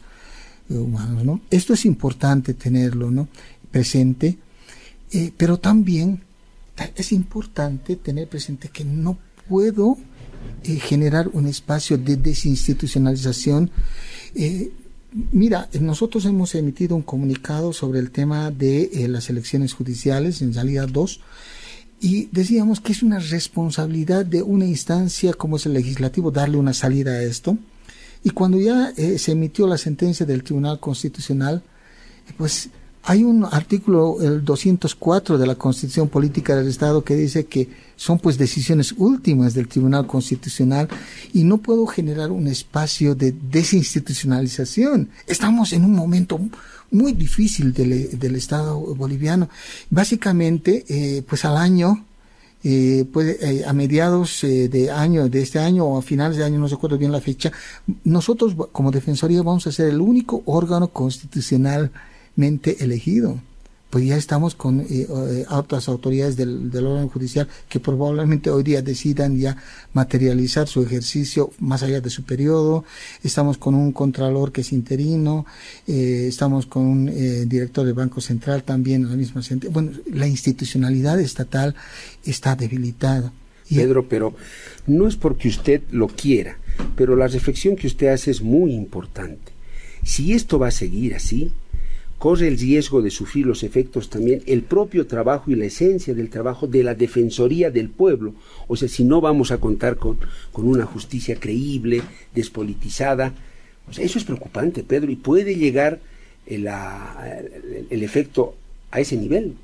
eh, 0.69 0.75
humanos. 0.75 1.23
¿no? 1.25 1.41
Esto 1.49 1.73
es 1.73 1.85
importante 1.85 2.53
tenerlo 2.53 3.11
¿no? 3.11 3.27
presente, 3.69 4.37
eh, 5.11 5.31
pero 5.35 5.59
también 5.59 6.23
es 6.95 7.11
importante 7.11 7.97
tener 7.97 8.29
presente 8.29 8.69
que 8.69 8.85
no 8.85 9.17
puedo 9.47 9.97
eh, 10.63 10.79
generar 10.79 11.29
un 11.33 11.47
espacio 11.47 11.97
de 11.97 12.15
desinstitucionalización. 12.15 13.69
mira, 15.31 15.69
nosotros 15.79 16.25
hemos 16.25 16.55
emitido 16.55 16.95
un 16.95 17.03
comunicado 17.03 17.73
sobre 17.73 17.99
el 17.99 18.11
tema 18.11 18.49
de 18.49 19.05
las 19.09 19.29
elecciones 19.29 19.73
judiciales, 19.73 20.41
en 20.41 20.53
realidad 20.53 20.87
dos, 20.87 21.19
y 22.03 22.27
decíamos 22.33 22.81
que 22.81 22.91
es 22.91 23.01
una 23.01 23.17
responsabilidad 23.17 24.25
de 24.25 24.43
una 24.43 24.65
instancia 24.65 25.33
como 25.33 25.55
es 25.55 25.65
el 25.65 25.71
legislativo 25.71 26.31
darle 26.31 26.57
una 26.57 26.73
salida 26.73 27.11
a 27.11 27.23
esto. 27.23 27.57
Y 28.25 28.31
cuando 28.31 28.59
ya 28.59 28.91
eh, 28.97 29.17
se 29.17 29.31
emitió 29.31 29.67
la 29.67 29.77
sentencia 29.77 30.25
del 30.25 30.43
Tribunal 30.43 30.81
Constitucional, 30.81 31.63
pues 32.37 32.69
hay 33.05 33.23
un 33.25 33.43
artículo, 33.43 34.17
el 34.21 34.45
204 34.45 35.37
de 35.37 35.45
la 35.45 35.55
Constitución 35.55 36.07
Política 36.07 36.55
del 36.55 36.69
Estado, 36.69 37.03
que 37.03 37.15
dice 37.15 37.45
que 37.45 37.67
son 37.97 38.17
pues 38.17 38.37
decisiones 38.37 38.93
últimas 38.93 39.53
del 39.53 39.67
Tribunal 39.67 40.07
Constitucional 40.07 40.87
y 41.33 41.43
no 41.43 41.57
puedo 41.57 41.85
generar 41.85 42.31
un 42.31 42.47
espacio 42.47 43.13
de 43.13 43.33
desinstitucionalización. 43.33 45.09
Estamos 45.27 45.73
en 45.73 45.83
un 45.83 45.93
momento 45.93 46.39
muy 46.91 47.11
difícil 47.11 47.73
del, 47.73 48.17
del 48.17 48.35
Estado 48.37 48.79
boliviano. 48.95 49.49
Básicamente, 49.89 50.85
eh, 50.87 51.23
pues 51.27 51.43
al 51.43 51.57
año, 51.57 52.05
eh, 52.63 53.05
eh, 53.15 53.63
a 53.67 53.73
mediados 53.73 54.39
de 54.43 54.91
año, 54.91 55.27
de 55.27 55.41
este 55.41 55.59
año 55.59 55.83
o 55.83 55.97
a 55.97 56.01
finales 56.01 56.37
de 56.37 56.45
año, 56.45 56.57
no 56.57 56.67
recuerdo 56.67 56.97
bien 56.97 57.11
la 57.11 57.19
fecha, 57.19 57.51
nosotros 58.05 58.55
como 58.71 58.91
Defensoría 58.91 59.41
vamos 59.41 59.67
a 59.67 59.73
ser 59.73 59.89
el 59.89 59.99
único 59.99 60.41
órgano 60.45 60.87
elegido. 62.35 63.39
pues 63.89 64.07
ya 64.07 64.17
estamos 64.17 64.55
con 64.55 64.81
eh, 64.81 65.05
eh, 65.07 65.45
otras 65.51 65.87
autoridades 65.87 66.35
del, 66.35 66.71
del, 66.71 66.87
orden 66.87 67.09
judicial 67.09 67.47
que 67.69 67.79
probablemente 67.79 68.49
hoy 68.49 68.63
día 68.63 68.81
decidan 68.81 69.37
ya 69.37 69.55
materializar 69.93 70.67
su 70.67 70.81
ejercicio 70.81 71.51
más 71.59 71.83
allá 71.83 72.01
de 72.01 72.09
su 72.09 72.23
periodo. 72.23 72.85
Estamos 73.23 73.59
con 73.59 73.75
un 73.75 73.91
contralor 73.91 74.51
que 74.51 74.61
es 74.61 74.73
interino, 74.73 75.45
eh, 75.85 76.25
estamos 76.27 76.65
con 76.65 76.87
un 76.87 77.09
eh, 77.09 77.45
director 77.45 77.85
del 77.85 77.93
Banco 77.93 78.19
Central 78.19 78.63
también 78.63 79.07
la 79.07 79.15
misma 79.15 79.41
Bueno, 79.69 79.91
la 80.11 80.27
institucionalidad 80.27 81.19
estatal 81.19 81.75
está 82.25 82.55
debilitada. 82.55 83.31
Pedro, 83.69 84.09
pero 84.09 84.33
no 84.87 85.07
es 85.07 85.15
porque 85.15 85.49
usted 85.49 85.83
lo 85.91 86.07
quiera, 86.07 86.57
pero 86.95 87.15
la 87.15 87.27
reflexión 87.27 87.75
que 87.75 87.87
usted 87.87 88.07
hace 88.07 88.31
es 88.31 88.41
muy 88.41 88.73
importante. 88.73 89.51
Si 90.03 90.33
esto 90.33 90.57
va 90.59 90.67
a 90.69 90.71
seguir 90.71 91.15
así, 91.15 91.51
corre 92.23 92.47
el 92.47 92.57
riesgo 92.57 93.01
de 93.01 93.11
sufrir 93.11 93.45
los 93.45 93.63
efectos 93.63 94.09
también 94.09 94.43
el 94.45 94.61
propio 94.61 95.07
trabajo 95.07 95.51
y 95.51 95.55
la 95.55 95.65
esencia 95.65 96.13
del 96.13 96.29
trabajo 96.29 96.67
de 96.67 96.81
la 96.81 96.95
Defensoría 96.95 97.69
del 97.69 97.89
Pueblo. 97.89 98.33
O 98.69 98.77
sea, 98.77 98.87
si 98.87 99.03
no 99.03 99.19
vamos 99.19 99.51
a 99.51 99.57
contar 99.57 99.97
con, 99.97 100.17
con 100.53 100.65
una 100.65 100.85
justicia 100.85 101.37
creíble, 101.37 102.01
despolitizada, 102.33 103.33
eso 103.97 104.17
es 104.17 104.23
preocupante, 104.23 104.83
Pedro, 104.83 105.11
y 105.11 105.17
puede 105.17 105.57
llegar 105.57 105.99
el, 106.45 106.65
el, 106.67 107.87
el 107.89 108.03
efecto 108.03 108.55
a 108.89 109.01
ese 109.01 109.17
nivel. 109.17 109.55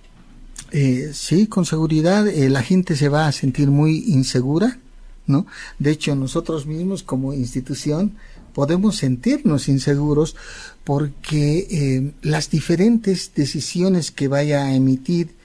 Eh, 0.74 1.12
sí, 1.14 1.48
con 1.48 1.64
seguridad 1.64 2.28
eh, 2.28 2.50
la 2.50 2.62
gente 2.62 2.98
se 2.98 3.08
va 3.08 3.28
a 3.28 3.32
sentir 3.32 3.70
muy 3.70 4.04
insegura, 4.08 4.80
¿no? 5.28 5.48
De 5.78 5.92
hecho, 5.92 6.14
nosotros 6.14 6.66
mismos 6.66 7.04
como 7.04 7.34
institución 7.34 8.18
podemos 8.54 8.98
sentirnos 8.98 9.68
inseguros 9.68 10.36
porque 10.84 11.68
eh, 11.70 12.12
las 12.22 12.50
diferentes 12.50 13.32
decisiones 13.36 14.12
que 14.12 14.28
vaya 14.28 14.66
a 14.66 14.76
emitir, 14.76 15.36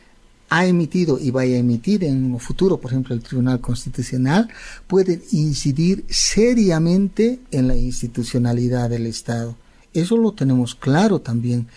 ha 0.51 0.67
emitido 0.67 1.19
y 1.19 1.31
vaya 1.31 1.57
a 1.57 1.59
emitir 1.59 2.05
en 2.05 2.33
un 2.33 2.41
futuro, 2.41 2.79
por 2.79 2.91
ejemplo, 2.91 3.15
el 3.15 3.23
Tribunal 3.23 3.61
Constitucional, 3.61 4.49
pueden 4.87 5.23
incidir 5.33 6.05
seriamente 6.09 7.41
en 7.51 7.69
la 7.69 7.77
institucionalidad 7.77 8.91
del 8.91 9.07
Estado. 9.07 9.57
Eso 9.95 10.17
lo 10.17 10.33
tenemos 10.33 10.75
claro 10.75 11.21
también. 11.21 11.69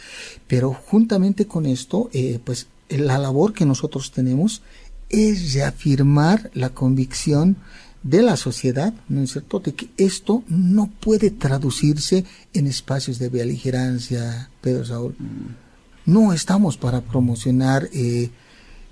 Pero 0.48 0.74
juntamente 0.74 1.46
con 1.46 1.66
esto, 1.66 2.10
eh, 2.14 2.40
pues 2.44 2.68
la 2.90 3.18
labor 3.18 3.54
que 3.54 3.66
nosotros 3.66 4.12
tenemos 4.12 4.62
es 5.10 5.54
reafirmar 5.54 6.52
la 6.54 6.70
convicción 6.70 7.58
de 8.08 8.22
la 8.22 8.38
sociedad, 8.38 8.94
¿no 9.10 9.22
es 9.22 9.34
cierto?, 9.34 9.60
de 9.60 9.74
que 9.74 9.90
esto 9.98 10.44
no 10.48 10.90
puede 11.00 11.30
traducirse 11.30 12.24
en 12.54 12.68
espacios 12.68 13.20
de 13.20 13.28
beligerancia, 13.28 14.50
Pedro 14.62 14.86
Saúl. 14.86 15.16
No 16.06 16.32
estamos 16.32 16.78
para 16.78 17.02
promocionar 17.02 17.90
eh, 17.94 18.30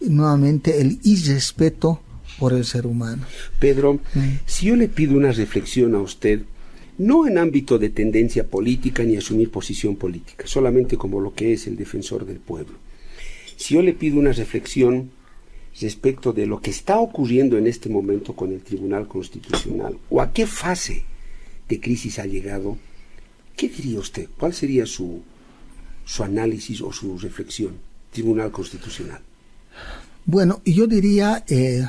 nuevamente 0.01 0.81
el 0.81 0.99
irrespeto 1.03 2.01
por 2.37 2.51
el 2.51 2.65
ser 2.65 2.85
humano. 2.85 3.23
Pedro, 3.57 3.93
mm. 3.93 4.39
si 4.45 4.65
yo 4.65 4.75
le 4.75 4.89
pido 4.89 5.15
una 5.15 5.31
reflexión 5.31 5.95
a 5.95 5.99
usted, 5.99 6.41
no 6.97 7.25
en 7.25 7.37
ámbito 7.37 7.79
de 7.79 7.89
tendencia 7.89 8.45
política 8.45 9.03
ni 9.03 9.15
asumir 9.15 9.49
posición 9.49 9.95
política, 9.95 10.45
solamente 10.45 10.97
como 10.97 11.21
lo 11.21 11.33
que 11.33 11.53
es 11.53 11.67
el 11.67 11.77
defensor 11.77 12.25
del 12.25 12.39
pueblo. 12.39 12.75
Si 13.55 13.75
yo 13.75 13.81
le 13.81 13.93
pido 13.93 14.19
una 14.19 14.33
reflexión 14.33 15.11
respecto 15.79 16.31
de 16.31 16.45
lo 16.45 16.61
que 16.61 16.71
está 16.71 16.97
ocurriendo 16.99 17.57
en 17.57 17.67
este 17.67 17.89
momento 17.89 18.33
con 18.33 18.51
el 18.51 18.61
Tribunal 18.61 19.07
Constitucional 19.07 19.97
o 20.09 20.21
a 20.21 20.31
qué 20.31 20.47
fase 20.47 21.03
de 21.67 21.79
crisis 21.79 22.19
ha 22.19 22.25
llegado, 22.25 22.77
¿qué 23.55 23.67
diría 23.67 23.99
usted? 23.99 24.29
¿Cuál 24.37 24.53
sería 24.53 24.85
su, 24.85 25.21
su 26.05 26.23
análisis 26.23 26.81
o 26.81 26.91
su 26.91 27.17
reflexión? 27.17 27.73
Tribunal 28.11 28.51
Constitucional. 28.51 29.19
Bueno, 30.25 30.61
yo 30.65 30.87
diría 30.87 31.43
eh, 31.47 31.85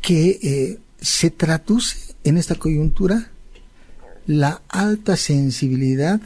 que 0.00 0.38
eh, 0.42 0.78
se 1.00 1.30
traduce 1.30 2.14
en 2.24 2.38
esta 2.38 2.54
coyuntura 2.54 3.30
la 4.26 4.62
alta 4.68 5.16
sensibilidad 5.16 6.20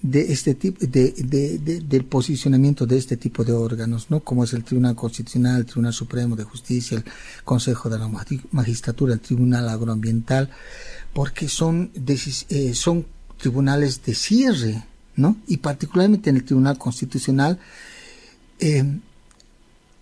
de 0.00 0.32
este 0.32 0.54
tipo 0.54 0.86
de, 0.86 1.12
de, 1.12 1.80
del 1.80 2.04
posicionamiento 2.04 2.86
de 2.86 2.98
este 2.98 3.16
tipo 3.16 3.44
de 3.44 3.52
órganos, 3.52 4.10
¿no? 4.10 4.20
Como 4.20 4.44
es 4.44 4.52
el 4.52 4.62
Tribunal 4.62 4.94
Constitucional, 4.94 5.58
el 5.58 5.66
Tribunal 5.66 5.92
Supremo 5.92 6.36
de 6.36 6.44
Justicia, 6.44 6.98
el 6.98 7.04
Consejo 7.44 7.88
de 7.88 7.98
la 7.98 8.08
Magistratura, 8.52 9.14
el 9.14 9.20
Tribunal 9.20 9.68
Agroambiental, 9.68 10.50
porque 11.12 11.48
son 11.48 11.90
eh, 11.96 12.74
son 12.74 13.06
tribunales 13.38 14.02
de 14.04 14.14
cierre, 14.14 14.84
¿no? 15.16 15.36
Y 15.48 15.56
particularmente 15.56 16.30
en 16.30 16.36
el 16.36 16.44
Tribunal 16.44 16.78
Constitucional 16.78 17.58
eh, 18.60 18.84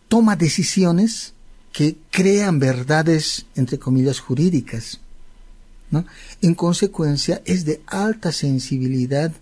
toma 0.08 0.36
decisiones 0.36 1.32
que 1.72 1.96
crean 2.10 2.58
verdades 2.58 3.46
entre 3.54 3.78
comillas 3.78 4.20
jurídicas, 4.20 5.00
¿no? 5.90 6.04
En 6.42 6.54
consecuencia 6.54 7.40
es 7.46 7.64
de 7.64 7.80
alta 7.86 8.30
sensibilidad 8.30 9.32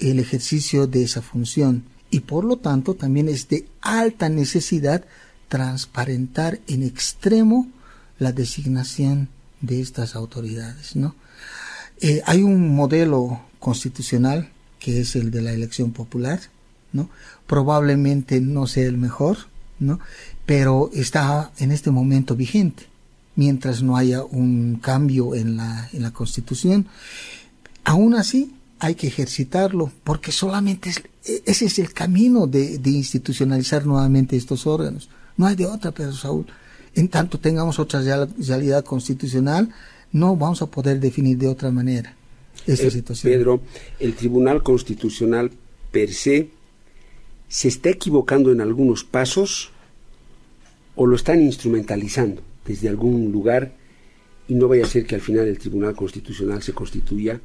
el 0.00 0.18
ejercicio 0.18 0.86
de 0.86 1.02
esa 1.04 1.22
función 1.22 1.84
y 2.10 2.20
por 2.20 2.44
lo 2.44 2.56
tanto 2.56 2.94
también 2.94 3.28
es 3.28 3.48
de 3.48 3.68
alta 3.80 4.28
necesidad 4.28 5.04
transparentar 5.48 6.60
en 6.66 6.82
extremo 6.82 7.68
la 8.18 8.32
designación 8.32 9.28
de 9.60 9.80
estas 9.80 10.14
autoridades. 10.14 10.96
¿no? 10.96 11.14
Eh, 12.00 12.22
hay 12.26 12.42
un 12.42 12.74
modelo 12.74 13.40
constitucional 13.58 14.50
que 14.78 15.00
es 15.00 15.14
el 15.16 15.30
de 15.30 15.42
la 15.42 15.52
elección 15.52 15.92
popular, 15.92 16.40
¿no? 16.92 17.10
probablemente 17.46 18.40
no 18.40 18.66
sea 18.66 18.86
el 18.86 18.96
mejor, 18.96 19.38
¿no? 19.78 20.00
pero 20.46 20.90
está 20.94 21.52
en 21.58 21.70
este 21.70 21.90
momento 21.90 22.34
vigente 22.34 22.84
mientras 23.36 23.82
no 23.82 23.96
haya 23.96 24.22
un 24.24 24.76
cambio 24.82 25.34
en 25.34 25.56
la, 25.56 25.88
en 25.92 26.02
la 26.02 26.10
constitución. 26.10 26.86
Aún 27.84 28.14
así, 28.14 28.52
hay 28.80 28.94
que 28.94 29.06
ejercitarlo, 29.06 29.92
porque 30.04 30.32
solamente 30.32 30.90
es, 30.90 31.02
ese 31.44 31.66
es 31.66 31.78
el 31.78 31.92
camino 31.92 32.46
de, 32.46 32.80
institucionalizar 32.84 33.86
nuevamente 33.86 34.36
estos 34.36 34.66
órganos. 34.66 35.08
No 35.36 35.46
hay 35.46 35.54
de 35.54 35.66
otra, 35.66 35.92
Pedro 35.92 36.12
Saúl. 36.12 36.46
En 36.94 37.08
tanto 37.08 37.38
tengamos 37.38 37.78
otra 37.78 38.00
realidad 38.00 38.84
constitucional, 38.84 39.70
no 40.12 40.34
vamos 40.34 40.60
a 40.62 40.66
poder 40.66 40.98
definir 40.98 41.38
de 41.38 41.46
otra 41.46 41.70
manera 41.70 42.16
esta 42.66 42.86
eh, 42.86 42.90
situación. 42.90 43.32
Pedro, 43.32 43.60
el 44.00 44.14
Tribunal 44.14 44.62
Constitucional 44.62 45.52
per 45.92 46.12
se 46.12 46.50
se 47.48 47.66
está 47.66 47.90
equivocando 47.90 48.52
en 48.52 48.60
algunos 48.60 49.02
pasos 49.02 49.72
o 50.94 51.04
lo 51.06 51.16
están 51.16 51.42
instrumentalizando 51.42 52.42
desde 52.64 52.88
algún 52.88 53.32
lugar 53.32 53.72
y 54.46 54.54
no 54.54 54.68
vaya 54.68 54.84
a 54.84 54.88
ser 54.88 55.04
que 55.04 55.16
al 55.16 55.20
final 55.20 55.48
el 55.48 55.58
Tribunal 55.58 55.96
Constitucional 55.96 56.62
se 56.62 56.72
constituya 56.72 57.40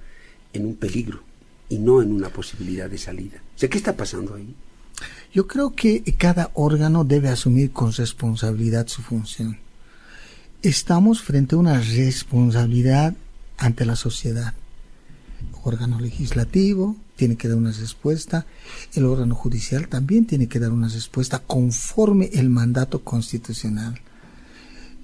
en 0.56 0.66
un 0.66 0.76
peligro 0.76 1.22
y 1.70 1.78
no 1.78 2.02
en 2.02 2.12
una 2.12 2.30
posibilidad 2.30 2.90
de 2.90 2.98
salida. 2.98 3.42
O 3.56 3.70
¿qué 3.70 3.78
está 3.78 3.96
pasando 3.96 4.36
ahí? 4.36 4.54
Yo 5.34 5.48
creo 5.48 5.76
que 5.76 6.04
cada 6.18 6.52
órgano 6.54 7.04
debe 7.04 7.30
asumir 7.30 7.72
con 7.72 7.92
responsabilidad 7.92 8.88
su 8.88 9.02
función. 9.02 9.58
Estamos 10.62 11.22
frente 11.22 11.56
a 11.56 11.60
una 11.60 11.80
responsabilidad 11.80 13.16
ante 13.58 13.86
la 13.86 13.96
sociedad. 13.96 14.54
El 15.42 15.56
órgano 15.64 16.00
legislativo 16.00 16.96
tiene 17.16 17.36
que 17.36 17.48
dar 17.48 17.58
una 17.58 17.72
respuesta, 17.72 18.46
el 18.94 19.06
órgano 19.06 19.36
judicial 19.36 19.88
también 19.88 20.26
tiene 20.26 20.48
que 20.48 20.60
dar 20.60 20.72
una 20.72 20.88
respuesta 20.88 21.40
conforme 21.40 22.30
el 22.34 22.50
mandato 22.50 23.04
constitucional. 23.04 24.00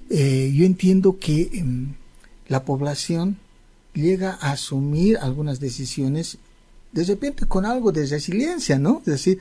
Eh, 0.10 0.52
yo 0.54 0.66
entiendo 0.66 1.18
que 1.20 1.50
em, 1.54 1.94
la 2.48 2.64
población 2.66 3.38
llega 3.94 4.38
a 4.42 4.52
asumir 4.52 5.18
algunas 5.18 5.60
decisiones 5.60 6.38
de 6.92 7.04
repente 7.06 7.46
con 7.46 7.66
algo 7.66 7.92
de 7.92 8.06
resiliencia, 8.06 8.78
¿no? 8.78 9.00
Es 9.00 9.06
decir, 9.06 9.40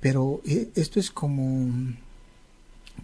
pero 0.00 0.40
eh, 0.46 0.70
esto 0.74 1.00
es 1.00 1.10
como, 1.10 1.94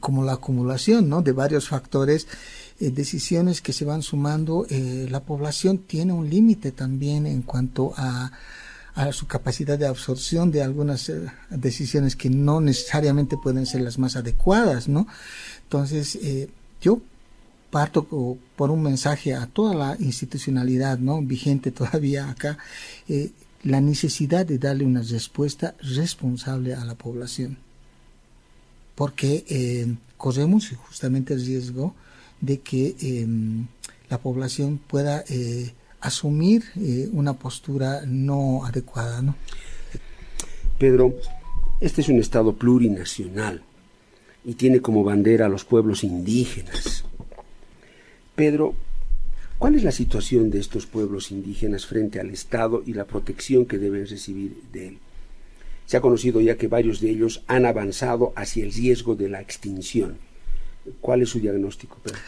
como 0.01 0.25
la 0.25 0.35
acumulación, 0.35 1.09
¿no? 1.09 1.23
De 1.23 1.33
varios 1.33 1.69
factores, 1.69 2.27
eh, 2.81 2.91
decisiones 2.91 3.61
que 3.61 3.73
se 3.73 3.85
van 3.85 4.03
sumando. 4.03 4.67
Eh, 4.71 5.07
la 5.11 5.21
población 5.21 5.79
tiene 5.79 6.13
un 6.13 6.29
límite 6.31 6.73
también 6.73 7.27
en 7.27 7.43
cuanto 7.43 7.93
a, 7.97 8.33
a 8.95 9.13
su 9.13 9.27
capacidad 9.27 9.79
de 9.79 9.87
absorción 9.87 10.51
de 10.51 10.63
algunas 10.63 11.13
decisiones 11.51 12.17
que 12.17 12.31
no 12.31 12.61
necesariamente 12.61 13.37
pueden 13.43 13.67
ser 13.67 13.83
las 13.83 13.99
más 13.99 14.17
adecuadas, 14.17 14.89
¿no? 14.89 15.07
Entonces, 15.65 16.19
yo 16.81 17.01
parto 17.73 18.07
por 18.55 18.71
un 18.71 18.83
mensaje 18.83 19.33
a 19.35 19.47
toda 19.47 19.75
la 19.75 19.97
institucionalidad 19.99 20.99
¿no? 20.99 21.23
vigente 21.23 21.71
todavía 21.81 22.29
acá, 22.31 22.59
eh, 23.09 23.31
la 23.65 23.81
necesidad 23.81 24.45
de 24.45 24.59
darle 24.59 24.85
una 24.85 25.01
respuesta 25.03 25.75
responsable 25.81 26.75
a 26.75 26.85
la 26.85 26.95
población. 26.95 27.57
Porque 28.95 29.45
eh, 29.49 29.95
corremos 30.19 30.69
justamente 30.87 31.33
el 31.33 31.45
riesgo 31.45 31.95
de 32.41 32.61
que 32.61 32.95
em, 33.01 33.67
la 34.11 34.19
población 34.19 34.79
pueda 34.79 35.25
eh, 35.29 35.73
asumir 36.01 36.65
una 37.13 37.33
postura 37.33 38.03
no 38.05 38.67
adecuada. 38.67 39.23
¿no? 39.23 39.37
Pedro, 40.79 41.15
Este 41.81 42.01
es 42.01 42.09
un 42.09 42.19
Estado 42.19 42.53
plurinacional 42.53 43.63
y 44.45 44.55
tiene 44.55 44.81
como 44.81 45.05
bandera 45.05 45.47
a 45.47 45.49
los 45.49 45.65
pueblos 45.65 46.05
indígenas. 46.05 47.05
Pedro, 48.35 48.75
¿cuál 49.59 49.75
es 49.75 49.85
la 49.85 49.93
situación 49.93 50.51
de 50.51 50.59
estos 50.59 50.87
pueblos 50.87 51.31
indígenas 51.31 51.87
frente 51.87 52.21
al 52.21 52.31
Estado 52.31 52.83
y 52.87 52.95
la 52.95 53.05
protección 53.05 53.67
que 53.67 53.79
deben 53.79 54.07
recibir 54.07 54.57
de 54.73 54.89
él? 54.89 54.99
Se 55.87 55.97
ha 55.97 56.01
conocido 56.01 56.41
ya 56.41 56.57
que 56.57 56.69
varios 56.69 57.01
de 57.01 57.11
ellos 57.11 57.43
han 57.47 57.67
avanzado 57.67 58.33
hacia 58.37 58.65
el 58.65 58.73
riesgo 58.73 59.15
de 59.15 59.29
la 59.29 59.41
extinción. 59.41 60.17
¿Cuál 61.01 61.23
es 61.23 61.29
su 61.29 61.41
diagnóstico? 61.41 61.99
Pedro? 62.03 62.19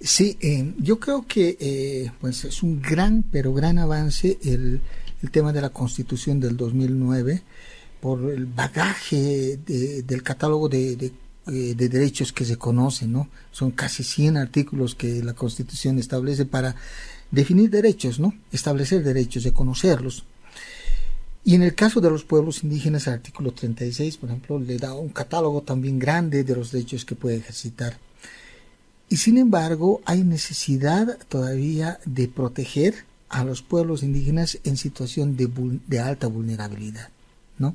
Sí, 0.00 0.38
eh, 0.40 0.72
yo 0.78 1.00
creo 1.00 1.26
que 1.26 1.56
eh, 1.58 2.12
pues 2.20 2.44
es 2.44 2.62
un 2.62 2.80
gran, 2.80 3.24
pero 3.24 3.52
gran 3.52 3.78
avance 3.78 4.38
el, 4.44 4.80
el, 5.22 5.30
tema 5.32 5.52
de 5.52 5.60
la 5.60 5.70
Constitución 5.70 6.38
del 6.38 6.56
2009 6.56 7.42
por 8.00 8.30
el 8.30 8.46
bagaje 8.46 9.58
de, 9.66 10.02
del 10.02 10.22
catálogo 10.22 10.68
de, 10.68 11.10
eh, 11.48 11.74
de, 11.76 11.88
derechos 11.88 12.32
que 12.32 12.44
se 12.44 12.56
conocen, 12.56 13.12
¿no? 13.12 13.28
Son 13.50 13.70
casi 13.70 14.02
100 14.02 14.36
artículos 14.36 14.94
que 14.94 15.22
la 15.22 15.34
Constitución 15.34 15.98
establece 15.98 16.44
para 16.44 16.74
definir 17.30 17.70
derechos, 17.70 18.20
¿no? 18.20 18.34
Establecer 18.52 19.02
derechos, 19.02 19.44
de 19.44 19.52
conocerlos. 19.52 20.24
Y 21.44 21.54
en 21.54 21.62
el 21.62 21.74
caso 21.74 22.00
de 22.00 22.10
los 22.10 22.24
pueblos 22.24 22.62
indígenas, 22.62 23.06
el 23.06 23.14
artículo 23.14 23.52
36, 23.52 24.18
por 24.18 24.28
ejemplo, 24.28 24.58
le 24.58 24.76
da 24.76 24.92
un 24.94 25.08
catálogo 25.08 25.62
también 25.62 25.98
grande 25.98 26.44
de 26.44 26.54
los 26.54 26.72
derechos 26.72 27.04
que 27.04 27.14
puede 27.14 27.36
ejercitar. 27.36 27.98
Y 29.08 29.16
sin 29.16 29.38
embargo, 29.38 30.02
hay 30.04 30.24
necesidad 30.24 31.18
todavía 31.28 31.98
de 32.04 32.28
proteger 32.28 33.06
a 33.30 33.44
los 33.44 33.62
pueblos 33.62 34.02
indígenas 34.02 34.58
en 34.64 34.76
situación 34.76 35.36
de, 35.36 35.98
alta 36.00 36.26
vulnerabilidad. 36.26 37.08
¿no? 37.58 37.74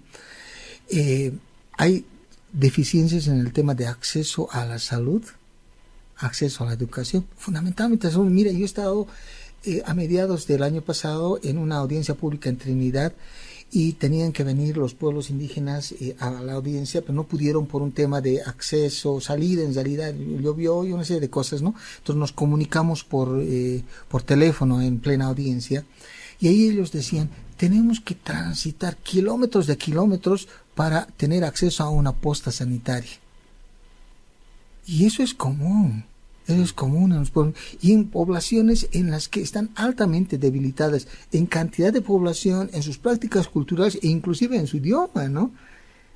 Eh, 0.90 1.34
hay 1.78 2.06
deficiencias 2.54 3.28
en 3.28 3.40
el 3.40 3.52
tema 3.52 3.76
de 3.76 3.88
acceso 3.88 4.48
a 4.52 4.66
la 4.66 4.80
salud, 4.80 5.24
acceso 6.18 6.64
a 6.64 6.68
la 6.68 6.74
educación. 6.74 7.26
Fundamentalmente, 7.36 8.10
mira, 8.18 8.52
yo 8.52 8.60
he 8.60 8.66
estado 8.66 9.08
eh, 9.66 9.82
a 9.86 9.94
mediados 9.94 10.48
del 10.48 10.64
año 10.64 10.82
pasado 10.82 11.40
en 11.44 11.58
una 11.58 11.78
audiencia 11.78 12.16
pública 12.16 12.50
en 12.50 12.58
Trinidad 12.58 13.14
y 13.72 13.94
tenían 13.94 14.32
que 14.32 14.44
venir 14.44 14.78
los 14.78 14.94
pueblos 14.94 15.32
indígenas 15.32 15.94
eh, 15.94 16.16
a 16.20 16.30
la 16.30 16.54
audiencia, 16.54 17.02
pero 17.02 17.14
no 17.14 17.24
pudieron 17.24 17.66
por 17.66 17.82
un 17.82 17.92
tema 17.92 18.22
de 18.22 18.44
acceso, 18.44 19.20
salida, 19.20 19.64
en 19.64 19.74
realidad 19.74 20.14
llovió 20.14 20.86
y 20.86 20.92
una 20.92 21.04
serie 21.04 21.22
de 21.22 21.30
cosas, 21.30 21.64
¿no? 21.64 21.74
Entonces 21.98 22.20
nos 22.20 22.32
comunicamos 22.32 23.04
por, 23.04 23.40
eh, 23.42 23.84
por 24.10 24.22
teléfono 24.22 24.80
en 24.80 25.00
plena 25.00 25.26
audiencia 25.26 25.84
y 26.40 26.50
ahí 26.50 26.68
ellos 26.68 26.92
decían, 26.92 27.30
tenemos 27.58 28.00
que 28.00 28.16
transitar 28.16 28.98
kilómetros 28.98 29.66
de 29.66 29.78
kilómetros 29.78 30.48
para 30.76 31.06
tener 31.18 31.44
acceso 31.44 31.84
a 31.84 31.90
una 31.90 32.12
posta 32.12 32.52
sanitaria. 32.52 33.12
Y 34.86 35.06
eso 35.06 35.24
es 35.24 35.34
común. 35.34 36.06
Eso 36.46 36.62
es 36.62 36.74
común 36.74 37.14
en 37.14 37.20
los 37.20 37.32
pueblos 37.32 37.56
y 37.82 37.94
en 37.94 38.10
poblaciones 38.10 38.90
en 38.92 39.12
las 39.12 39.30
que 39.30 39.42
están 39.42 39.70
altamente 39.76 40.38
debilitadas 40.38 41.08
en 41.32 41.46
cantidad 41.46 41.94
de 41.94 42.02
población, 42.02 42.70
en 42.74 42.84
sus 42.84 42.98
prácticas 42.98 43.48
culturales 43.48 43.98
e 44.02 44.08
inclusive 44.08 44.58
en 44.58 44.68
su 44.68 44.78
idioma, 44.78 45.30
¿no? 45.30 45.52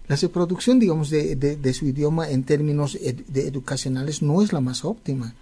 La 0.10 0.18
reproducción, 0.18 0.80
digamos, 0.80 1.10
de, 1.10 1.38
de, 1.38 1.56
de 1.56 1.74
su 1.74 1.86
idioma 1.86 2.30
en 2.30 2.44
términos 2.44 2.98
ed, 3.02 3.22
de 3.28 3.48
educacionales 3.48 4.22
no 4.22 4.42
es 4.42 4.52
la 4.52 4.60
más 4.60 4.84
óptima. 4.84 5.34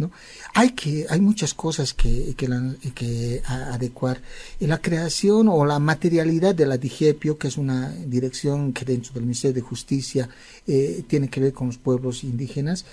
¿No? 0.00 0.10
Hay, 0.54 0.70
que, 0.70 1.06
hay 1.08 1.20
muchas 1.20 1.54
cosas 1.54 1.94
que, 1.94 2.34
que, 2.36 3.42
adecuar. 3.46 4.20
La 4.58 4.78
creación 4.78 5.48
o 5.48 5.64
la 5.64 5.78
materialidad 5.78 6.54
de 6.54 6.66
la 6.66 6.78
DIGEPIO, 6.78 7.38
que 7.38 7.48
es 7.48 7.58
una 7.58 7.90
dirección 8.06 8.72
que 8.72 8.84
dentro 8.84 9.12
del 9.12 9.24
Ministerio 9.24 9.54
de 9.54 9.60
Justicia 9.60 10.28
eh, 10.66 11.04
tiene 11.06 11.28
que 11.28 11.40
ver 11.40 11.52
con 11.52 11.68
los 11.68 11.78
pueblos 11.78 12.24
indígenas 12.24 12.86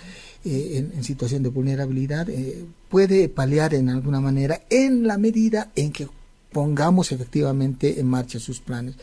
eh, 0.43 0.85
en, 0.93 1.03
situación 1.03 1.43
de 1.43 1.49
vulnerabilidad, 1.49 2.29
eh, 2.29 2.65
puede 2.89 3.29
paliar 3.29 3.73
en 3.73 3.89
alguna 3.89 4.19
manera 4.19 4.61
en 4.69 5.07
la 5.07 5.17
medida 5.17 5.71
en 5.75 5.91
que 5.91 6.07
pongamos 6.51 7.11
efectivamente 7.11 7.99
en 7.99 8.07
marcha 8.07 8.39
sus 8.39 8.59
planes. 8.59 8.95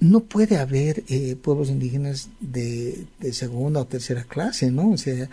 No 0.00 0.20
puede 0.20 0.58
haber 0.58 1.02
pueblos 1.42 1.70
indígenas 1.70 2.28
de, 2.40 3.06
segunda 3.32 3.80
o 3.80 3.86
tercera 3.86 4.24
clase, 4.24 4.70
¿no? 4.70 4.90
O 4.90 4.98
sea, 4.98 5.30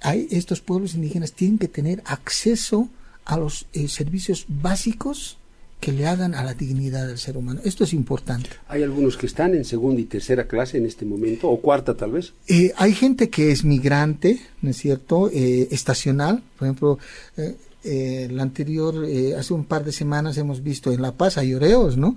hay, 0.00 0.28
estos 0.30 0.60
pueblos 0.60 0.94
indígenas 0.94 1.32
tienen 1.32 1.58
que 1.58 1.68
tener 1.68 2.02
acceso 2.04 2.88
a 3.24 3.36
los 3.36 3.66
eh, 3.72 3.88
servicios 3.88 4.46
básicos 4.48 5.38
que 5.80 5.92
le 5.92 6.06
hagan 6.06 6.34
a 6.34 6.42
la 6.42 6.54
dignidad 6.54 7.06
del 7.06 7.18
ser 7.18 7.36
humano. 7.36 7.60
Esto 7.64 7.84
es 7.84 7.92
importante. 7.92 8.50
¿Hay 8.68 8.82
algunos 8.82 9.16
que 9.16 9.26
están 9.26 9.54
en 9.54 9.64
segunda 9.64 10.00
y 10.00 10.04
tercera 10.04 10.48
clase 10.48 10.78
en 10.78 10.86
este 10.86 11.04
momento, 11.04 11.48
o 11.48 11.60
cuarta 11.60 11.96
tal 11.96 12.12
vez? 12.12 12.32
Eh, 12.48 12.72
hay 12.76 12.92
gente 12.92 13.30
que 13.30 13.52
es 13.52 13.64
migrante, 13.64 14.40
¿no 14.60 14.70
es 14.70 14.76
cierto? 14.76 15.30
Eh, 15.32 15.68
estacional, 15.70 16.42
por 16.58 16.66
ejemplo, 16.66 16.98
eh, 17.36 17.56
el 17.84 18.40
anterior, 18.40 19.06
hace 19.38 19.54
un 19.54 19.64
par 19.64 19.84
de 19.84 19.92
semanas 19.92 20.36
hemos 20.36 20.62
visto 20.62 20.92
en 20.92 21.00
La 21.00 21.12
Paz 21.12 21.38
a 21.38 21.44
Lloreos, 21.44 21.96
¿no? 21.96 22.16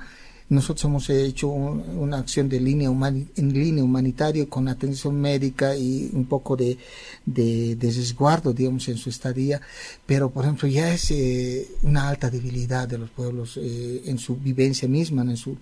Nosotros 0.52 0.84
hemos 0.84 1.10
hecho 1.10 1.48
un, 1.48 1.80
una 1.98 2.18
acción 2.18 2.50
de 2.50 2.60
línea 2.60 2.90
humani 2.90 3.26
en 3.38 3.54
línea 3.54 3.86
humanitaria 3.86 4.46
con 4.48 4.68
atención 4.68 5.16
médica 5.16 5.78
y 5.78 6.10
un 6.12 6.26
poco 6.26 6.58
de, 6.58 6.78
de, 7.26 7.78
resguardo, 7.82 8.52
digamos, 8.52 8.86
en 8.90 8.98
su 8.98 9.10
estadía, 9.10 9.62
pero 10.06 10.30
por 10.30 10.44
ejemplo 10.44 10.68
ya 10.68 10.94
es 10.94 11.10
eh, 11.12 11.70
una 11.84 12.10
alta 12.10 12.30
debilidad 12.30 12.86
de 12.86 12.98
los 12.98 13.10
pueblos 13.12 13.58
eh, 13.62 14.02
en 14.08 14.18
su 14.18 14.36
vivencia 14.36 14.90
misma, 14.90 15.22
en 15.22 15.38
su 15.38 15.56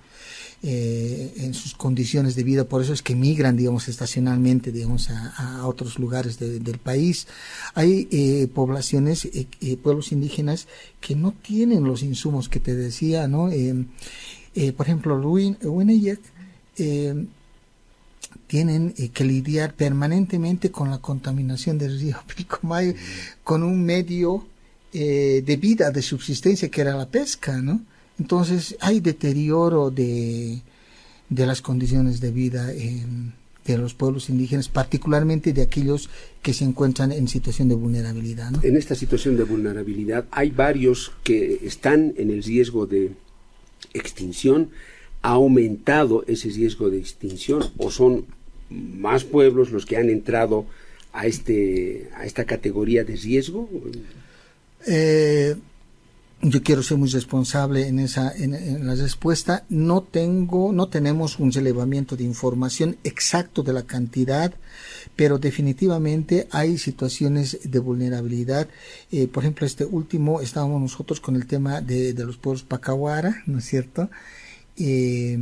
eh, 0.63 1.35
en 1.37 1.53
sus 1.53 1.73
condiciones 1.75 2.35
de 2.35 2.43
vida, 2.43 2.65
por 2.65 2.81
eso 2.81 2.91
es 2.91 3.01
que 3.01 3.15
migran, 3.15 3.55
digamos, 3.55 3.87
estacionalmente, 3.87 4.73
digamos, 4.73 5.09
a, 5.09 5.65
otros 5.65 5.97
lugares 5.99 6.37
de, 6.37 6.59
del 6.59 6.79
país. 6.79 7.27
Hay 7.75 8.09
eh, 8.11 8.47
poblaciones, 8.53 9.29
pueblos 9.83 10.11
indígenas 10.11 10.67
que 10.99 11.15
no 11.15 11.31
tienen 11.31 11.85
los 11.85 12.03
insumos 12.03 12.49
que 12.49 12.59
te 12.59 12.75
decía, 12.75 13.29
¿no? 13.29 13.49
Eh, 14.55 14.73
por 14.73 14.85
ejemplo, 14.85 15.19
Winneyak 15.19 16.19
eh, 16.77 17.25
tienen 18.47 18.93
eh, 18.97 19.09
que 19.09 19.23
lidiar 19.23 19.73
permanentemente 19.73 20.71
con 20.71 20.89
la 20.89 20.99
contaminación 20.99 21.77
del 21.77 21.99
río 21.99 22.17
Pilcomayo, 22.35 22.93
con 23.43 23.63
un 23.63 23.83
medio 23.83 24.45
eh, 24.93 25.43
de 25.45 25.57
vida, 25.57 25.91
de 25.91 26.01
subsistencia 26.01 26.69
que 26.69 26.81
era 26.81 26.95
la 26.95 27.07
pesca, 27.07 27.61
¿no? 27.61 27.81
Entonces 28.17 28.75
hay 28.81 28.99
deterioro 28.99 29.91
de, 29.91 30.61
de 31.29 31.45
las 31.45 31.61
condiciones 31.61 32.19
de 32.19 32.31
vida 32.31 32.67
de 33.65 33.77
los 33.77 33.93
pueblos 33.93 34.29
indígenas, 34.29 34.67
particularmente 34.67 35.53
de 35.53 35.61
aquellos 35.61 36.09
que 36.41 36.53
se 36.53 36.65
encuentran 36.65 37.11
en 37.11 37.27
situación 37.27 37.69
de 37.69 37.75
vulnerabilidad. 37.75 38.53
En 38.65 38.75
esta 38.75 38.95
situación 38.95 39.37
de 39.37 39.43
vulnerabilidad 39.43 40.25
hay 40.31 40.49
varios 40.49 41.13
que 41.23 41.59
están 41.63 42.13
en 42.17 42.31
el 42.31 42.43
riesgo 42.43 42.87
de 42.87 43.11
extinción, 43.93 44.69
ha 45.21 45.31
aumentado 45.31 46.23
ese 46.27 46.49
riesgo 46.49 46.89
de 46.89 46.99
extinción 46.99 47.71
o 47.77 47.91
son 47.91 48.25
más 48.69 49.23
pueblos 49.23 49.71
los 49.71 49.85
que 49.85 49.97
han 49.97 50.09
entrado 50.09 50.65
a 51.11 51.25
este 51.25 52.09
a 52.15 52.25
esta 52.25 52.45
categoría 52.45 53.03
de 53.03 53.15
riesgo? 53.15 53.69
Eh, 54.87 55.55
yo 56.41 56.63
quiero 56.63 56.83
ser 56.83 56.97
muy 56.97 57.09
responsable 57.09 57.87
en 57.87 57.99
esa 57.99 58.31
en, 58.35 58.87
la 58.87 58.95
respuesta. 58.95 59.65
No 59.69 60.01
tengo, 60.01 60.71
no 60.71 60.87
tenemos 60.87 61.39
un 61.39 61.51
relevamiento 61.51 62.15
de 62.15 62.23
información 62.23 62.97
exacto 63.03 63.63
de 63.63 63.73
la 63.73 63.83
cantidad, 63.83 64.53
pero 65.15 65.37
definitivamente 65.37 66.47
hay 66.51 66.77
situaciones 66.77 67.59
de 67.63 67.79
vulnerabilidad. 67.79 68.67
Eh, 69.11 69.27
por 69.27 69.43
ejemplo, 69.43 69.65
este 69.65 69.85
último 69.85 70.41
estábamos 70.41 70.81
nosotros 70.81 71.19
con 71.19 71.35
el 71.35 71.45
tema 71.45 71.81
de, 71.81 72.13
de 72.13 72.25
los 72.25 72.37
pueblos 72.37 72.63
Pacahuara, 72.63 73.43
¿no 73.45 73.59
es 73.59 73.65
cierto? 73.65 74.09
Eh, 74.77 75.37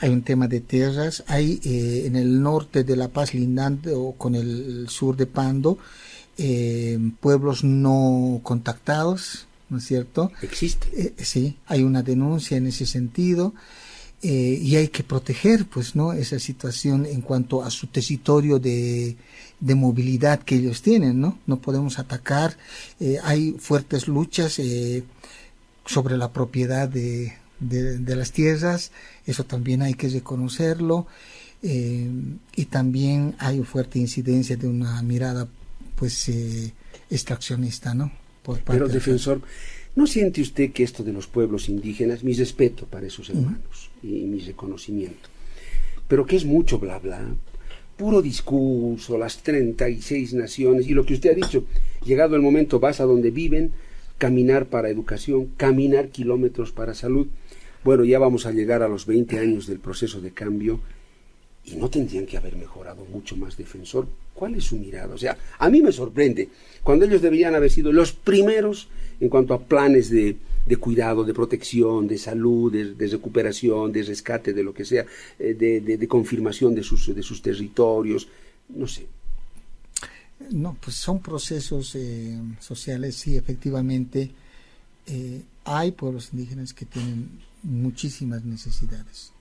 hay 0.00 0.10
un 0.10 0.22
tema 0.22 0.48
de 0.48 0.60
tierras, 0.60 1.24
hay 1.26 1.60
eh, 1.62 2.04
en 2.06 2.16
el 2.16 2.42
norte 2.42 2.84
de 2.84 2.96
La 2.96 3.08
Paz 3.08 3.34
lindante 3.34 3.92
o 3.92 4.12
con 4.12 4.34
el 4.34 4.88
sur 4.88 5.14
de 5.14 5.26
Pando 5.26 5.76
eh, 6.38 6.98
pueblos 7.20 7.62
no 7.64 8.40
contactados, 8.42 9.46
¿no 9.72 9.78
es 9.78 9.86
cierto? 9.86 10.30
Existe. 10.42 10.88
Eh, 10.94 11.24
sí, 11.24 11.56
hay 11.66 11.82
una 11.82 12.02
denuncia 12.02 12.58
en 12.58 12.66
ese 12.66 12.84
sentido 12.84 13.54
eh, 14.22 14.58
y 14.60 14.76
hay 14.76 14.88
que 14.88 15.02
proteger, 15.02 15.64
pues, 15.64 15.96
¿no? 15.96 16.12
Esa 16.12 16.38
situación 16.38 17.06
en 17.06 17.22
cuanto 17.22 17.62
a 17.64 17.70
su 17.70 17.86
territorio 17.86 18.58
de, 18.58 19.16
de 19.58 19.74
movilidad 19.74 20.40
que 20.42 20.56
ellos 20.56 20.82
tienen, 20.82 21.20
¿no? 21.20 21.38
No 21.46 21.58
podemos 21.58 21.98
atacar. 21.98 22.56
Eh, 23.00 23.16
hay 23.24 23.52
fuertes 23.58 24.06
luchas 24.06 24.60
sobre 25.86 26.16
la 26.18 26.32
propiedad 26.32 26.86
de, 26.86 27.32
de, 27.58 27.98
de, 27.98 28.16
las 28.16 28.30
tierras, 28.30 28.92
eso 29.26 29.44
también 29.44 29.82
hay 29.82 29.94
que 29.94 30.08
reconocerlo. 30.08 31.06
y 31.62 32.64
también 32.66 33.34
hay 33.38 33.62
fuerte 33.62 33.98
incidencia 33.98 34.56
de 34.56 34.66
una 34.68 35.00
mirada, 35.02 35.48
pues, 35.96 36.30
extraccionista, 37.08 37.94
¿no? 37.94 38.21
Pero, 38.66 38.88
defensor, 38.88 39.40
¿no 39.94 40.06
siente 40.06 40.40
usted 40.40 40.72
que 40.72 40.82
esto 40.82 41.02
de 41.04 41.12
los 41.12 41.26
pueblos 41.26 41.68
indígenas, 41.68 42.24
mi 42.24 42.34
respeto 42.34 42.86
para 42.86 43.06
esos 43.06 43.30
hermanos 43.30 43.90
uh 44.02 44.06
-huh. 44.06 44.22
y, 44.22 44.26
mi 44.26 44.40
reconocimiento, 44.40 45.28
pero 46.08 46.26
que 46.26 46.36
es 46.36 46.44
mucho 46.44 46.78
bla 46.78 46.98
bla, 46.98 47.34
puro 47.96 48.20
discurso, 48.20 49.16
las 49.16 49.42
36 49.42 50.34
naciones, 50.34 50.88
y 50.88 50.94
lo 50.94 51.04
que 51.04 51.14
usted 51.14 51.30
ha 51.30 51.34
dicho, 51.34 51.64
llegado 52.04 52.34
el 52.34 52.42
momento 52.42 52.80
vas 52.80 53.00
a 53.00 53.04
donde 53.04 53.30
viven, 53.30 53.72
caminar 54.18 54.66
para 54.66 54.88
educación, 54.88 55.48
caminar 55.56 56.08
kilómetros 56.08 56.72
para 56.72 56.94
salud. 56.94 57.28
Bueno, 57.84 58.04
ya 58.04 58.18
vamos 58.18 58.46
a 58.46 58.52
llegar 58.52 58.82
a 58.82 58.88
los 58.88 59.06
20 59.06 59.38
años 59.38 59.66
del 59.66 59.80
proceso 59.80 60.20
de 60.20 60.30
cambio 60.30 60.80
y 61.64 61.76
no 61.76 61.88
tendrían 61.88 62.26
que 62.26 62.36
haber 62.36 62.56
mejorado 62.56 63.04
mucho 63.04 63.36
más 63.36 63.56
defensor. 63.56 64.08
¿Cuál 64.34 64.56
es 64.56 64.64
su 64.64 64.76
mirada? 64.76 65.14
O 65.14 65.18
sea, 65.18 65.36
a 65.58 65.70
mí 65.70 65.80
me 65.80 65.92
sorprende 65.92 66.48
cuando 66.82 67.04
ellos 67.04 67.22
deberían 67.22 67.54
haber 67.54 67.70
sido 67.70 67.92
los 67.92 68.12
primeros 68.12 68.88
en 69.20 69.28
cuanto 69.28 69.54
a 69.54 69.60
planes 69.62 70.10
de, 70.10 70.36
cuidado, 70.80 71.22
de 71.22 71.34
protección, 71.34 72.08
de 72.08 72.18
salud, 72.18 72.72
de, 72.72 73.06
recuperación, 73.06 73.92
de 73.92 74.02
rescate, 74.02 74.52
de 74.52 74.64
lo 74.64 74.74
que 74.74 74.84
sea, 74.84 75.06
eh, 75.38 75.54
de, 75.54 76.08
confirmación 76.08 76.74
de 76.74 76.82
sus, 76.82 77.14
de 77.14 77.22
sus 77.22 77.40
territorios, 77.40 78.26
no 78.68 78.88
sé. 78.88 79.06
No, 80.50 80.76
pues 80.82 80.96
son 80.96 81.20
procesos 81.20 81.94
eh, 81.94 82.36
sociales, 82.58 83.14
sí, 83.14 83.36
efectivamente. 83.36 84.32
Eh, 85.06 85.42
hay 85.64 85.92
pueblos 85.92 86.30
indígenas 86.32 86.74
que 86.74 86.84
tienen 86.84 87.28
muchísimas 87.62 88.44
necesidades 88.44 89.32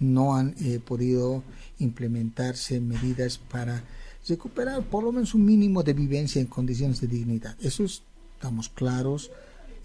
no 0.00 0.34
han 0.34 0.54
eh, 0.60 0.80
podido 0.84 1.42
implementarse 1.78 2.80
medidas 2.80 3.38
para 3.38 3.84
recuperar 4.26 4.82
por 4.82 5.04
lo 5.04 5.12
menos 5.12 5.34
un 5.34 5.44
mínimo 5.44 5.82
de 5.82 5.94
vivencia 5.94 6.40
en 6.40 6.46
condiciones 6.46 7.00
de 7.00 7.06
dignidad. 7.06 7.56
Eso 7.60 7.84
estamos 7.84 8.68
claros, 8.68 9.30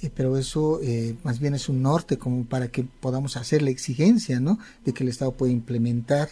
eh, 0.02 0.10
pero 0.14 0.38
eso 0.38 0.80
eh, 0.82 1.16
más 1.24 1.40
bien 1.40 1.56
es 1.56 1.70
un 1.70 1.82
norte 1.82 2.18
como 2.18 2.44
para 2.46 2.68
que 2.70 2.84
podamos 2.84 3.38
hacer 3.38 3.62
la 3.62 3.70
exigencia 3.70 4.40
¿no? 4.40 4.60
de 4.86 4.94
que 4.94 5.04
el 5.04 5.10
Estado 5.10 5.32
pueda 5.32 5.52
implementar 5.52 6.30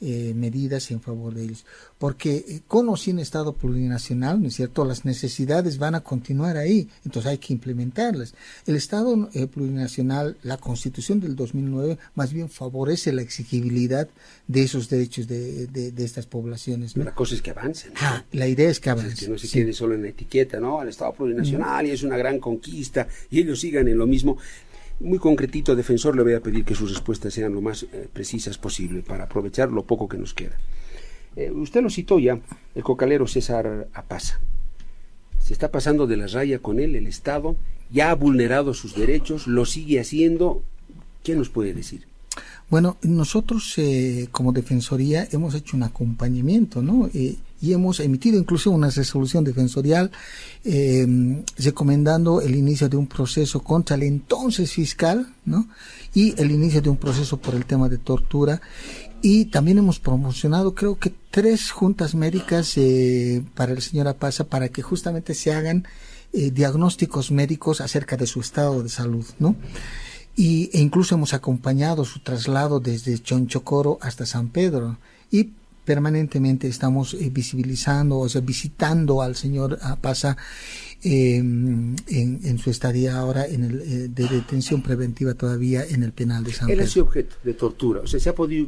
eh, 0.00 0.32
medidas 0.34 0.90
en 0.90 1.00
favor 1.00 1.34
de 1.34 1.44
ellos. 1.44 1.64
Porque 1.98 2.44
eh, 2.48 2.60
con 2.66 2.88
o 2.88 2.96
sin 2.96 3.18
Estado 3.18 3.54
plurinacional, 3.54 4.40
¿no 4.40 4.48
es 4.48 4.54
cierto?, 4.56 4.84
las 4.84 5.04
necesidades 5.04 5.78
van 5.78 5.94
a 5.94 6.00
continuar 6.00 6.56
ahí, 6.56 6.88
entonces 7.04 7.30
hay 7.30 7.38
que 7.38 7.52
implementarlas. 7.52 8.34
El 8.66 8.76
Estado 8.76 9.30
eh, 9.32 9.46
plurinacional, 9.46 10.36
la 10.42 10.58
Constitución 10.58 11.20
del 11.20 11.34
2009, 11.34 11.98
más 12.14 12.32
bien 12.32 12.48
favorece 12.48 13.12
la 13.12 13.22
exigibilidad 13.22 14.08
de 14.46 14.62
esos 14.62 14.88
derechos 14.88 15.26
de, 15.26 15.66
de, 15.66 16.04
estas 16.04 16.26
poblaciones. 16.26 16.96
La 16.96 17.14
cosa 17.14 17.34
es 17.34 17.42
que 17.42 17.50
avancen. 17.50 17.92
Ah, 18.00 18.24
la 18.32 18.46
idea 18.46 18.70
es 18.70 18.80
que 18.80 18.90
avancen. 18.90 19.16
que 19.16 19.28
no 19.28 19.38
se 19.38 19.48
quede 19.48 19.72
solo 19.72 19.94
en 19.94 20.02
la 20.02 20.08
etiqueta, 20.08 20.60
¿no? 20.60 20.82
El 20.82 20.88
Estado 20.88 21.12
plurinacional 21.14 21.86
y 21.86 21.90
es 21.90 22.02
una 22.02 22.16
gran 22.16 22.38
conquista 22.38 23.08
y 23.30 23.40
ellos 23.40 23.60
sigan 23.60 23.88
en 23.88 23.98
lo 23.98 24.06
mismo 24.06 24.36
muy 25.00 25.18
concretito, 25.18 25.76
defensor, 25.76 26.16
le 26.16 26.22
voy 26.22 26.34
a 26.34 26.40
pedir 26.40 26.64
que 26.64 26.74
sus 26.74 26.90
respuestas 26.90 27.34
sean 27.34 27.52
lo 27.52 27.60
más 27.60 27.84
eh, 27.84 28.08
precisas 28.12 28.58
posible 28.58 29.02
para 29.02 29.24
aprovechar 29.24 29.70
lo 29.70 29.84
poco 29.84 30.08
que 30.08 30.16
nos 30.16 30.34
queda. 30.34 30.56
Eh, 31.36 31.50
usted 31.50 31.82
lo 31.82 31.90
citó 31.90 32.18
ya, 32.18 32.40
el 32.74 32.82
cocalero 32.82 33.26
César 33.26 33.88
Apaza. 33.92 34.40
Se 35.38 35.52
está 35.52 35.70
pasando 35.70 36.06
de 36.06 36.16
la 36.16 36.26
raya 36.26 36.58
con 36.60 36.80
él, 36.80 36.96
el 36.96 37.06
Estado, 37.06 37.56
ya 37.90 38.10
ha 38.10 38.14
vulnerado 38.14 38.74
sus 38.74 38.94
derechos, 38.94 39.46
lo 39.46 39.64
sigue 39.66 40.00
haciendo. 40.00 40.62
¿Qué 41.22 41.36
nos 41.36 41.50
puede 41.50 41.74
decir? 41.74 42.06
Bueno, 42.70 42.96
nosotros 43.02 43.74
eh, 43.76 44.28
como 44.32 44.52
Defensoría 44.52 45.28
hemos 45.30 45.54
hecho 45.54 45.76
un 45.76 45.84
acompañamiento, 45.84 46.82
¿no? 46.82 47.08
Y 47.66 47.72
hemos 47.72 47.98
emitido 47.98 48.38
incluso 48.38 48.70
una 48.70 48.90
resolución 48.90 49.42
defensorial 49.42 50.12
eh, 50.64 51.42
recomendando 51.58 52.40
el 52.40 52.54
inicio 52.54 52.88
de 52.88 52.96
un 52.96 53.08
proceso 53.08 53.60
contra 53.60 53.96
el 53.96 54.04
entonces 54.04 54.72
fiscal, 54.72 55.34
¿no? 55.44 55.68
Y 56.14 56.40
el 56.40 56.52
inicio 56.52 56.80
de 56.80 56.90
un 56.90 56.96
proceso 56.96 57.38
por 57.38 57.56
el 57.56 57.64
tema 57.64 57.88
de 57.88 57.98
tortura. 57.98 58.60
Y 59.20 59.46
también 59.46 59.78
hemos 59.78 59.98
promocionado, 59.98 60.74
creo 60.74 60.98
que 60.98 61.12
tres 61.30 61.72
juntas 61.72 62.14
médicas 62.14 62.74
eh, 62.76 63.42
para 63.56 63.72
el 63.72 63.82
señor 63.82 64.06
Apaza 64.06 64.44
para 64.44 64.68
que 64.68 64.82
justamente 64.82 65.34
se 65.34 65.52
hagan 65.52 65.88
eh, 66.32 66.52
diagnósticos 66.52 67.32
médicos 67.32 67.80
acerca 67.80 68.16
de 68.16 68.28
su 68.28 68.40
estado 68.40 68.82
de 68.84 68.90
salud, 68.90 69.26
¿no? 69.40 69.56
Y, 70.36 70.70
e 70.72 70.80
incluso 70.80 71.16
hemos 71.16 71.34
acompañado 71.34 72.04
su 72.04 72.20
traslado 72.20 72.78
desde 72.78 73.18
Chonchocoro 73.18 73.98
hasta 74.02 74.24
San 74.24 74.50
Pedro. 74.50 74.98
Y 75.32 75.50
permanentemente 75.86 76.68
estamos 76.68 77.14
eh, 77.14 77.30
visibilizando, 77.30 78.18
o 78.18 78.28
sea, 78.28 78.42
visitando 78.42 79.22
al 79.22 79.36
señor 79.36 79.78
Pasa 80.00 80.36
em, 81.02 81.94
en, 82.08 82.58
su 82.58 82.70
estadía 82.70 83.16
ahora 83.16 83.46
en 83.46 83.64
el, 83.64 83.80
eh, 83.80 84.08
de 84.08 84.28
detención 84.28 84.82
preventiva 84.82 85.34
todavía 85.34 85.84
en 85.88 86.02
el 86.02 86.12
penal 86.12 86.44
de 86.44 86.52
San 86.52 86.66
Pedro. 86.66 86.82
Él 86.82 86.86
es 86.86 86.96
objeto 86.96 87.36
de 87.42 87.54
tortura, 87.54 88.00
o 88.00 88.06
sea, 88.06 88.20
¿se 88.20 88.28
ha 88.28 88.34
podido 88.34 88.66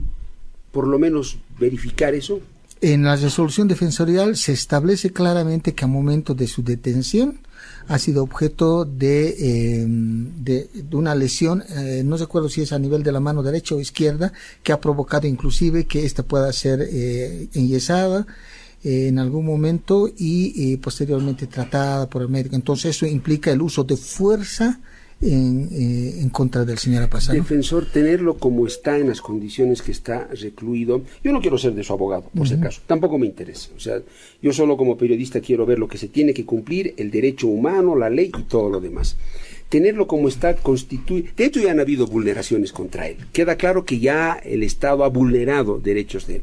por 0.72 0.86
lo 0.86 0.98
menos 0.98 1.38
verificar 1.58 2.14
eso? 2.14 2.40
En 2.80 3.02
la 3.02 3.16
resolución 3.16 3.66
defensorial 3.66 4.36
se 4.36 4.52
establece 4.52 5.12
claramente 5.12 5.74
que 5.74 5.84
a 5.84 5.88
momento 5.88 6.34
de 6.34 6.46
su 6.46 6.62
detención 6.62 7.40
ha 7.86 7.98
sido 7.98 8.22
objeto 8.22 8.84
de, 8.84 9.80
em, 9.82 10.44
de, 10.44 10.68
una 10.92 11.14
lesión, 11.14 11.62
eh, 11.70 12.02
no 12.04 12.16
recuerdo 12.16 12.48
si 12.48 12.62
es 12.62 12.72
a 12.72 12.78
nivel 12.78 13.02
de 13.02 13.12
la 13.12 13.20
mano 13.20 13.42
derecha 13.42 13.74
o 13.74 13.80
izquierda, 13.80 14.32
que 14.62 14.72
ha 14.72 14.80
provocado 14.80 15.26
inclusive 15.26 15.86
que 15.86 16.04
ésta 16.04 16.22
pueda 16.22 16.52
ser 16.52 16.80
eh, 16.82 17.48
enyesada 17.54 18.26
eh, 18.82 19.08
en 19.08 19.18
algún 19.18 19.46
momento 19.46 20.08
y 20.16 20.76
posteriormente 20.78 21.46
tratada 21.46 22.08
por 22.08 22.22
el 22.22 22.28
médico. 22.28 22.56
Entonces 22.56 22.96
eso 22.96 23.06
implica 23.06 23.50
el 23.50 23.62
uso 23.62 23.84
de 23.84 23.96
fuerza 23.96 24.80
en, 25.20 25.68
eh, 25.72 26.20
en 26.20 26.28
contra 26.28 26.64
del 26.64 26.78
señor 26.78 27.02
Apasano. 27.02 27.38
Defensor, 27.38 27.86
tenerlo 27.86 28.38
como 28.38 28.66
está 28.66 28.98
en 28.98 29.08
las 29.08 29.20
condiciones 29.20 29.82
que 29.82 29.90
está 29.90 30.28
recluido. 30.28 31.02
Yo 31.24 31.32
no 31.32 31.40
quiero 31.40 31.58
ser 31.58 31.74
de 31.74 31.82
su 31.82 31.92
abogado, 31.92 32.30
por 32.34 32.46
si 32.46 32.54
acaso. 32.54 32.82
Tampoco 32.86 33.18
me 33.18 33.26
interesa. 33.26 33.70
O 33.76 33.80
sea, 33.80 34.00
yo 34.40 34.52
solo 34.52 34.76
como 34.76 34.96
periodista 34.96 35.40
quiero 35.40 35.66
ver 35.66 35.78
lo 35.78 35.88
que 35.88 35.98
se 35.98 36.08
tiene 36.08 36.34
que 36.34 36.44
cumplir, 36.44 36.94
el 36.96 37.10
derecho 37.10 37.48
humano, 37.48 37.96
la 37.96 38.10
ley 38.10 38.30
y 38.36 38.42
todo 38.42 38.70
lo 38.70 38.80
demás. 38.80 39.16
Tenerlo 39.68 40.06
como 40.06 40.28
está 40.28 40.54
constituye. 40.56 41.30
De 41.36 41.44
hecho, 41.44 41.60
ya 41.60 41.72
han 41.72 41.80
habido 41.80 42.06
vulneraciones 42.06 42.72
contra 42.72 43.08
él. 43.08 43.16
Queda 43.32 43.56
claro 43.56 43.84
que 43.84 43.98
ya 43.98 44.32
el 44.32 44.62
Estado 44.62 45.04
ha 45.04 45.08
vulnerado 45.08 45.78
derechos 45.78 46.26
de 46.26 46.36
él. 46.36 46.42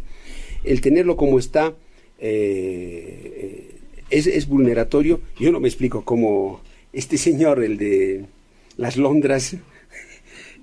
El 0.63 0.81
tenerlo 0.81 1.15
como 1.15 1.39
está 1.39 1.73
eh, 2.19 3.33
eh, 3.37 3.75
es, 4.09 4.27
es 4.27 4.47
vulneratorio. 4.47 5.21
Yo 5.39 5.51
no 5.51 5.59
me 5.59 5.67
explico 5.67 6.03
cómo 6.03 6.61
este 6.93 7.17
señor, 7.17 7.63
el 7.63 7.77
de 7.77 8.25
las 8.77 8.97
Londras. 8.97 9.55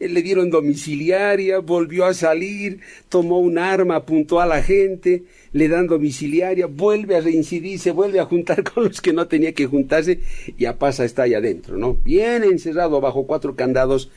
Le 0.01 0.23
dieron 0.23 0.51
domiciliaria, 0.51 1.61
volvió 1.61 2.07
a 2.07 2.15
salir, 2.15 2.81
tomó 3.09 3.39
un 3.39 3.57
arma, 3.57 3.97
apuntó 3.97 4.41
a 4.41 4.47
la 4.47 4.61
gente, 4.61 5.23
le 5.53 5.69
dan 5.69 5.87
domiciliaria, 5.87 6.67
vuelve 6.67 7.17
a 7.17 7.21
reincidir, 7.21 7.79
se 7.79 7.93
vuelve 7.93 8.19
a 8.19 8.25
juntar 8.25 8.65
con 8.73 8.85
los 8.85 9.01
que 9.01 9.13
no 9.13 9.29
tenía 9.29 9.53
que 9.53 9.67
juntarse, 9.67 10.19
y 10.57 10.67
pasa, 10.73 11.05
está 11.05 11.23
ahí 11.23 11.35
adentro, 11.35 11.77
¿no? 11.77 11.95
Bien 11.95 12.43
encerrado 12.43 13.01
bajo 13.01 13.27
cuatro 13.27 13.55
candados. 13.55 14.11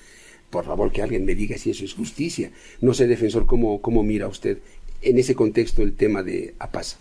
Por 0.49 0.65
favor, 0.65 0.91
que 0.91 1.01
alguien 1.01 1.25
me 1.25 1.35
diga 1.35 1.57
si 1.57 1.69
eso 1.69 1.85
es 1.85 1.93
justicia. 1.93 2.51
No 2.81 2.93
sé, 2.93 3.07
defensor, 3.07 3.45
cómo, 3.45 3.81
cómo 3.81 4.03
mira 4.03 4.27
usted 4.27 4.59
en 5.01 5.19
ese 5.19 5.35
contexto 5.35 5.83
el 5.83 5.95
tema 5.95 6.23
de 6.23 6.55
APASA. 6.57 6.97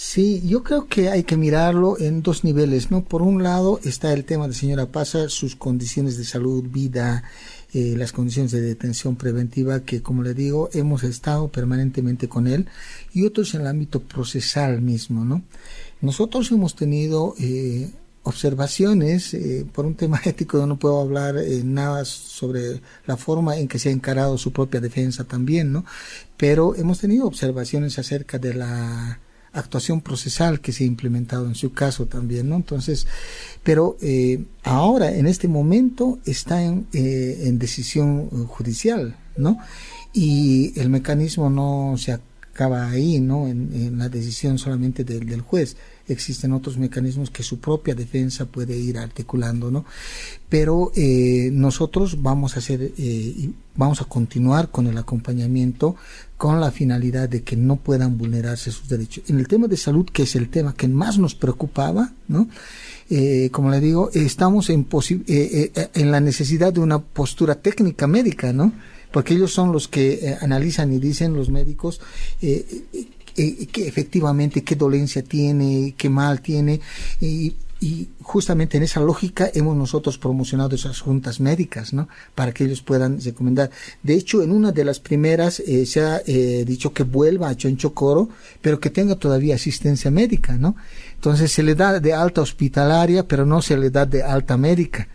Sí, 0.00 0.40
yo 0.46 0.62
creo 0.62 0.86
que 0.86 1.08
hay 1.08 1.24
que 1.24 1.36
mirarlo 1.36 1.98
en 1.98 2.22
dos 2.22 2.44
niveles, 2.44 2.92
¿no? 2.92 3.02
Por 3.02 3.20
un 3.20 3.42
lado 3.42 3.80
está 3.82 4.12
el 4.12 4.24
tema 4.24 4.46
de 4.46 4.54
señora 4.54 4.86
Pasa, 4.86 5.28
sus 5.28 5.56
condiciones 5.56 6.16
de 6.16 6.24
salud, 6.24 6.62
vida, 6.70 7.24
eh, 7.74 7.94
las 7.96 8.12
condiciones 8.12 8.52
de 8.52 8.60
detención 8.60 9.16
preventiva, 9.16 9.80
que 9.80 10.00
como 10.00 10.22
le 10.22 10.34
digo, 10.34 10.70
hemos 10.72 11.02
estado 11.02 11.48
permanentemente 11.48 12.28
con 12.28 12.46
él, 12.46 12.68
y 13.12 13.26
otros 13.26 13.54
en 13.54 13.62
el 13.62 13.66
ámbito 13.66 13.98
procesal 13.98 14.80
mismo, 14.80 15.24
¿no? 15.24 15.42
Nosotros 16.00 16.52
hemos 16.52 16.76
tenido 16.76 17.34
eh, 17.40 17.90
observaciones, 18.22 19.34
eh, 19.34 19.66
por 19.72 19.84
un 19.84 19.96
tema 19.96 20.20
ético 20.24 20.64
no 20.64 20.78
puedo 20.78 21.00
hablar 21.00 21.34
nada 21.64 22.04
sobre 22.04 22.80
la 23.04 23.16
forma 23.16 23.56
en 23.56 23.66
que 23.66 23.80
se 23.80 23.88
ha 23.88 23.92
encarado 23.92 24.38
su 24.38 24.52
propia 24.52 24.80
defensa 24.80 25.24
también, 25.24 25.72
¿no? 25.72 25.84
Pero 26.36 26.76
hemos 26.76 27.00
tenido 27.00 27.26
observaciones 27.26 27.98
acerca 27.98 28.38
de 28.38 28.54
la 28.54 29.18
actuación 29.58 30.00
procesal 30.00 30.60
que 30.60 30.72
se 30.72 30.84
ha 30.84 30.86
implementado 30.86 31.46
en 31.46 31.54
su 31.54 31.72
caso 31.72 32.06
también, 32.06 32.48
¿no? 32.48 32.56
Entonces, 32.56 33.06
pero 33.62 33.96
eh, 34.00 34.44
ahora, 34.62 35.14
en 35.14 35.26
este 35.26 35.48
momento, 35.48 36.18
está 36.24 36.62
en, 36.62 36.86
eh, 36.92 37.44
en 37.44 37.58
decisión 37.58 38.28
judicial, 38.46 39.16
¿no? 39.36 39.58
Y 40.12 40.78
el 40.80 40.88
mecanismo 40.90 41.50
no 41.50 41.96
se 41.98 42.12
acaba 42.58 42.90
ahí, 42.90 43.20
¿no? 43.20 43.46
En, 43.46 43.98
la 43.98 44.08
decisión 44.08 44.58
solamente 44.58 45.04
del, 45.04 45.26
del 45.26 45.42
juez 45.42 45.76
existen 46.08 46.52
otros 46.52 46.76
mecanismos 46.76 47.30
que 47.30 47.44
su 47.44 47.60
propia 47.60 47.94
defensa 47.94 48.46
puede 48.46 48.76
ir 48.76 48.98
articulando, 48.98 49.70
¿no? 49.70 49.84
Pero 50.48 50.90
eh, 50.96 51.50
nosotros 51.52 52.20
vamos 52.20 52.56
a 52.56 52.58
hacer, 52.58 52.92
eh, 52.98 53.50
vamos 53.76 54.02
a 54.02 54.06
continuar 54.06 54.72
con 54.72 54.88
el 54.88 54.98
acompañamiento 54.98 55.94
con 56.36 56.60
la 56.60 56.72
finalidad 56.72 57.28
de 57.28 57.44
que 57.44 57.54
no 57.54 57.76
puedan 57.76 58.18
vulnerarse 58.18 58.72
sus 58.72 58.88
derechos. 58.88 59.22
En 59.28 59.38
el 59.38 59.46
tema 59.46 59.68
de 59.68 59.76
salud, 59.76 60.06
que 60.12 60.24
es 60.24 60.34
el 60.34 60.50
tema 60.50 60.74
que 60.74 60.88
más 60.88 61.16
nos 61.16 61.36
preocupaba, 61.36 62.12
¿no? 62.26 62.48
Eh, 63.08 63.50
como 63.52 63.70
le 63.70 63.78
digo, 63.78 64.10
estamos 64.14 64.68
en, 64.68 64.84
en 64.88 66.10
la 66.10 66.20
necesidad 66.20 66.72
de 66.72 66.80
una 66.80 66.98
postura 66.98 67.54
técnica 67.54 68.08
médica, 68.08 68.52
¿no? 68.52 68.72
Porque 69.10 69.34
ellos 69.34 69.52
son 69.52 69.72
los 69.72 69.88
que 69.88 70.12
eh, 70.14 70.38
analizan 70.40 70.92
y 70.92 70.98
dicen 70.98 71.34
los 71.34 71.50
médicos 71.50 72.00
eh, 72.40 72.84
eh, 73.36 73.66
que 73.66 73.86
efectivamente 73.86 74.64
qué 74.64 74.76
dolencia 74.76 75.22
tiene, 75.22 75.94
qué 75.96 76.08
mal 76.08 76.40
tiene 76.40 76.80
y 77.20 77.54
y 77.80 78.08
justamente 78.22 78.76
en 78.76 78.82
esa 78.82 79.00
lógica 79.00 79.50
hemos 79.54 79.76
nosotros 79.76 80.18
promocionado 80.18 80.74
esas 80.74 81.00
juntas 81.00 81.38
médicas, 81.38 81.92
¿no? 81.92 82.08
Para 82.34 82.52
que 82.52 82.64
ellos 82.64 82.82
puedan 82.82 83.20
recomendar. 83.20 83.70
De 84.02 84.14
hecho, 84.14 84.42
en 84.42 84.50
una 84.50 84.72
de 84.72 84.84
las 84.84 84.98
primeras 84.98 85.60
eh, 85.60 85.86
se 85.86 86.00
ha 86.00 86.20
eh, 86.26 86.64
dicho 86.66 86.92
que 86.92 87.04
vuelva 87.04 87.48
a 87.48 87.56
Chonchocoro, 87.56 88.28
pero 88.60 88.80
que 88.80 88.90
tenga 88.90 89.14
todavía 89.14 89.54
asistencia 89.54 90.10
médica, 90.10 90.58
¿no? 90.58 90.74
Entonces 91.14 91.52
se 91.52 91.62
le 91.62 91.74
da 91.74 92.00
de 92.00 92.12
alta 92.12 92.40
hospitalaria, 92.40 93.26
pero 93.28 93.46
no 93.46 93.62
se 93.62 93.76
le 93.76 93.90
da 93.90 94.06
de 94.06 94.22
alta 94.22 94.56
médica 94.56 95.08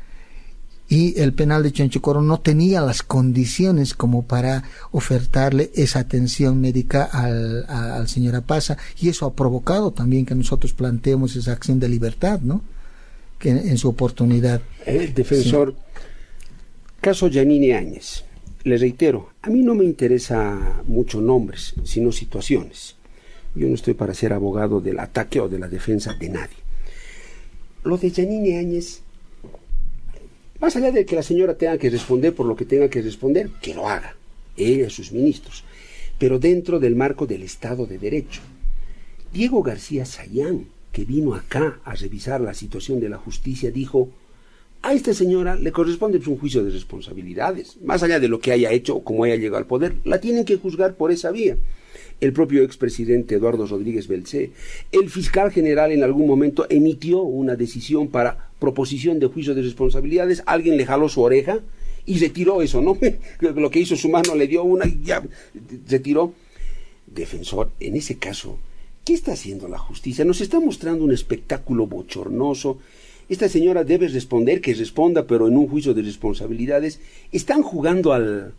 y 0.93 1.19
el 1.19 1.33
penal 1.33 1.63
de 1.63 1.71
Chonchocoro 1.71 2.21
no 2.21 2.39
tenía 2.39 2.79
las 2.79 3.01
condiciones 3.01 3.95
como 3.95 4.27
para 4.27 4.63
ofertarle 4.91 5.71
esa 5.73 5.97
atención 5.97 6.61
médica 6.61 7.05
al, 7.05 7.65
al 7.67 8.07
señor 8.07 8.35
Apaza 8.35 8.77
y 9.01 9.09
eso 9.09 9.25
ha 9.25 9.33
provocado 9.33 9.89
también 9.89 10.23
que 10.23 10.35
nosotros 10.35 10.73
planteemos 10.73 11.35
esa 11.35 11.51
acción 11.51 11.79
de 11.79 11.89
libertad, 11.89 12.41
¿no? 12.41 12.61
Que 13.39 13.49
en, 13.49 13.77
su 13.79 13.89
oportunidad. 13.89 14.61
El 14.85 15.15
defensor, 15.15 15.73
caso 17.01 17.27
Janine 17.31 17.73
Áñez, 17.73 18.23
le 18.63 18.77
reitero, 18.77 19.31
a 19.41 19.49
mí 19.49 19.63
no 19.63 19.73
me 19.73 19.85
interesa 19.85 20.83
mucho 20.85 21.21
nombres, 21.21 21.73
sino 21.83 22.11
situaciones. 22.11 22.97
Yo 23.55 23.67
no 23.67 23.73
estoy 23.73 23.95
para 23.95 24.13
ser 24.13 24.31
abogado 24.31 24.79
del 24.79 24.99
ataque 24.99 25.39
o 25.39 25.49
de 25.49 25.57
la 25.57 25.67
defensa 25.67 26.13
de 26.13 26.29
nadie. 26.29 26.57
Lo 27.83 27.97
de 27.97 28.11
Janine 28.11 28.59
Áñez 28.59 29.02
más 30.59 30.75
allá 30.75 30.91
de 30.91 31.05
que 31.05 31.15
la 31.15 31.23
señora 31.23 31.57
tenga 31.57 31.77
que 31.77 31.89
responder 31.89 32.33
por 32.33 32.45
lo 32.45 32.55
que 32.55 32.65
tenga 32.65 32.89
que 32.89 33.01
responder, 33.01 33.49
que 33.61 33.73
lo 33.73 33.87
haga, 33.87 34.15
ella 34.57 34.87
y 34.87 34.89
sus 34.89 35.11
ministros, 35.11 35.63
pero 36.19 36.39
dentro 36.39 36.79
del 36.79 36.95
marco 36.95 37.25
del 37.25 37.43
Estado 37.43 37.85
de 37.85 37.97
Derecho. 37.97 38.41
Diego 39.33 39.63
García 39.63 40.05
Sayán, 40.05 40.67
que 40.91 41.05
vino 41.05 41.33
acá 41.33 41.79
a 41.83 41.95
revisar 41.95 42.39
la 42.39 42.53
situación 42.53 42.99
de 42.99 43.09
la 43.09 43.17
justicia, 43.17 43.71
dijo, 43.71 44.09
a 44.81 44.93
esta 44.93 45.13
señora 45.13 45.55
le 45.55 45.71
corresponde 45.71 46.21
un 46.27 46.37
juicio 46.37 46.63
de 46.63 46.71
responsabilidades, 46.71 47.77
más 47.81 48.03
allá 48.03 48.19
de 48.19 48.27
lo 48.27 48.39
que 48.39 48.51
haya 48.51 48.71
hecho 48.71 48.97
o 48.97 49.03
cómo 49.03 49.23
haya 49.23 49.35
llegado 49.35 49.57
al 49.57 49.65
poder, 49.65 49.95
la 50.03 50.19
tienen 50.19 50.45
que 50.45 50.57
juzgar 50.57 50.95
por 50.95 51.11
esa 51.11 51.31
vía 51.31 51.57
el 52.21 52.33
propio 52.33 52.63
expresidente 52.63 53.35
Eduardo 53.35 53.65
Rodríguez 53.65 54.07
Belcé. 54.07 54.51
El 54.91 55.09
fiscal 55.09 55.51
general 55.51 55.91
en 55.91 56.03
algún 56.03 56.27
momento 56.27 56.65
emitió 56.69 57.21
una 57.21 57.55
decisión 57.55 58.07
para 58.07 58.49
proposición 58.59 59.19
de 59.19 59.27
juicio 59.27 59.53
de 59.55 59.61
responsabilidades, 59.61 60.43
alguien 60.45 60.77
le 60.77 60.85
jaló 60.85 61.09
su 61.09 61.21
oreja 61.21 61.59
y 62.05 62.19
retiró 62.19 62.61
eso, 62.61 62.81
¿no? 62.81 62.97
Lo 63.39 63.69
que 63.69 63.79
hizo 63.79 63.95
su 63.95 64.09
mano 64.09 64.35
le 64.35 64.47
dio 64.47 64.63
una 64.63 64.87
y 64.87 65.01
ya 65.03 65.23
retiró. 65.87 66.33
Defensor, 67.05 67.71
en 67.79 67.95
ese 67.95 68.17
caso, 68.17 68.57
¿qué 69.05 69.13
está 69.13 69.33
haciendo 69.33 69.67
la 69.67 69.77
justicia? 69.77 70.25
Nos 70.25 70.41
está 70.41 70.59
mostrando 70.59 71.03
un 71.03 71.11
espectáculo 71.11 71.85
bochornoso. 71.85 72.79
Esta 73.29 73.47
señora 73.49 73.83
debe 73.83 74.07
responder, 74.07 74.61
que 74.61 74.73
responda, 74.73 75.27
pero 75.27 75.47
en 75.47 75.55
un 75.57 75.67
juicio 75.67 75.93
de 75.93 76.01
responsabilidades. 76.01 76.99
Están 77.31 77.61
jugando 77.61 78.13
al, 78.13 78.53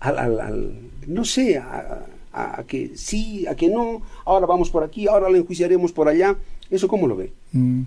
al, 0.00 0.40
al, 0.40 0.72
no 1.06 1.24
sé, 1.24 1.58
a, 1.58 2.06
a, 2.36 2.62
que 2.64 2.92
sí, 2.96 3.46
a 3.46 3.54
que 3.54 3.68
no, 3.68 4.02
ahora 4.24 4.46
vamos 4.46 4.70
por 4.70 4.84
aquí, 4.84 5.08
ahora 5.08 5.30
lo 5.30 5.36
enjuiciaremos 5.36 5.92
por 5.92 6.08
allá. 6.08 6.36
¿Eso 6.70 6.88
cómo 6.88 7.06
lo 7.06 7.16
ve? 7.16 7.32
Mm, 7.52 7.82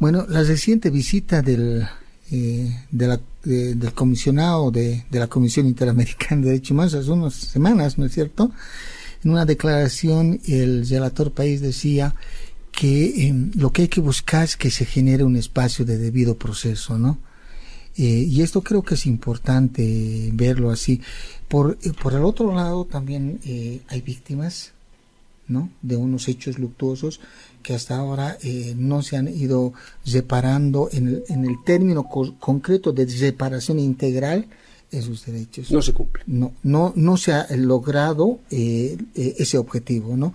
bueno, 0.00 0.26
la 0.28 0.42
reciente 0.42 0.90
visita 0.90 1.42
del, 1.42 1.86
eh, 2.30 2.74
del 2.90 3.92
comisionado 3.94 4.70
de, 4.70 5.04
de, 5.10 5.18
la 5.18 5.26
Comisión 5.28 5.66
Interamericana 5.66 6.40
de 6.42 6.48
Derechos 6.48 6.70
Humanos 6.72 6.94
hace 6.94 7.10
unas 7.10 7.34
semanas, 7.34 7.98
¿no 7.98 8.06
es 8.06 8.12
cierto? 8.12 8.50
En 9.22 9.30
una 9.30 9.44
declaración, 9.44 10.40
el 10.48 10.88
relator 10.88 11.30
país 11.30 11.60
decía 11.60 12.14
que 12.72 13.28
eh, 13.28 13.34
lo 13.54 13.70
que 13.70 13.82
hay 13.82 13.88
que 13.88 14.00
buscar 14.00 14.44
es 14.44 14.56
que 14.56 14.70
se 14.70 14.84
genere 14.84 15.24
un 15.24 15.36
espacio 15.36 15.84
de 15.84 15.98
debido 15.98 16.36
proceso, 16.36 16.98
¿no? 16.98 17.18
Eh, 17.96 18.26
y 18.28 18.42
esto 18.42 18.62
creo 18.62 18.82
que 18.82 18.94
es 18.94 19.06
importante 19.06 20.30
verlo 20.32 20.70
así. 20.70 21.00
Por, 21.48 21.78
eh, 21.82 21.92
por 22.00 22.14
el 22.14 22.24
otro 22.24 22.54
lado, 22.54 22.84
también 22.84 23.40
eh, 23.44 23.80
hay 23.88 24.00
víctimas 24.00 24.72
¿no? 25.48 25.68
de 25.82 25.96
unos 25.96 26.28
hechos 26.28 26.58
luctuosos 26.58 27.20
que 27.62 27.74
hasta 27.74 27.96
ahora 27.96 28.38
no 28.76 29.02
se 29.02 29.16
han 29.16 29.28
ido 29.28 29.72
reparando 30.04 30.88
en 30.92 31.08
el, 31.08 31.24
en 31.28 31.44
el 31.44 31.62
término 31.64 32.08
concreto 32.08 32.92
de 32.92 33.06
reparación 33.06 33.78
integral 33.78 34.46
esos 34.92 35.24
derechos. 35.24 35.72
No 35.72 35.82
se 35.82 35.92
cumple. 35.92 36.22
No, 36.26 36.52
no, 36.62 36.92
no 36.94 37.16
se 37.16 37.32
ha 37.32 37.46
logrado 37.56 38.40
eh, 38.50 38.96
eh, 39.14 39.34
ese 39.38 39.58
objetivo, 39.58 40.16
¿no? 40.16 40.34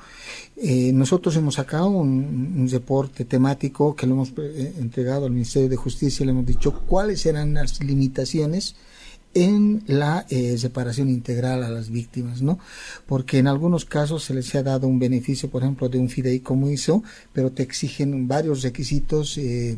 Eh, 0.58 0.92
nosotros 0.92 1.36
hemos 1.38 1.56
sacado 1.56 1.88
un, 1.88 2.56
un, 2.58 2.70
reporte 2.70 3.26
temático 3.26 3.96
que 3.96 4.08
lo 4.08 4.16
hemos 4.16 4.34
entregado 4.80 5.28
al 5.28 5.32
Ministerio 5.32 5.70
de 5.70 5.76
Justicia 5.76 6.24
y 6.24 6.26
le 6.26 6.32
hemos 6.32 6.48
dicho 6.48 6.82
cuáles 6.88 7.26
eran 7.28 7.54
las 7.54 7.82
limitaciones 7.84 8.76
en 9.38 9.84
la 9.86 10.26
eh, 10.30 10.58
separación 10.58 11.10
integral 11.10 11.64
a 11.64 11.70
las 11.70 11.92
víctimas, 11.92 12.42
¿no? 12.42 12.58
Porque 13.06 13.38
en 13.38 13.48
algunos 13.48 13.86
casos 13.86 14.24
se 14.24 14.34
les 14.34 14.54
ha 14.56 14.64
dado 14.64 14.88
un 14.88 14.98
beneficio, 14.98 15.50
por 15.50 15.62
ejemplo, 15.62 15.90
de 15.90 16.00
un 16.00 16.10
fideicomiso, 16.10 17.04
pero 17.34 17.52
te 17.52 17.62
exigen 17.62 18.28
varios 18.28 18.64
requisitos 18.64 19.38
eh, 19.38 19.78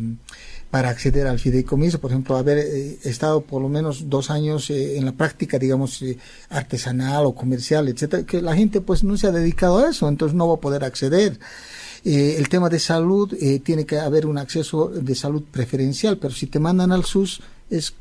para 0.72 0.90
acceder 0.90 1.26
al 1.26 1.40
fideicomiso, 1.40 2.00
por 2.00 2.12
ejemplo, 2.12 2.38
haber 2.38 2.60
eh, 2.60 3.00
estado 3.04 3.42
por 3.42 3.62
lo 3.62 3.70
menos 3.70 4.10
dos 4.10 4.30
años 4.30 4.70
eh, 4.70 4.98
en 4.98 5.06
la 5.06 5.14
práctica, 5.14 5.58
digamos, 5.58 6.02
eh, 6.04 6.18
artesanal 6.50 7.26
o 7.26 7.34
comercial, 7.34 7.88
etcétera, 7.88 8.24
que 8.24 8.42
la 8.42 8.56
gente 8.56 8.80
pues 8.82 9.04
no 9.04 9.18
se 9.18 9.28
ha 9.28 9.32
dedicado 9.32 9.80
a 9.80 9.90
eso, 9.90 10.08
entonces 10.08 10.36
no 10.36 10.48
va 10.48 10.56
a 10.56 10.60
poder 10.60 10.84
acceder. 10.84 11.40
el 12.06 12.48
tema 12.50 12.70
de 12.70 12.80
salud, 12.80 13.36
tiene 13.64 13.86
que 13.86 14.00
haber 14.00 14.26
un 14.26 14.38
acceso 14.38 14.88
de 14.88 15.16
salud 15.16 15.44
preferencial, 15.52 16.18
pero 16.18 16.34
si 16.34 16.48
te 16.48 16.60
mandan 16.60 16.92
al 16.92 17.04
SUS 17.04 17.42
es 17.70 17.94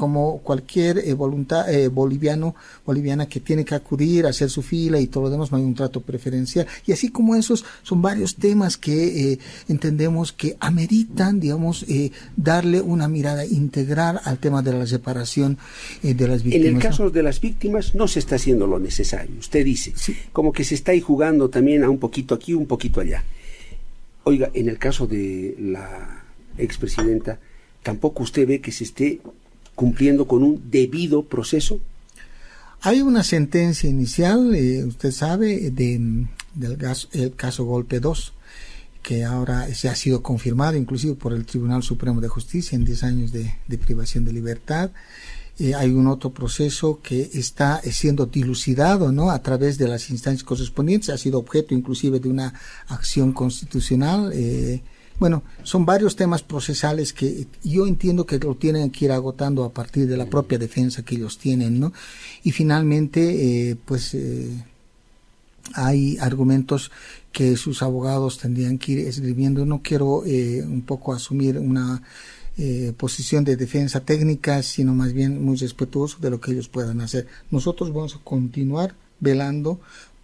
como 0.00 0.38
cualquier 0.38 0.96
eh, 0.96 1.12
voluntad 1.12 1.70
eh, 1.70 1.88
boliviano 1.88 2.54
boliviana 2.86 3.28
que 3.28 3.38
tiene 3.38 3.66
que 3.66 3.74
acudir 3.74 4.24
a 4.24 4.30
hacer 4.30 4.48
su 4.48 4.62
fila 4.62 4.98
y 4.98 5.08
todo 5.08 5.24
lo 5.24 5.30
demás 5.30 5.52
no 5.52 5.58
hay 5.58 5.62
un 5.62 5.74
trato 5.74 6.00
preferencial. 6.00 6.66
Y 6.86 6.92
así 6.92 7.10
como 7.10 7.36
esos 7.36 7.66
son 7.82 8.00
varios 8.00 8.36
temas 8.36 8.78
que 8.78 9.32
eh, 9.32 9.38
entendemos 9.68 10.32
que 10.32 10.56
ameritan 10.58 11.38
digamos 11.38 11.84
darle 12.34 12.80
una 12.80 13.08
mirada 13.08 13.44
integral 13.44 14.22
al 14.24 14.38
tema 14.38 14.62
de 14.62 14.72
la 14.72 14.86
separación 14.86 15.58
de 16.02 16.14
las 16.26 16.42
víctimas 16.44 16.66
en 16.66 16.76
el 16.76 16.82
caso 16.82 17.10
de 17.10 17.22
las 17.22 17.38
víctimas 17.42 17.94
no 17.94 18.08
se 18.08 18.20
está 18.20 18.36
haciendo 18.36 18.66
lo 18.66 18.78
necesario. 18.78 19.38
Usted 19.38 19.62
dice 19.66 19.92
como 20.32 20.50
que 20.50 20.64
se 20.64 20.76
está 20.76 20.92
ahí 20.92 21.02
jugando 21.02 21.50
también 21.50 21.84
a 21.84 21.90
un 21.90 21.98
poquito 21.98 22.34
aquí 22.34 22.54
un 22.54 22.64
poquito 22.64 23.02
allá. 23.02 23.22
Oiga 24.24 24.50
en 24.54 24.70
el 24.70 24.78
caso 24.78 25.06
de 25.06 25.56
la 25.58 26.24
expresidenta 26.56 27.38
tampoco 27.82 28.22
usted 28.22 28.48
ve 28.48 28.62
que 28.62 28.72
se 28.72 28.84
esté 28.84 29.20
cumpliendo 29.80 30.26
con 30.26 30.42
un 30.42 30.70
debido 30.70 31.22
proceso? 31.22 31.80
Hay 32.82 33.00
una 33.00 33.22
sentencia 33.22 33.88
inicial, 33.88 34.54
eh, 34.54 34.84
usted 34.84 35.10
sabe, 35.10 35.70
de, 35.70 36.26
del 36.54 36.76
caso, 36.76 37.08
el 37.12 37.34
caso 37.34 37.64
Golpe 37.64 37.98
2, 37.98 38.34
que 39.02 39.24
ahora 39.24 39.74
se 39.74 39.88
ha 39.88 39.94
sido 39.94 40.22
confirmado 40.22 40.76
inclusive 40.76 41.14
por 41.14 41.32
el 41.32 41.46
Tribunal 41.46 41.82
Supremo 41.82 42.20
de 42.20 42.28
Justicia 42.28 42.76
en 42.76 42.84
10 42.84 43.04
años 43.04 43.32
de, 43.32 43.54
privación 43.78 44.26
de 44.26 44.34
libertad. 44.34 44.90
Eh, 45.58 45.74
hay 45.74 45.92
un 45.92 46.08
otro 46.08 46.28
proceso 46.28 47.00
que 47.02 47.30
está 47.32 47.80
siendo 47.80 48.26
dilucidado 48.26 49.12
¿no? 49.12 49.30
a 49.30 49.42
través 49.42 49.78
de 49.78 49.88
las 49.88 50.10
instancias 50.10 50.44
correspondientes, 50.44 51.08
ha 51.08 51.16
sido 51.16 51.38
objeto 51.38 51.72
inclusive 51.72 52.20
de 52.20 52.28
una 52.28 52.52
acción 52.88 53.32
constitucional. 53.32 54.30
Eh, 54.34 54.82
bueno, 55.20 55.42
son 55.64 55.84
varios 55.84 56.16
temas 56.16 56.42
procesales 56.42 57.12
que 57.12 57.46
yo 57.62 57.86
entiendo 57.86 58.24
que 58.24 58.38
lo 58.38 58.54
tienen 58.54 58.90
que 58.90 59.04
ir 59.04 59.12
agotando 59.12 59.64
a 59.64 59.72
partir 59.72 60.08
de 60.08 60.16
la 60.16 60.24
propia 60.24 60.58
defensa 60.58 61.02
que 61.04 61.16
ellos 61.16 61.36
tienen, 61.36 61.78
¿no? 61.78 61.92
Y 62.42 62.52
finalmente, 62.52 63.70
eh, 63.70 63.76
pues 63.84 64.14
eh, 64.14 64.48
hay 65.74 66.16
argumentos 66.18 66.90
que 67.32 67.58
sus 67.58 67.82
abogados 67.82 68.38
tendrían 68.38 68.78
que 68.78 68.92
ir 68.92 68.98
escribiendo. 69.00 69.66
No 69.66 69.82
quiero 69.82 70.24
eh, 70.24 70.64
un 70.64 70.82
poco 70.82 71.12
asumir 71.12 71.58
una 71.58 72.02
posición 72.98 73.42
de 73.42 73.56
defensa 73.56 74.00
técnica, 74.00 74.62
sino 74.62 74.92
más 74.92 75.14
bien 75.14 75.42
muy 75.42 75.56
respetuoso 75.56 76.18
de 76.20 76.28
lo 76.28 76.42
que 76.42 76.52
ellos 76.52 76.68
puedan 76.68 77.00
hacer. 77.00 77.26
Nosotros 77.50 77.90
vamos 77.90 78.16
a 78.16 78.18
continuar 78.22 78.94
velando 79.18 79.80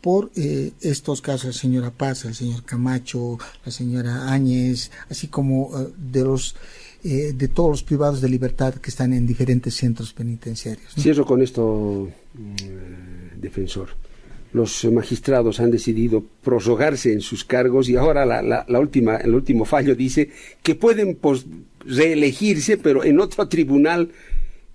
por 0.06 0.30
eh, 0.36 0.70
estos 0.82 1.20
casos, 1.20 1.46
la 1.46 1.52
señora 1.52 1.90
Paz, 1.90 2.26
el 2.26 2.34
señor 2.36 2.62
Camacho, 2.62 3.38
la 3.64 3.72
señora 3.72 4.30
Áñez, 4.30 4.92
así 5.10 5.26
como 5.26 5.76
eh, 5.76 5.88
de 5.98 6.22
los 6.22 6.54
eh, 7.02 7.32
de 7.34 7.48
todos 7.48 7.70
los 7.70 7.82
privados 7.82 8.20
de 8.20 8.28
libertad 8.28 8.74
que 8.74 8.90
están 8.90 9.12
en 9.12 9.26
diferentes 9.26 9.74
centros 9.74 10.12
penitenciarios. 10.12 10.94
Cierro 10.96 11.26
con 11.26 11.42
esto, 11.42 12.08
mm, 12.34 13.40
defensor. 13.40 13.88
Los 14.52 14.84
magistrados 14.84 15.58
han 15.58 15.72
decidido 15.72 16.22
prorrogarse 16.40 17.12
en 17.12 17.20
sus 17.20 17.44
cargos 17.44 17.88
y 17.88 17.96
ahora 17.96 18.24
la, 18.24 18.42
la, 18.42 18.78
última, 18.78 19.16
el 19.16 19.34
último 19.34 19.64
fallo 19.64 19.96
dice 19.96 20.30
que 20.62 20.76
pueden 20.76 21.18
reelegirse, 21.84 22.76
pero 22.76 23.02
en 23.02 23.18
otro 23.18 23.48
tribunal 23.48 24.12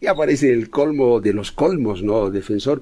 Ya 0.02 0.16
parece 0.16 0.52
el 0.52 0.72
colmo 0.72 1.22
de 1.22 1.32
los 1.32 1.52
colmos, 1.52 2.02
¿no, 2.02 2.32
defensor? 2.32 2.82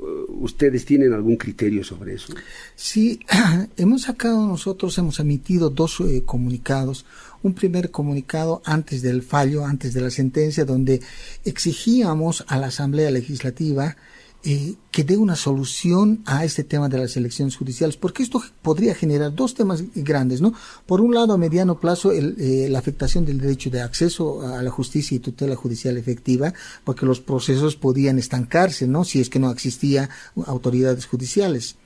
Uh, 0.00 0.44
¿Ustedes 0.44 0.86
tienen 0.86 1.12
algún 1.12 1.36
criterio 1.36 1.84
sobre 1.84 2.14
eso? 2.14 2.32
Sí, 2.74 3.20
hemos 3.76 4.02
sacado 4.02 4.46
nosotros, 4.46 4.96
hemos 4.96 5.20
emitido 5.20 5.68
dos 5.68 6.00
eh, 6.00 6.22
comunicados. 6.24 7.04
Un 7.42 7.52
primer 7.52 7.90
comunicado 7.90 8.62
antes 8.64 9.02
del 9.02 9.22
fallo, 9.22 9.66
antes 9.66 9.92
de 9.92 10.00
la 10.00 10.10
sentencia, 10.10 10.64
donde 10.64 11.02
exigíamos 11.44 12.44
a 12.48 12.56
la 12.56 12.68
Asamblea 12.68 13.10
Legislativa 13.10 13.96
eh, 14.42 14.76
que 14.90 15.04
dé 15.04 15.18
una 15.18 15.36
solución 15.36 16.22
a 16.24 16.46
este 16.46 16.64
tema 16.64 16.88
de 16.88 16.96
las 16.96 17.16
elecciones 17.16 17.56
judiciales, 17.56 17.98
porque 17.98 18.22
esto 18.22 18.42
podría 18.62 18.94
generar 18.94 19.34
dos 19.34 19.54
temas 19.54 19.84
grandes, 19.94 20.40
¿no? 20.40 20.54
Por 20.86 21.02
un 21.02 21.14
lado, 21.14 21.34
a 21.34 21.38
mediano 21.38 21.78
plazo, 21.78 22.10
eh, 22.12 22.66
la 22.70 22.78
afectación 22.78 23.26
del 23.26 23.38
derecho 23.38 23.68
de 23.68 23.82
acceso 23.82 24.46
a 24.46 24.62
la 24.62 24.70
justicia 24.70 25.14
y 25.14 25.18
tutela 25.18 25.56
judicial 25.56 25.98
efectiva, 25.98 26.54
porque 26.84 27.04
los 27.04 27.20
procesos 27.20 27.76
podían 27.76 28.18
estancarse, 28.18 28.86
¿no? 28.86 29.04
Si 29.04 29.20
es 29.20 29.28
que 29.28 29.38
no 29.38 29.50
existía 29.50 30.08
autoridades 30.46 31.04
judiciales. 31.04 31.76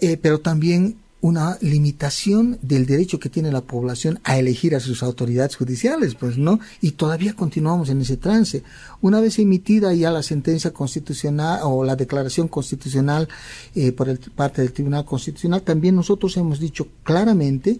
Eh, 0.00 0.18
pero 0.20 0.40
también 0.40 0.96
una 1.22 1.56
limitación 1.60 2.58
del 2.62 2.84
derecho 2.84 3.20
que 3.20 3.28
tiene 3.28 3.52
la 3.52 3.60
población 3.60 4.18
a 4.24 4.38
elegir 4.38 4.74
a 4.74 4.80
sus 4.80 5.04
autoridades 5.04 5.54
judiciales, 5.54 6.16
pues 6.16 6.36
no, 6.36 6.58
y 6.80 6.90
todavía 6.90 7.34
continuamos 7.34 7.88
en 7.90 8.00
ese 8.00 8.16
trance. 8.16 8.64
Una 9.00 9.20
vez 9.20 9.38
emitida 9.38 9.94
ya 9.94 10.10
la 10.10 10.24
sentencia 10.24 10.72
constitucional 10.72 11.60
o 11.62 11.84
la 11.84 11.94
declaración 11.94 12.48
constitucional 12.48 13.28
eh, 13.76 13.92
por 13.92 14.08
el, 14.08 14.18
parte 14.18 14.62
del 14.62 14.72
Tribunal 14.72 15.04
Constitucional, 15.04 15.62
también 15.62 15.94
nosotros 15.94 16.36
hemos 16.36 16.58
dicho 16.58 16.88
claramente 17.04 17.78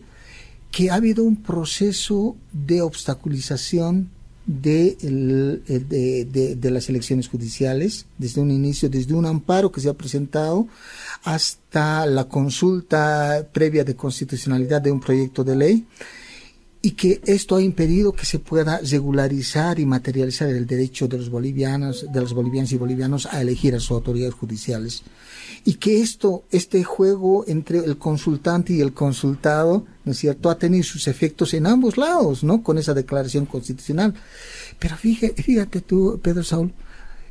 que 0.70 0.90
ha 0.90 0.95
habido 0.95 1.24
un 1.24 1.36
proceso 1.36 2.36
de 2.53 2.80
obstaculización 2.80 4.09
de, 4.47 4.97
de, 4.99 6.57
de, 6.57 6.70
las 6.70 6.88
elecciones 6.88 7.28
judiciales, 7.28 8.07
desde 8.18 8.40
un 8.40 8.51
inicio, 8.51 8.88
desde 8.88 9.14
un 9.14 9.26
amparo 9.26 9.70
que 9.70 9.80
se 9.80 9.88
ha 9.88 9.95
presentado 9.95 10.66
hasta 11.22 12.07
la 12.07 12.24
consulta 12.24 13.47
previa 13.53 13.84
de 13.84 13.95
constitucionalidad 13.95 14.82
de 14.82 14.90
un 14.90 15.01
proyecto 15.01 15.45
de 15.45 15.57
ley 15.57 15.86
y 16.82 16.93
que 16.93 17.20
esto 17.24 17.55
ha 17.55 17.62
impedido 17.62 18.12
que 18.12 18.26
se 18.26 18.40
pueda 18.40 18.78
regularizar 18.78 19.78
y 19.78 19.86
materializar 19.86 20.49
el 20.49 20.66
derecho 20.66 21.07
de 21.07 21.18
los 21.18 21.30
bolivianos, 21.30 22.07
de 22.12 22.20
los 22.20 22.34
bolivianos 22.34 22.72
y 22.72 22.76
bolivianos 22.76 23.26
a 23.26 23.40
elegir 23.40 23.76
a 23.76 23.80
sus 23.80 23.93
autoridades 23.93 24.34
judiciales. 24.34 25.05
Y 25.64 25.74
que 25.74 26.00
esto, 26.00 26.44
este 26.50 26.82
juego 26.82 27.44
entre 27.46 27.78
el 27.78 27.96
consultante 27.96 28.72
y 28.72 28.80
el 28.80 28.92
consultado, 28.92 29.86
¿no 30.04 30.12
es 30.12 30.18
cierto?, 30.18 30.50
ha 30.50 30.58
tenido 30.58 30.82
sus 30.82 31.06
efectos 31.06 31.54
en 31.54 31.66
ambos 31.66 31.96
lados, 31.96 32.42
¿no?, 32.42 32.62
con 32.62 32.78
esa 32.78 32.94
declaración 32.94 33.46
constitucional. 33.46 34.14
Pero 34.78 34.96
fíjate, 34.96 35.80
tú, 35.80 36.18
Pedro 36.22 36.42
Saúl, 36.42 36.72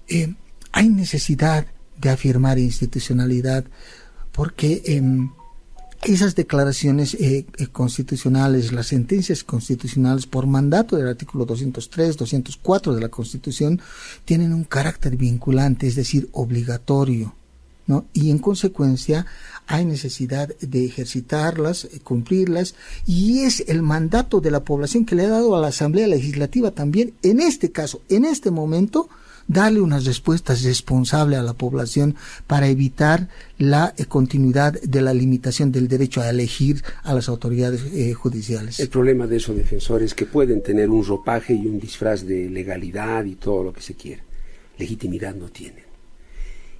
eh, 0.07 0.33
hay 0.71 0.89
necesidad 0.89 1.65
de 1.99 2.09
afirmar 2.09 2.57
institucionalidad 2.57 3.65
porque 4.31 4.81
eh, 4.85 5.01
esas 6.03 6.35
declaraciones 6.35 7.13
eh, 7.13 7.45
eh, 7.57 7.67
constitucionales, 7.67 8.71
las 8.71 8.87
sentencias 8.87 9.43
constitucionales 9.43 10.25
por 10.25 10.47
mandato 10.47 10.95
del 10.95 11.07
artículo 11.07 11.45
203, 11.45 12.17
204 12.17 12.95
de 12.95 13.01
la 13.01 13.09
Constitución, 13.09 13.79
tienen 14.25 14.53
un 14.53 14.63
carácter 14.63 15.15
vinculante, 15.15 15.87
es 15.87 15.95
decir, 15.95 16.29
obligatorio. 16.31 17.35
Y 18.13 18.31
en 18.31 18.39
consecuencia 18.39 19.25
hay 19.67 19.85
necesidad 19.85 20.49
de 20.59 20.85
ejercitarlas, 20.85 21.85
eh, 21.85 21.99
cumplirlas, 22.03 22.75
y 23.05 23.39
es 23.39 23.63
el 23.67 23.81
mandato 23.81 24.41
de 24.41 24.51
la 24.51 24.63
población 24.63 25.05
que 25.05 25.15
le 25.15 25.25
ha 25.25 25.29
dado 25.29 25.55
a 25.55 25.61
la 25.61 25.67
Asamblea 25.67 26.07
Legislativa 26.07 26.71
también, 26.71 27.13
en 27.23 27.39
este 27.39 27.71
caso, 27.71 28.01
en 28.09 28.25
este 28.25 28.51
momento, 28.51 29.09
darle 29.47 29.81
unas 29.81 30.05
respuestas 30.05 30.63
responsables 30.63 31.39
a 31.39 31.43
la 31.43 31.53
población 31.53 32.15
para 32.47 32.67
evitar 32.67 33.27
la 33.57 33.93
eh, 33.97 34.05
continuidad 34.05 34.79
de 34.81 35.01
la 35.01 35.13
limitación 35.13 35.71
del 35.71 35.87
derecho 35.87 36.21
a 36.21 36.29
elegir 36.29 36.83
a 37.03 37.13
las 37.13 37.27
autoridades 37.29 37.81
eh, 37.93 38.13
judiciales. 38.13 38.79
El 38.79 38.89
problema 38.89 39.27
de 39.27 39.37
esos 39.37 39.55
defensores 39.55 40.13
que 40.13 40.25
pueden 40.25 40.61
tener 40.61 40.89
un 40.89 41.03
ropaje 41.03 41.53
y 41.53 41.65
un 41.67 41.79
disfraz 41.79 42.25
de 42.25 42.49
legalidad 42.49 43.25
y 43.25 43.35
todo 43.35 43.63
lo 43.63 43.73
que 43.73 43.81
se 43.81 43.95
quiera. 43.95 44.23
Legitimidad 44.77 45.35
no 45.35 45.49
tienen. 45.49 45.90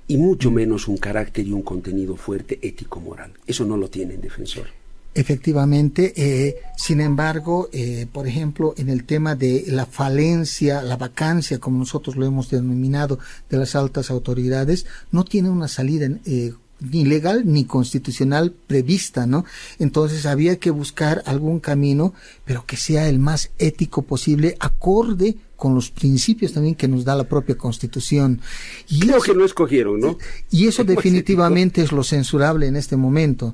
Y 0.07 0.17
mucho 0.17 0.51
menos 0.51 0.87
un 0.87 0.97
carácter 0.97 1.47
y 1.47 1.51
un 1.51 1.61
contenido 1.61 2.15
fuerte 2.15 2.59
ético-moral. 2.61 3.31
Eso 3.47 3.65
no 3.65 3.77
lo 3.77 3.89
tienen 3.89 4.21
defensor. 4.21 4.67
Efectivamente, 5.13 6.13
eh, 6.15 6.55
sin 6.77 7.01
embargo, 7.01 7.67
eh, 7.73 8.07
por 8.11 8.27
ejemplo, 8.27 8.73
en 8.77 8.87
el 8.87 9.03
tema 9.03 9.35
de 9.35 9.65
la 9.67 9.85
falencia, 9.85 10.81
la 10.81 10.95
vacancia, 10.95 11.59
como 11.59 11.79
nosotros 11.79 12.15
lo 12.15 12.25
hemos 12.25 12.49
denominado, 12.49 13.19
de 13.49 13.57
las 13.57 13.75
altas 13.75 14.09
autoridades, 14.09 14.85
no 15.11 15.25
tiene 15.25 15.49
una 15.49 15.67
salida 15.67 16.07
eh, 16.25 16.53
ni 16.79 17.03
legal 17.03 17.43
ni 17.45 17.65
constitucional 17.65 18.53
prevista, 18.67 19.25
¿no? 19.25 19.43
Entonces 19.79 20.25
había 20.25 20.57
que 20.59 20.71
buscar 20.71 21.23
algún 21.25 21.59
camino, 21.59 22.13
pero 22.45 22.65
que 22.65 22.77
sea 22.77 23.09
el 23.09 23.19
más 23.19 23.51
ético 23.59 24.03
posible, 24.03 24.55
acorde 24.61 25.35
con 25.61 25.75
los 25.75 25.91
principios 25.91 26.53
también 26.53 26.73
que 26.73 26.87
nos 26.87 27.05
da 27.05 27.15
la 27.15 27.25
propia 27.25 27.55
Constitución. 27.55 28.41
Y 28.89 29.01
Creo 29.01 29.21
que 29.21 29.35
no 29.35 29.45
escogieron, 29.45 29.99
¿no? 29.99 30.17
Y 30.49 30.65
eso 30.65 30.83
definitivamente 30.95 31.83
es 31.83 31.91
lo 31.91 32.03
censurable 32.03 32.65
en 32.65 32.75
este 32.77 32.97
momento 32.97 33.53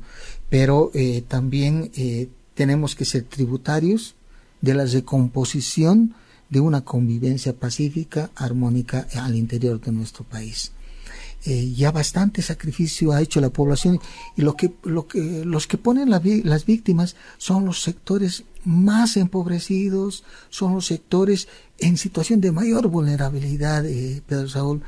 pero 0.49 0.91
eh, 0.93 1.24
también 1.28 1.91
eh, 1.95 2.30
tenemos 2.53 2.95
que 2.95 3.05
ser 3.05 3.24
tributarios 3.24 4.16
de 4.62 4.74
la 4.74 4.86
recomposición 4.86 6.16
de 6.49 6.60
una 6.62 6.82
convivencia 6.82 7.53
pacífica, 7.53 8.30
armónica 8.36 9.08
al 9.16 9.36
interior 9.36 9.82
de 9.82 9.91
nuestro 9.91 10.24
país. 10.24 10.72
Eh, 11.45 11.73
ya 11.73 11.91
bastante 11.91 12.41
sacrificio 12.41 13.13
ha 13.13 13.21
hecho 13.21 13.39
la 13.39 13.49
población 13.49 14.01
y 14.35 14.41
lo 14.41 14.55
que, 14.55 14.73
lo 14.83 15.07
que, 15.07 15.45
los 15.45 15.67
que 15.67 15.77
ponen 15.77 16.09
las 16.09 16.65
víctimas 16.65 17.15
son 17.38 17.63
los 17.63 17.83
sectores 17.83 18.43
más 18.65 19.15
empobrecidos, 19.15 20.25
son 20.49 20.73
los 20.73 20.88
sectores 20.88 21.47
en 21.79 21.95
situación 21.95 22.41
de 22.41 22.51
mayor 22.51 22.88
vulnerabilidad, 22.89 23.85
eh, 23.85 24.21
Pedro 24.27 24.49
Saúl. 24.49 24.81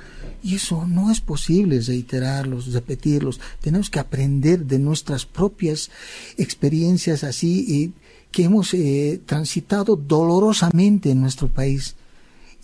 Y 0.43 0.56
eso 0.56 0.86
no 0.86 1.12
es 1.12 1.22
posible 1.22 1.80
reiterarlos, 1.80 2.74
repetirlos. 2.74 3.39
Tenemos 3.62 3.89
que 3.89 4.00
aprender 4.00 4.66
de 4.66 4.80
nuestras 4.80 5.26
propias 5.26 5.91
experiencias 6.38 7.24
así 7.24 7.66
y 7.68 7.93
que 8.32 8.43
hemos 8.43 8.74
eh, 8.74 9.22
transitado 9.26 9.95
dolorosamente 9.95 11.12
en 11.12 11.22
nuestro 11.22 11.47
país. 11.47 11.95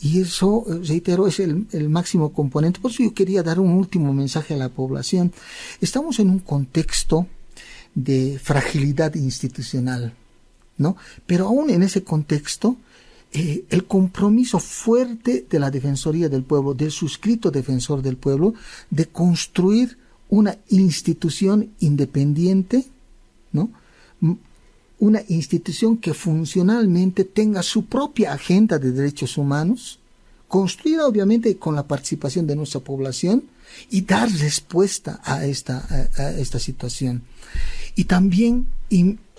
Y 0.06 0.22
eso, 0.22 0.66
reitero, 0.84 1.26
es 1.28 1.40
el, 1.40 1.66
el, 1.72 1.90
máximo 1.90 2.32
componente. 2.32 2.80
Por 2.80 2.92
eso 2.92 3.04
yo 3.04 3.14
quería 3.14 3.42
dar 3.42 3.60
un 3.60 3.72
último 3.72 4.14
mensaje 4.14 4.54
a 4.54 4.58
la 4.58 4.70
población. 4.70 5.32
Estamos 5.82 6.20
en 6.20 6.30
un 6.30 6.40
contexto 6.40 7.26
de 7.96 8.40
fragilidad 8.42 9.16
institucional 9.16 10.14
¿no? 10.78 10.98
Pero 11.26 11.48
aún 11.48 11.70
en 11.70 11.84
ese 11.84 12.04
contexto, 12.04 12.78
eh, 13.32 13.66
el 13.70 13.86
compromiso 13.86 14.60
fuerte 14.60 15.46
de 15.50 15.60
la 15.60 15.72
Defensoría 15.72 16.30
del 16.30 16.44
Pueblo, 16.44 16.74
del 16.74 16.92
suscrito 16.92 17.52
defensor 17.52 18.02
del 18.02 18.18
pueblo, 18.18 18.54
de 18.90 19.08
construir 19.08 19.98
una 20.30 20.58
institución 20.70 21.72
independiente, 21.80 22.86
¿no? 23.52 23.70
Una 25.00 25.22
institución 25.28 25.98
que 25.98 26.14
funcionalmente 26.14 27.26
tenga 27.26 27.64
su 27.64 27.86
propia 27.86 28.34
agenda 28.34 28.80
de 28.80 28.92
derechos 28.92 29.38
humanos, 29.38 30.00
construida 30.48 31.08
obviamente 31.08 31.58
con 31.58 31.76
la 31.76 31.88
participación 31.88 32.48
de 32.48 32.56
nuestra 32.56 32.80
población 32.80 33.44
y 33.90 34.02
dar 34.02 34.32
respuesta 34.32 35.20
a 35.24 35.46
esta, 35.46 35.86
a, 36.18 36.32
esta 36.32 36.60
situación. 36.60 37.24
Y 37.96 38.06
también 38.06 38.68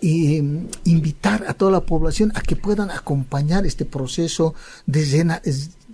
Em, 0.02 0.68
invitar 0.84 1.46
a 1.48 1.54
toda 1.54 1.70
la 1.70 1.80
población 1.80 2.30
a 2.34 2.42
que 2.42 2.54
puedan 2.54 2.90
acompañar 2.90 3.64
este 3.64 3.86
proceso 3.86 4.54
de, 4.84 5.40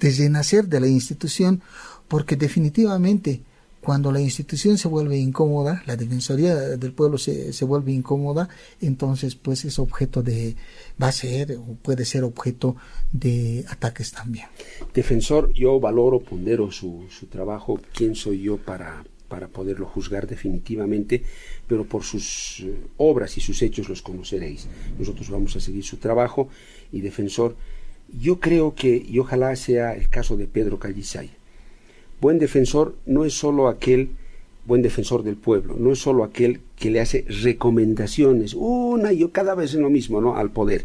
renacer 0.01 0.67
de 0.67 0.81
la 0.81 0.89
institución, 0.89 1.63
porque 2.09 2.35
definitivamente 2.35 3.43
cuando 3.83 4.13
la 4.13 4.21
institución 4.21 4.79
se 4.79 4.89
vuelve 4.89 5.19
incómoda, 5.19 5.83
la 5.87 5.97
Defensoría 5.97 6.55
del 6.55 6.93
Pueblo 6.93 7.19
se, 7.19 7.53
se, 7.53 7.65
vuelve 7.65 7.93
incómoda, 7.93 8.49
entonces 8.81 9.35
pues 9.35 9.65
es 9.65 9.79
objeto 9.79 10.23
de, 10.23 10.55
va 11.03 11.09
a 11.09 11.13
ser 11.13 11.53
o 11.57 11.75
puede 11.83 12.05
ser 12.05 12.23
objeto 12.23 12.77
de 13.11 13.65
ataques 13.69 14.13
también. 14.13 14.47
Defensor, 14.95 15.53
yo 15.53 15.81
valoro, 15.81 16.21
pondero 16.21 16.71
su, 16.71 17.07
su 17.11 17.27
trabajo, 17.27 17.81
¿quién 17.93 18.15
soy 18.15 18.43
yo 18.43 18.57
para, 18.57 19.03
para 19.33 19.49
poderlo 19.49 19.87
juzgar 19.87 20.27
definitivamente, 20.27 21.25
pero 21.67 21.85
por 21.85 22.05
sus 22.05 22.61
eh, 22.61 22.77
obras 22.99 23.37
y 23.39 23.41
sus 23.41 23.63
hechos 23.63 23.89
los 23.89 24.03
conoceréis. 24.03 24.69
Nosotros 24.99 25.31
vamos 25.31 25.57
a 25.57 25.61
seguir 25.61 25.85
su 25.85 25.97
trabajo 25.97 26.49
y 26.93 27.01
defensor. 27.01 27.57
Yo 28.13 28.39
creo 28.41 28.75
que, 28.75 28.95
y 28.95 29.19
ojalá 29.19 29.57
sea 29.57 29.95
el 29.95 30.09
caso 30.09 30.37
de 30.37 30.47
Pedro 30.47 30.79
Callisay, 30.79 31.31
buen 32.23 32.39
defensor 32.39 32.95
no 33.05 33.25
es 33.25 33.35
solo 33.35 33.69
aquel 33.69 34.11
buen 34.65 34.81
defensor 34.81 35.25
del 35.25 35.37
pueblo, 35.37 35.75
no 35.77 35.93
es 35.93 35.99
solo 35.99 36.23
aquel 36.23 36.61
que 36.77 36.89
le 36.89 37.01
hace 37.01 37.25
recomendaciones, 37.29 38.55
una 38.55 39.13
y 39.13 39.27
cada 39.29 39.57
vez 39.57 39.75
es 39.75 39.81
lo 39.81 39.91
mismo, 39.91 40.21
¿no? 40.21 40.37
Al 40.37 40.51
poder. 40.51 40.85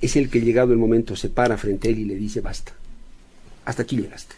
Es 0.00 0.16
el 0.16 0.28
que 0.28 0.40
llegado 0.40 0.72
el 0.72 0.78
momento 0.78 1.14
se 1.14 1.28
para 1.28 1.56
frente 1.56 1.86
a 1.86 1.90
él 1.92 2.00
y 2.00 2.04
le 2.04 2.16
dice 2.16 2.40
basta 2.40 2.72
hasta 3.68 3.82
aquí 3.82 3.98
llegaste, 3.98 4.34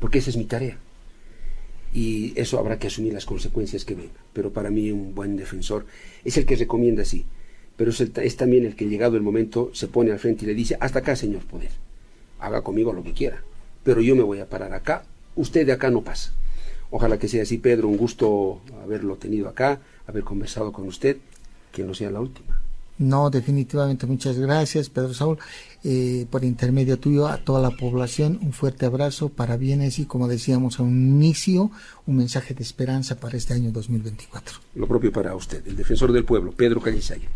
porque 0.00 0.18
esa 0.18 0.30
es 0.30 0.36
mi 0.38 0.46
tarea. 0.46 0.78
Y 1.92 2.32
eso 2.36 2.58
habrá 2.58 2.78
que 2.78 2.86
asumir 2.86 3.12
las 3.12 3.26
consecuencias 3.26 3.84
que 3.84 3.94
vengan. 3.94 4.16
Pero 4.32 4.50
para 4.50 4.70
mí 4.70 4.90
un 4.90 5.14
buen 5.14 5.36
defensor 5.36 5.84
es 6.24 6.38
el 6.38 6.46
que 6.46 6.56
recomienda 6.56 7.02
así, 7.02 7.26
pero 7.76 7.90
es, 7.90 8.00
es 8.00 8.36
también 8.36 8.64
el 8.64 8.74
que 8.74 8.86
llegado 8.86 9.16
el 9.16 9.22
momento 9.22 9.70
se 9.74 9.88
pone 9.88 10.10
al 10.10 10.18
frente 10.18 10.44
y 10.44 10.48
le 10.48 10.54
dice, 10.54 10.78
hasta 10.80 11.00
acá, 11.00 11.14
señor 11.16 11.44
poder, 11.44 11.70
haga 12.40 12.62
conmigo 12.62 12.94
lo 12.94 13.04
que 13.04 13.12
quiera, 13.12 13.42
pero 13.84 14.00
yo 14.00 14.16
me 14.16 14.22
voy 14.22 14.38
a 14.38 14.48
parar 14.48 14.72
acá, 14.72 15.04
usted 15.36 15.66
de 15.66 15.72
acá 15.72 15.90
no 15.90 16.02
pasa. 16.02 16.32
Ojalá 16.90 17.18
que 17.18 17.28
sea 17.28 17.42
así, 17.42 17.58
Pedro, 17.58 17.88
un 17.88 17.96
gusto 17.96 18.60
haberlo 18.82 19.16
tenido 19.16 19.48
acá, 19.48 19.80
haber 20.06 20.24
conversado 20.24 20.72
con 20.72 20.86
usted, 20.86 21.16
que 21.72 21.82
no 21.84 21.94
sea 21.94 22.10
la 22.10 22.20
última. 22.20 22.60
No, 22.98 23.28
definitivamente 23.28 24.06
muchas 24.06 24.38
gracias, 24.38 24.88
Pedro 24.88 25.12
Saúl. 25.12 25.38
Eh, 25.84 26.26
por 26.30 26.44
intermedio 26.44 26.98
tuyo, 26.98 27.28
a 27.28 27.36
toda 27.36 27.60
la 27.60 27.70
población, 27.70 28.38
un 28.40 28.52
fuerte 28.52 28.86
abrazo 28.86 29.28
para 29.28 29.58
bienes 29.58 29.98
y, 29.98 30.06
como 30.06 30.28
decíamos 30.28 30.80
a 30.80 30.82
un 30.82 30.92
inicio, 30.92 31.70
un 32.06 32.16
mensaje 32.16 32.54
de 32.54 32.62
esperanza 32.62 33.16
para 33.16 33.36
este 33.36 33.52
año 33.52 33.70
2024. 33.70 34.58
Lo 34.76 34.88
propio 34.88 35.12
para 35.12 35.34
usted, 35.34 35.66
el 35.66 35.76
defensor 35.76 36.12
del 36.12 36.24
pueblo, 36.24 36.52
Pedro 36.52 36.80
Callisaya. 36.80 37.28